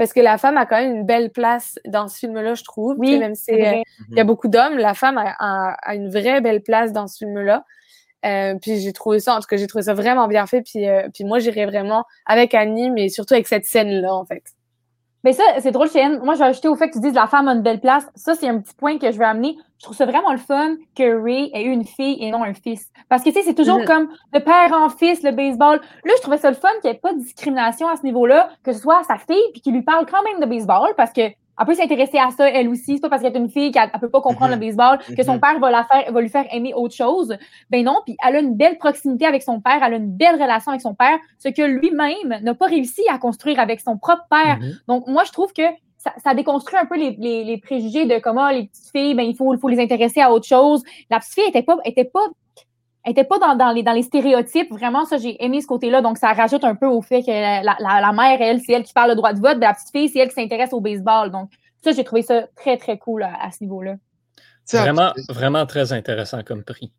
parce 0.00 0.14
que 0.14 0.20
la 0.20 0.38
femme 0.38 0.56
a 0.56 0.64
quand 0.64 0.80
même 0.80 0.96
une 0.96 1.04
belle 1.04 1.28
place 1.28 1.78
dans 1.84 2.08
ce 2.08 2.20
film-là, 2.20 2.54
je 2.54 2.64
trouve. 2.64 2.94
Oui, 2.96 3.18
même 3.18 3.34
si 3.34 3.50
euh, 3.50 3.82
il 4.08 4.16
y 4.16 4.20
a 4.20 4.24
beaucoup 4.24 4.48
d'hommes, 4.48 4.78
la 4.78 4.94
femme 4.94 5.18
a, 5.18 5.94
une 5.94 6.08
vraie 6.08 6.40
belle 6.40 6.62
place 6.62 6.90
dans 6.94 7.06
ce 7.06 7.18
film-là. 7.18 7.66
Euh, 8.24 8.54
puis 8.54 8.80
j'ai 8.80 8.94
trouvé 8.94 9.20
ça, 9.20 9.36
en 9.36 9.40
tout 9.40 9.46
cas, 9.46 9.58
j'ai 9.58 9.66
trouvé 9.66 9.82
ça 9.82 9.92
vraiment 9.92 10.26
bien 10.26 10.46
fait. 10.46 10.62
Puis, 10.62 10.88
euh, 10.88 11.06
puis 11.12 11.24
moi, 11.24 11.38
j'irais 11.38 11.66
vraiment 11.66 12.06
avec 12.24 12.54
Annie, 12.54 12.90
mais 12.90 13.10
surtout 13.10 13.34
avec 13.34 13.46
cette 13.46 13.66
scène-là, 13.66 14.14
en 14.14 14.24
fait. 14.24 14.42
Mais 15.24 15.32
ça, 15.32 15.42
c'est 15.60 15.70
drôle, 15.70 15.90
Cheyenne. 15.90 16.20
Moi, 16.22 16.34
je 16.34 16.38
vais 16.38 16.46
ajouter 16.46 16.68
au 16.68 16.76
fait 16.76 16.88
que 16.88 16.94
tu 16.94 17.00
dises 17.00 17.14
la 17.14 17.26
femme 17.26 17.48
a 17.48 17.52
une 17.52 17.62
belle 17.62 17.80
place. 17.80 18.06
Ça, 18.14 18.34
c'est 18.34 18.48
un 18.48 18.58
petit 18.58 18.74
point 18.74 18.98
que 18.98 19.10
je 19.12 19.18
veux 19.18 19.24
amener. 19.24 19.56
Je 19.78 19.84
trouve 19.84 19.96
ça 19.96 20.06
vraiment 20.06 20.32
le 20.32 20.38
fun 20.38 20.76
que 20.96 21.22
Ray 21.22 21.50
ait 21.54 21.62
eu 21.62 21.70
une 21.70 21.84
fille 21.84 22.16
et 22.20 22.30
non 22.30 22.42
un 22.42 22.54
fils. 22.54 22.90
Parce 23.08 23.22
que, 23.22 23.30
tu 23.30 23.36
sais, 23.36 23.42
c'est 23.42 23.54
toujours 23.54 23.80
mm-hmm. 23.80 23.86
comme 23.86 24.08
le 24.32 24.40
père 24.40 24.72
en 24.72 24.88
fils, 24.88 25.22
le 25.22 25.32
baseball. 25.32 25.80
Là, 26.04 26.12
je 26.16 26.22
trouvais 26.22 26.38
ça 26.38 26.50
le 26.50 26.56
fun 26.56 26.68
qu'il 26.80 26.90
n'y 26.90 26.96
ait 26.96 27.00
pas 27.00 27.12
de 27.12 27.18
discrimination 27.18 27.88
à 27.88 27.96
ce 27.96 28.02
niveau-là, 28.02 28.50
que 28.64 28.72
ce 28.72 28.80
soit 28.80 29.02
sa 29.04 29.16
fille, 29.16 29.42
puis 29.52 29.60
qu'il 29.60 29.74
lui 29.74 29.82
parle 29.82 30.06
quand 30.06 30.22
même 30.22 30.40
de 30.40 30.46
baseball, 30.46 30.94
parce 30.96 31.12
que 31.12 31.22
elle 31.60 31.66
peut 31.66 31.74
s'intéresser 31.74 32.18
à 32.18 32.30
ça 32.30 32.48
elle 32.48 32.68
aussi. 32.68 32.94
C'est 32.94 33.00
pas 33.00 33.10
parce 33.10 33.22
qu'elle 33.22 33.36
est 33.36 33.38
une 33.38 33.50
fille 33.50 33.70
qu'elle 33.70 33.90
peut 34.00 34.08
pas 34.08 34.20
comprendre 34.20 34.52
le 34.52 34.56
mhm. 34.56 34.66
baseball 34.66 34.98
que 35.16 35.22
son 35.22 35.34
mhm. 35.34 35.40
père 35.40 35.58
va 35.60 35.70
la 35.70 35.84
faire, 35.84 36.12
va 36.12 36.20
lui 36.20 36.28
faire 36.28 36.46
aimer 36.52 36.72
autre 36.74 36.94
chose. 36.94 37.36
Ben 37.70 37.84
non, 37.84 37.98
puis 38.04 38.16
elle 38.26 38.36
a 38.36 38.40
une 38.40 38.56
belle 38.56 38.78
proximité 38.78 39.26
avec 39.26 39.42
son 39.42 39.60
père, 39.60 39.80
elle 39.84 39.94
a 39.94 39.96
une 39.96 40.10
belle 40.10 40.40
relation 40.40 40.70
avec 40.70 40.80
son 40.80 40.94
père, 40.94 41.18
ce 41.38 41.48
que 41.48 41.62
lui-même 41.62 42.40
n'a 42.42 42.54
pas 42.54 42.66
réussi 42.66 43.02
à 43.12 43.18
construire 43.18 43.60
avec 43.60 43.80
son 43.80 43.98
propre 43.98 44.24
père. 44.30 44.58
Mhm. 44.58 44.72
Donc 44.88 45.06
moi 45.06 45.24
je 45.24 45.32
trouve 45.32 45.52
que 45.52 45.62
ça, 45.98 46.14
ça, 46.24 46.32
déconstruit 46.32 46.78
un 46.78 46.86
peu 46.86 46.96
les, 46.96 47.10
les, 47.44 47.58
préjugés 47.58 48.06
de 48.06 48.18
comment 48.18 48.48
les 48.48 48.68
petites 48.68 48.90
filles, 48.90 49.14
ben 49.14 49.22
il 49.22 49.36
faut, 49.36 49.52
il 49.52 49.60
faut 49.60 49.68
les 49.68 49.80
intéresser 49.80 50.22
à 50.22 50.32
autre 50.32 50.46
chose. 50.46 50.82
La 51.10 51.18
petite 51.18 51.34
fille 51.34 51.48
était 51.48 51.62
pas, 51.62 51.76
était 51.84 52.06
pas 52.06 52.26
elle 53.04 53.12
était 53.12 53.24
pas 53.24 53.38
dans, 53.38 53.54
dans, 53.54 53.72
les, 53.72 53.82
dans 53.82 53.92
les 53.92 54.02
stéréotypes. 54.02 54.70
Vraiment, 54.70 55.04
ça, 55.06 55.16
j'ai 55.16 55.42
aimé 55.42 55.60
ce 55.60 55.66
côté-là. 55.66 56.02
Donc, 56.02 56.18
ça 56.18 56.32
rajoute 56.32 56.64
un 56.64 56.74
peu 56.74 56.86
au 56.86 57.00
fait 57.00 57.22
que 57.22 57.30
la, 57.30 57.62
la, 57.62 58.00
la 58.00 58.12
mère, 58.12 58.40
elle, 58.40 58.60
c'est 58.60 58.72
elle 58.72 58.82
qui 58.82 58.92
parle 58.92 59.10
le 59.10 59.16
droit 59.16 59.32
de 59.32 59.40
vote. 59.40 59.58
Ben, 59.58 59.68
la 59.68 59.74
petite 59.74 59.90
fille, 59.90 60.08
c'est 60.08 60.18
elle 60.18 60.28
qui 60.28 60.34
s'intéresse 60.34 60.72
au 60.72 60.80
baseball. 60.80 61.30
Donc, 61.30 61.50
ça, 61.82 61.92
j'ai 61.92 62.04
trouvé 62.04 62.22
ça 62.22 62.46
très, 62.56 62.76
très 62.76 62.98
cool 62.98 63.22
à, 63.22 63.50
ce 63.50 63.64
niveau-là. 63.64 63.96
Vraiment, 64.72 65.12
vraiment 65.28 65.66
très 65.66 65.92
intéressant 65.92 66.42
comme 66.42 66.62
prix. 66.62 66.92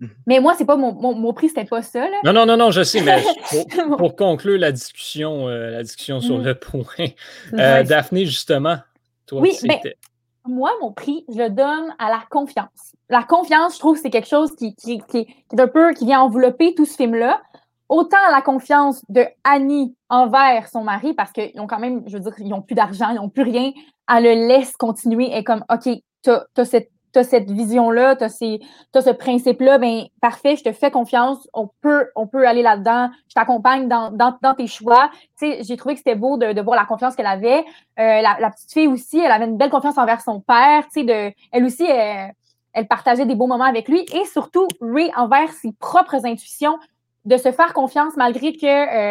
Mhm. 0.00 0.10
Mais 0.26 0.40
moi, 0.40 0.54
c'est 0.58 0.64
pas 0.64 0.76
mon, 0.76 0.92
mon, 0.92 1.14
mon 1.14 1.32
prix, 1.32 1.48
c'était 1.48 1.64
pas 1.64 1.82
ça. 1.82 2.00
Là. 2.00 2.16
Non, 2.24 2.32
non, 2.32 2.44
non, 2.44 2.56
non, 2.56 2.70
je 2.72 2.82
sais, 2.82 3.00
mais 3.00 3.22
pour, 3.96 4.16
conclure 4.16 4.58
la 4.58 4.72
discussion, 4.72 5.48
euh, 5.48 5.70
la 5.70 5.82
discussion 5.84 6.20
sur 6.20 6.38
mhm. 6.38 6.44
le 6.44 6.54
point, 6.56 7.06
euh, 7.54 7.84
Daphné, 7.84 8.26
justement, 8.26 8.78
toi, 9.26 9.40
oui, 9.40 9.52
c'était. 9.52 9.96
Moi, 10.44 10.72
mon 10.80 10.92
prix, 10.92 11.24
je 11.28 11.38
le 11.38 11.50
donne 11.50 11.94
à 12.00 12.10
la 12.10 12.24
confiance 12.28 12.96
la 13.12 13.22
confiance, 13.22 13.74
je 13.74 13.78
trouve, 13.78 13.96
c'est 13.96 14.10
quelque 14.10 14.28
chose 14.28 14.54
qui, 14.56 14.74
qui, 14.74 15.00
qui, 15.08 15.18
est 15.18 15.60
un 15.60 15.68
peu, 15.68 15.92
qui 15.92 16.06
vient 16.06 16.20
envelopper 16.20 16.74
tout 16.74 16.84
ce 16.84 16.96
film-là. 16.96 17.40
Autant 17.88 18.16
la 18.30 18.40
confiance 18.40 19.04
de 19.08 19.26
Annie 19.44 19.94
envers 20.08 20.68
son 20.68 20.82
mari, 20.82 21.12
parce 21.12 21.30
qu'ils 21.30 21.60
ont 21.60 21.66
quand 21.66 21.78
même, 21.78 22.02
je 22.06 22.16
veux 22.16 22.22
dire, 22.22 22.32
ils 22.38 22.48
n'ont 22.48 22.62
plus 22.62 22.74
d'argent, 22.74 23.10
ils 23.10 23.16
n'ont 23.16 23.28
plus 23.28 23.42
rien. 23.42 23.72
Elle 24.08 24.24
le 24.24 24.48
laisse 24.48 24.76
continuer 24.76 25.36
et 25.36 25.44
comme, 25.44 25.64
OK, 25.70 25.88
tu 26.22 26.30
as, 26.30 26.64
cette 26.64 26.90
cette 27.22 27.50
vision-là, 27.50 28.16
tu 28.16 28.24
as, 28.24 28.30
ce 28.30 29.10
principe-là, 29.10 29.76
ben 29.76 30.04
parfait, 30.22 30.56
je 30.56 30.64
te 30.64 30.72
fais 30.72 30.90
confiance, 30.90 31.46
on 31.52 31.68
peut, 31.82 32.08
on 32.16 32.26
peut 32.26 32.48
aller 32.48 32.62
là-dedans, 32.62 33.10
je 33.28 33.34
t'accompagne 33.34 33.88
dans, 33.88 34.10
dans, 34.10 34.38
dans, 34.40 34.54
tes 34.54 34.66
choix. 34.66 35.10
J'ai 35.38 35.76
trouvé 35.76 35.94
que 35.94 35.98
c'était 35.98 36.14
beau 36.14 36.38
de, 36.38 36.54
de, 36.54 36.60
voir 36.62 36.76
la 36.76 36.86
confiance 36.86 37.14
qu'elle 37.14 37.26
avait. 37.26 37.58
Euh, 37.98 38.22
la, 38.22 38.38
la, 38.40 38.50
petite 38.50 38.72
fille 38.72 38.86
aussi, 38.86 39.18
elle 39.18 39.30
avait 39.30 39.44
une 39.44 39.58
belle 39.58 39.68
confiance 39.68 39.98
envers 39.98 40.22
son 40.22 40.40
père. 40.40 40.84
De, 40.96 41.32
elle 41.52 41.64
aussi, 41.64 41.84
elle, 41.84 42.32
elle 42.72 42.86
partageait 42.86 43.26
des 43.26 43.34
beaux 43.34 43.46
moments 43.46 43.64
avec 43.64 43.88
lui 43.88 44.04
et 44.12 44.24
surtout 44.24 44.66
Ray 44.80 45.10
envers 45.16 45.52
ses 45.52 45.72
propres 45.72 46.26
intuitions, 46.26 46.78
de 47.24 47.36
se 47.36 47.52
faire 47.52 47.72
confiance 47.72 48.16
malgré 48.16 48.52
que 48.52 48.66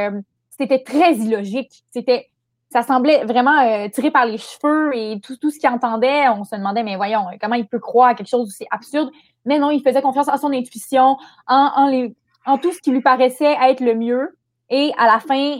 euh, 0.10 0.22
c'était 0.50 0.84
très 0.84 1.16
illogique. 1.16 1.84
C'était, 1.92 2.30
ça 2.70 2.84
semblait 2.84 3.24
vraiment 3.24 3.58
euh, 3.62 3.88
tiré 3.90 4.12
par 4.12 4.26
les 4.26 4.38
cheveux 4.38 4.96
et 4.96 5.20
tout, 5.22 5.38
tout 5.38 5.50
ce 5.50 5.60
qu'il 5.60 5.70
entendait. 5.70 6.28
On 6.30 6.44
se 6.44 6.56
demandait, 6.56 6.84
mais 6.84 6.96
voyons, 6.96 7.26
comment 7.40 7.56
il 7.56 7.68
peut 7.68 7.80
croire 7.80 8.10
à 8.10 8.16
quelque 8.16 8.28
chose 8.28 8.48
aussi 8.48 8.66
absurde? 8.70 9.10
Mais 9.46 9.60
non, 9.60 9.72
il 9.72 9.82
faisait 9.82 10.02
confiance 10.02 10.28
en 10.28 10.38
son 10.38 10.52
intuition, 10.52 11.18
en, 11.48 11.72
en, 11.76 11.88
les, 11.88 12.14
en 12.46 12.58
tout 12.58 12.72
ce 12.72 12.80
qui 12.80 12.92
lui 12.92 13.02
paraissait 13.02 13.58
être 13.64 13.80
le 13.80 13.96
mieux. 13.96 14.38
Et 14.70 14.92
à 14.98 15.06
la 15.06 15.20
fin, 15.20 15.60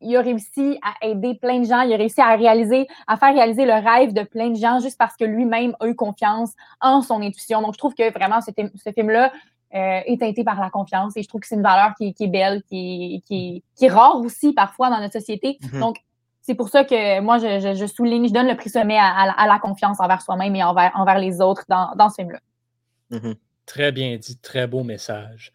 il 0.00 0.16
a 0.16 0.20
réussi 0.22 0.78
à 0.82 1.06
aider 1.06 1.34
plein 1.34 1.60
de 1.60 1.66
gens, 1.66 1.82
il 1.82 1.92
a 1.92 1.96
réussi 1.96 2.20
à 2.20 2.34
réaliser, 2.36 2.86
à 3.06 3.16
faire 3.16 3.34
réaliser 3.34 3.64
le 3.64 3.72
rêve 3.72 4.12
de 4.12 4.22
plein 4.22 4.50
de 4.50 4.56
gens 4.56 4.80
juste 4.80 4.98
parce 4.98 5.16
que 5.16 5.24
lui-même 5.24 5.76
a 5.80 5.86
eu 5.86 5.94
confiance 5.94 6.52
en 6.80 7.02
son 7.02 7.20
intuition. 7.20 7.60
Donc, 7.60 7.74
je 7.74 7.78
trouve 7.78 7.94
que 7.94 8.10
vraiment, 8.12 8.40
ce, 8.40 8.50
ce 8.74 8.92
film-là 8.92 9.32
euh, 9.74 10.00
est 10.04 10.20
teinté 10.20 10.42
par 10.42 10.60
la 10.60 10.70
confiance 10.70 11.16
et 11.16 11.22
je 11.22 11.28
trouve 11.28 11.42
que 11.42 11.46
c'est 11.46 11.54
une 11.54 11.62
valeur 11.62 11.94
qui, 11.96 12.12
qui 12.14 12.24
est 12.24 12.28
belle, 12.28 12.62
qui, 12.64 13.22
qui, 13.26 13.62
qui, 13.76 13.84
est 13.84 13.88
rare 13.88 14.16
aussi 14.16 14.52
parfois 14.52 14.90
dans 14.90 14.98
notre 14.98 15.12
société. 15.12 15.58
Mm-hmm. 15.60 15.80
Donc, 15.80 15.98
c'est 16.40 16.54
pour 16.54 16.70
ça 16.70 16.84
que 16.84 17.20
moi, 17.20 17.38
je, 17.38 17.74
je, 17.74 17.86
souligne, 17.86 18.26
je 18.26 18.32
donne 18.32 18.48
le 18.48 18.56
prix 18.56 18.70
sommet 18.70 18.98
à, 18.98 19.06
à, 19.06 19.46
la 19.46 19.58
confiance 19.58 20.00
envers 20.00 20.22
soi-même 20.22 20.56
et 20.56 20.64
envers, 20.64 20.90
envers 20.94 21.18
les 21.18 21.40
autres 21.40 21.64
dans, 21.68 21.92
dans 21.96 22.08
ce 22.08 22.16
film-là. 22.16 22.40
Mm-hmm. 23.12 23.36
Très 23.66 23.92
bien 23.92 24.16
dit, 24.16 24.38
très 24.38 24.66
beau 24.66 24.82
message. 24.82 25.52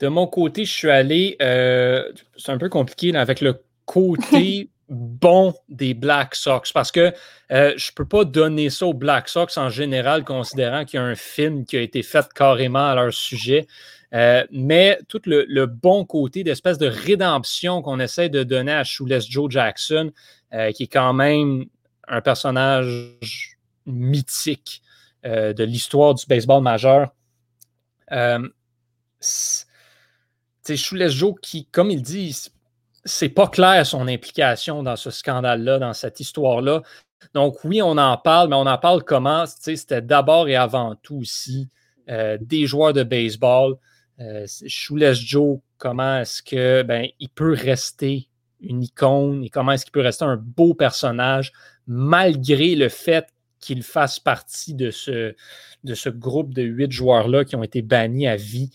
De 0.00 0.08
mon 0.08 0.26
côté, 0.26 0.64
je 0.64 0.72
suis 0.72 0.90
allé, 0.90 1.36
euh, 1.40 2.10
c'est 2.36 2.52
un 2.52 2.58
peu 2.58 2.68
compliqué 2.68 3.14
avec 3.16 3.40
le 3.40 3.62
côté 3.86 4.70
bon 4.88 5.54
des 5.68 5.94
Black 5.94 6.34
Sox 6.34 6.72
parce 6.72 6.90
que 6.92 7.12
euh, 7.52 7.72
je 7.76 7.90
ne 7.90 7.94
peux 7.94 8.04
pas 8.04 8.24
donner 8.24 8.70
ça 8.70 8.86
aux 8.86 8.94
Black 8.94 9.28
Sox 9.28 9.56
en 9.56 9.70
général, 9.70 10.24
considérant 10.24 10.84
qu'il 10.84 10.98
y 10.98 11.02
a 11.02 11.06
un 11.06 11.14
film 11.14 11.64
qui 11.64 11.76
a 11.76 11.80
été 11.80 12.02
fait 12.02 12.26
carrément 12.34 12.90
à 12.90 12.94
leur 12.94 13.12
sujet. 13.12 13.66
Euh, 14.12 14.44
mais 14.50 14.98
tout 15.08 15.22
le, 15.26 15.66
bon 15.66 16.04
côté 16.04 16.44
d'espèce 16.44 16.78
de 16.78 16.86
rédemption 16.86 17.82
qu'on 17.82 17.98
essaie 17.98 18.28
de 18.28 18.42
donner 18.42 18.72
à 18.72 18.84
Shoeless 18.84 19.28
Joe 19.28 19.50
Jackson, 19.50 20.12
qui 20.72 20.84
est 20.84 20.92
quand 20.92 21.12
même 21.12 21.64
un 22.06 22.20
personnage 22.20 23.58
mythique 23.86 24.82
de 25.24 25.64
l'histoire 25.64 26.14
du 26.14 26.26
baseball 26.26 26.62
majeur. 26.62 27.12
C'est 29.18 29.66
Shoeless 30.66 31.12
Joe 31.12 31.34
qui, 31.40 31.66
comme 31.66 31.90
il 31.90 32.02
dit, 32.02 32.36
c'est 33.04 33.28
pas 33.28 33.48
clair 33.48 33.86
son 33.86 34.08
implication 34.08 34.82
dans 34.82 34.96
ce 34.96 35.10
scandale-là, 35.10 35.78
dans 35.78 35.92
cette 35.92 36.20
histoire-là. 36.20 36.82
Donc, 37.34 37.64
oui, 37.64 37.82
on 37.82 37.96
en 37.98 38.16
parle, 38.16 38.48
mais 38.48 38.56
on 38.56 38.66
en 38.66 38.78
parle 38.78 39.02
comment? 39.02 39.44
C'était 39.46 40.02
d'abord 40.02 40.48
et 40.48 40.56
avant 40.56 40.94
tout 40.96 41.16
aussi 41.16 41.68
euh, 42.08 42.38
des 42.40 42.66
joueurs 42.66 42.92
de 42.92 43.02
baseball. 43.02 43.76
Euh, 44.20 44.46
Joe, 44.66 45.58
comment 45.78 46.18
est-ce 46.18 46.42
que 46.42 46.82
ben, 46.82 47.08
il 47.18 47.28
peut 47.28 47.52
rester 47.52 48.28
une 48.60 48.82
icône 48.82 49.44
et 49.44 49.50
comment 49.50 49.72
est-ce 49.72 49.84
qu'il 49.84 49.92
peut 49.92 50.00
rester 50.00 50.24
un 50.24 50.36
beau 50.36 50.74
personnage 50.74 51.52
malgré 51.86 52.74
le 52.74 52.88
fait 52.88 53.26
qu'il 53.60 53.82
fasse 53.82 54.20
partie 54.20 54.74
de 54.74 54.90
ce, 54.90 55.34
de 55.84 55.94
ce 55.94 56.08
groupe 56.08 56.54
de 56.54 56.62
huit 56.62 56.92
joueurs-là 56.92 57.44
qui 57.44 57.56
ont 57.56 57.62
été 57.62 57.82
bannis 57.82 58.26
à 58.26 58.36
vie? 58.36 58.70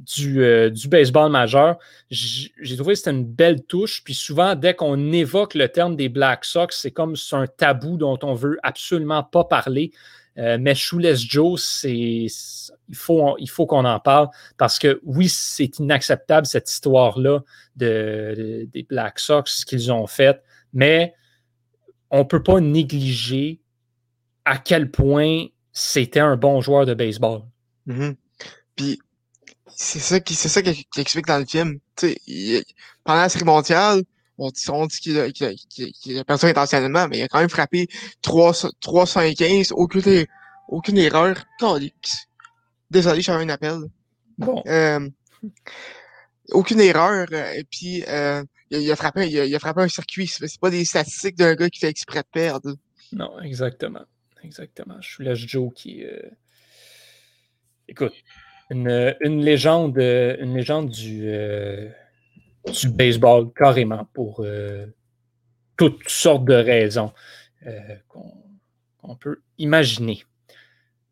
Du, 0.00 0.42
euh, 0.42 0.70
du 0.70 0.88
baseball 0.88 1.30
majeur. 1.30 1.78
J'ai 2.10 2.76
trouvé 2.76 2.94
que 2.94 2.98
c'était 2.98 3.10
une 3.10 3.24
belle 3.24 3.62
touche. 3.64 4.02
Puis 4.04 4.14
souvent, 4.14 4.54
dès 4.54 4.74
qu'on 4.74 5.12
évoque 5.12 5.54
le 5.54 5.68
terme 5.68 5.96
des 5.96 6.08
Black 6.08 6.44
Sox, 6.44 6.68
c'est 6.70 6.90
comme 6.90 7.16
c'est 7.16 7.36
un 7.36 7.46
tabou 7.46 7.96
dont 7.96 8.18
on 8.22 8.34
veut 8.34 8.58
absolument 8.62 9.22
pas 9.22 9.44
parler. 9.44 9.92
Euh, 10.38 10.58
mais 10.60 10.74
Shoeless 10.74 11.20
Joe, 11.20 11.60
c'est, 11.62 12.26
il 12.88 12.96
faut, 12.96 13.66
qu'on 13.66 13.84
en 13.84 14.00
parle 14.00 14.28
parce 14.56 14.78
que 14.78 15.00
oui, 15.04 15.28
c'est 15.28 15.78
inacceptable 15.78 16.46
cette 16.46 16.70
histoire-là 16.70 17.40
de, 17.76 18.68
des 18.72 18.82
Black 18.84 19.18
Sox, 19.18 19.60
ce 19.60 19.66
qu'ils 19.66 19.92
ont 19.92 20.06
fait, 20.06 20.40
mais 20.72 21.14
on 22.10 22.20
ne 22.20 22.24
peut 22.24 22.42
pas 22.42 22.60
négliger 22.60 23.60
à 24.44 24.56
quel 24.56 24.90
point 24.90 25.46
c'était 25.72 26.20
un 26.20 26.36
bon 26.36 26.60
joueur 26.60 26.86
de 26.86 26.94
baseball. 26.94 27.42
Mm-hmm. 27.88 28.16
Puis 28.76 29.00
c'est 29.82 29.98
ça 29.98 30.20
qui 30.20 30.34
c'est 30.34 30.50
ça 30.50 30.60
qui, 30.60 30.86
explique 30.98 31.26
dans 31.26 31.38
le 31.38 31.46
film. 31.46 31.78
pendant 33.02 33.20
la 33.22 33.28
série 33.30 33.44
mondiale, 33.44 34.02
on, 34.36 34.50
on 34.68 34.86
dit 34.86 35.00
qu'il 35.00 35.18
a, 35.18 35.32
qu 35.32 35.44
a, 36.18 36.24
personne 36.24 36.50
intentionnellement, 36.50 37.08
mais 37.08 37.18
il 37.18 37.22
a 37.22 37.28
quand 37.28 37.40
même 37.40 37.48
frappé 37.48 37.88
3, 38.20 38.52
315, 38.80 39.72
aucune, 39.72 40.26
aucune 40.68 40.98
erreur. 40.98 41.42
Désolé, 42.90 43.22
j'avais 43.22 43.42
un 43.44 43.48
appel. 43.48 43.78
Bon. 44.36 44.62
Euh, 44.66 45.08
aucune 46.50 46.80
erreur, 46.80 47.26
euh, 47.32 47.52
et 47.52 47.64
puis 47.64 48.04
euh, 48.06 48.44
il, 48.70 48.90
a, 48.92 48.96
frappé, 48.96 49.28
il, 49.28 49.54
a, 49.54 49.58
frappé 49.58 49.80
un 49.80 49.88
circuit. 49.88 50.26
C'est 50.26 50.60
pas 50.60 50.70
des 50.70 50.84
statistiques 50.84 51.36
d'un 51.36 51.54
gars 51.54 51.70
qui 51.70 51.78
fait 51.80 51.88
exprès 51.88 52.20
de 52.20 52.28
perdre. 52.30 52.76
Non, 53.12 53.40
exactement. 53.40 54.04
Exactement. 54.44 55.00
Je 55.00 55.08
suis 55.08 55.24
là 55.24 55.34
Joe 55.34 55.72
qui. 55.74 56.04
Euh... 56.04 56.20
Écoute, 57.88 58.12
une, 58.70 59.14
une, 59.20 59.44
légende, 59.44 59.98
une 59.98 60.56
légende 60.56 60.88
du, 60.90 61.22
euh, 61.24 61.88
du 62.80 62.88
baseball, 62.88 63.52
carrément, 63.52 64.06
pour 64.12 64.40
euh, 64.40 64.86
toutes 65.76 66.08
sortes 66.08 66.44
de 66.44 66.54
raisons 66.54 67.12
euh, 67.66 67.78
qu'on 68.08 69.16
peut 69.16 69.40
imaginer. 69.58 70.24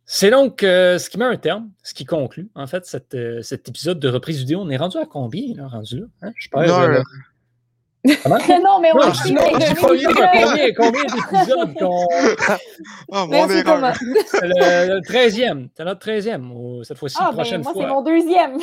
C'est 0.05 0.31
donc 0.31 0.61
ce 0.63 1.11
qui 1.11 1.19
met 1.19 1.27
un 1.27 1.37
terme, 1.37 1.71
ce 1.83 1.93
qui 1.93 2.07
conclut, 2.07 2.49
en 2.55 2.67
fait, 2.67 2.87
cette, 2.87 3.15
cet 3.43 3.69
épisode 3.69 4.01
de 4.01 4.09
reprise 4.09 4.39
vidéo. 4.39 4.61
On 4.61 4.71
est 4.71 4.79
rendu 4.79 4.97
à 4.97 5.05
combien, 5.05 5.55
là, 5.55 5.69
rendu 5.69 6.01
là? 6.01 6.07
Hein? 6.23 6.33
Je 6.35 6.49
perds, 8.05 8.61
non, 8.63 8.81
mais 8.81 8.91
on 8.93 9.11
dit 9.11 9.35
combien, 9.81 10.73
combien 10.77 11.03
d'épisodes 11.03 11.75
qu'on. 11.79 12.07
Oh, 13.11 13.27
Merci 13.29 13.65
Thomas. 13.65 13.95
C'est 14.27 14.47
le, 14.47 15.01
13e. 15.01 15.69
C'est 15.75 15.85
notre 15.85 16.07
13e 16.07 16.85
cette 16.85 16.99
fois-ci, 16.99 17.17
ah, 17.21 17.31
prochaine 17.33 17.63
ben, 17.63 17.73
fois. 17.73 17.73
Moi, 17.75 17.83
c'est 17.83 17.95
mon 17.95 18.03
deuxième. 18.03 18.59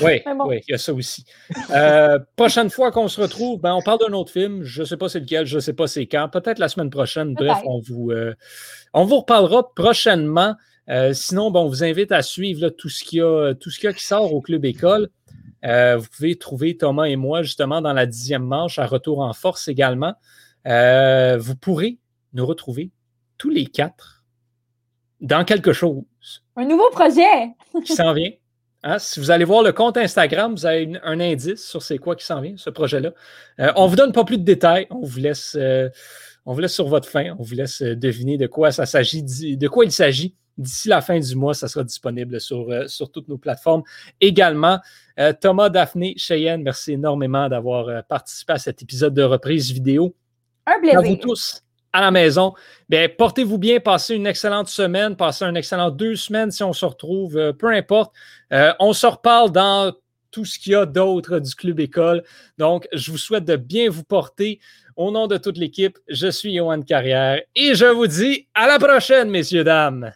oui, 0.00 0.22
oui, 0.46 0.60
il 0.66 0.72
y 0.72 0.74
a 0.74 0.78
ça 0.78 0.92
aussi. 0.92 1.24
Euh, 1.70 2.18
prochaine 2.36 2.70
fois 2.70 2.90
qu'on 2.90 3.08
se 3.08 3.20
retrouve, 3.20 3.60
ben, 3.60 3.74
on 3.74 3.82
parle 3.82 3.98
d'un 3.98 4.12
autre 4.12 4.32
film. 4.32 4.62
Je 4.62 4.82
ne 4.82 4.86
sais 4.86 4.96
pas 4.96 5.08
c'est 5.08 5.20
lequel, 5.20 5.46
je 5.46 5.56
ne 5.56 5.60
sais 5.60 5.72
pas 5.72 5.86
c'est 5.86 6.06
quand. 6.06 6.28
Peut-être 6.28 6.58
la 6.58 6.68
semaine 6.68 6.90
prochaine. 6.90 7.34
Bref, 7.34 7.58
on 7.66 7.80
vous, 7.80 8.10
euh, 8.10 8.34
on 8.94 9.04
vous 9.04 9.18
reparlera 9.18 9.74
prochainement. 9.74 10.54
Euh, 10.88 11.12
sinon, 11.12 11.50
bon, 11.50 11.64
on 11.64 11.68
vous 11.68 11.84
invite 11.84 12.12
à 12.12 12.22
suivre 12.22 12.70
tout 12.70 12.88
ce 12.88 13.04
qu'il 13.04 13.18
y 13.18 13.22
a, 13.22 13.54
tout 13.54 13.70
ce 13.70 13.78
qu'il 13.78 13.88
y 13.88 13.90
a 13.90 13.92
qui 13.92 14.04
sort 14.04 14.32
au 14.32 14.40
Club 14.40 14.64
École. 14.64 15.10
Euh, 15.64 15.96
vous 15.96 16.06
pouvez 16.14 16.36
trouver 16.36 16.76
Thomas 16.76 17.04
et 17.04 17.16
moi 17.16 17.42
justement 17.42 17.80
dans 17.80 17.92
la 17.92 18.06
dixième 18.06 18.44
manche 18.44 18.78
à 18.78 18.86
retour 18.86 19.20
en 19.20 19.32
force 19.32 19.68
également. 19.68 20.14
Euh, 20.66 21.36
vous 21.38 21.56
pourrez 21.56 21.98
nous 22.32 22.46
retrouver 22.46 22.90
tous 23.38 23.50
les 23.50 23.66
quatre 23.66 24.24
dans 25.20 25.44
quelque 25.44 25.72
chose. 25.72 26.04
Un 26.56 26.64
nouveau 26.64 26.88
projet 26.90 27.54
qui 27.84 27.92
s'en 27.92 28.12
vient. 28.12 28.30
Hein, 28.84 29.00
si 29.00 29.18
vous 29.18 29.32
allez 29.32 29.44
voir 29.44 29.64
le 29.64 29.72
compte 29.72 29.96
Instagram, 29.96 30.54
vous 30.54 30.64
avez 30.64 30.92
un 31.02 31.18
indice 31.18 31.66
sur 31.66 31.82
c'est 31.82 31.98
quoi 31.98 32.14
qui 32.14 32.24
s'en 32.24 32.40
vient, 32.40 32.54
ce 32.56 32.70
projet-là. 32.70 33.10
Euh, 33.58 33.72
on 33.74 33.84
ne 33.84 33.90
vous 33.90 33.96
donne 33.96 34.12
pas 34.12 34.24
plus 34.24 34.38
de 34.38 34.44
détails, 34.44 34.86
on 34.90 35.00
vous 35.00 35.18
laisse, 35.18 35.58
on 36.46 36.52
vous 36.54 36.60
laisse 36.60 36.74
sur 36.74 36.86
votre 36.86 37.08
fin, 37.08 37.34
on 37.40 37.42
vous 37.42 37.54
laisse 37.54 37.82
deviner 37.82 38.36
de 38.36 38.46
quoi 38.46 38.70
ça 38.70 38.86
s'agit, 38.86 39.24
de 39.56 39.68
quoi 39.68 39.84
il 39.84 39.90
s'agit. 39.90 40.36
D'ici 40.58 40.88
la 40.88 41.00
fin 41.00 41.18
du 41.18 41.36
mois, 41.36 41.54
ça 41.54 41.68
sera 41.68 41.84
disponible 41.84 42.40
sur, 42.40 42.68
euh, 42.68 42.88
sur 42.88 43.12
toutes 43.12 43.28
nos 43.28 43.38
plateformes 43.38 43.84
également. 44.20 44.80
Euh, 45.18 45.32
Thomas, 45.32 45.68
Daphné, 45.68 46.14
Cheyenne, 46.16 46.62
merci 46.62 46.94
énormément 46.94 47.48
d'avoir 47.48 47.88
euh, 47.88 48.00
participé 48.02 48.54
à 48.54 48.58
cet 48.58 48.82
épisode 48.82 49.14
de 49.14 49.22
reprise 49.22 49.70
vidéo. 49.70 50.14
Un 50.66 50.80
plaisir. 50.80 50.98
À 50.98 51.02
vous 51.02 51.16
tous 51.16 51.62
à 51.92 52.00
la 52.02 52.10
maison. 52.10 52.52
Bien, 52.88 53.08
portez-vous 53.08 53.56
bien, 53.56 53.80
passez 53.80 54.14
une 54.14 54.26
excellente 54.26 54.68
semaine, 54.68 55.16
passez 55.16 55.44
un 55.44 55.54
excellent 55.54 55.90
deux 55.90 56.16
semaines 56.16 56.50
si 56.50 56.62
on 56.62 56.74
se 56.74 56.84
retrouve, 56.84 57.54
peu 57.58 57.68
importe. 57.68 58.12
on 58.78 58.92
se 58.92 59.06
reparle 59.06 59.50
dans 59.50 59.94
tout 60.30 60.44
ce 60.44 60.58
qu'il 60.58 60.72
y 60.72 60.74
a 60.74 60.84
d'autre 60.84 61.38
du 61.38 61.54
Club 61.54 61.80
École. 61.80 62.22
Donc, 62.58 62.86
je 62.92 63.10
vous 63.10 63.16
souhaite 63.16 63.46
de 63.46 63.56
bien 63.56 63.88
vous 63.88 64.04
porter. 64.04 64.60
Au 64.96 65.10
nom 65.10 65.26
de 65.28 65.38
toute 65.38 65.56
l'équipe, 65.56 65.98
je 66.08 66.28
suis 66.28 66.56
Johan 66.56 66.82
Carrière 66.82 67.40
et 67.54 67.74
je 67.74 67.86
vous 67.86 68.06
dis 68.06 68.48
à 68.54 68.66
la 68.66 68.78
prochaine, 68.78 69.30
messieurs, 69.30 69.64
dames. 69.64 70.12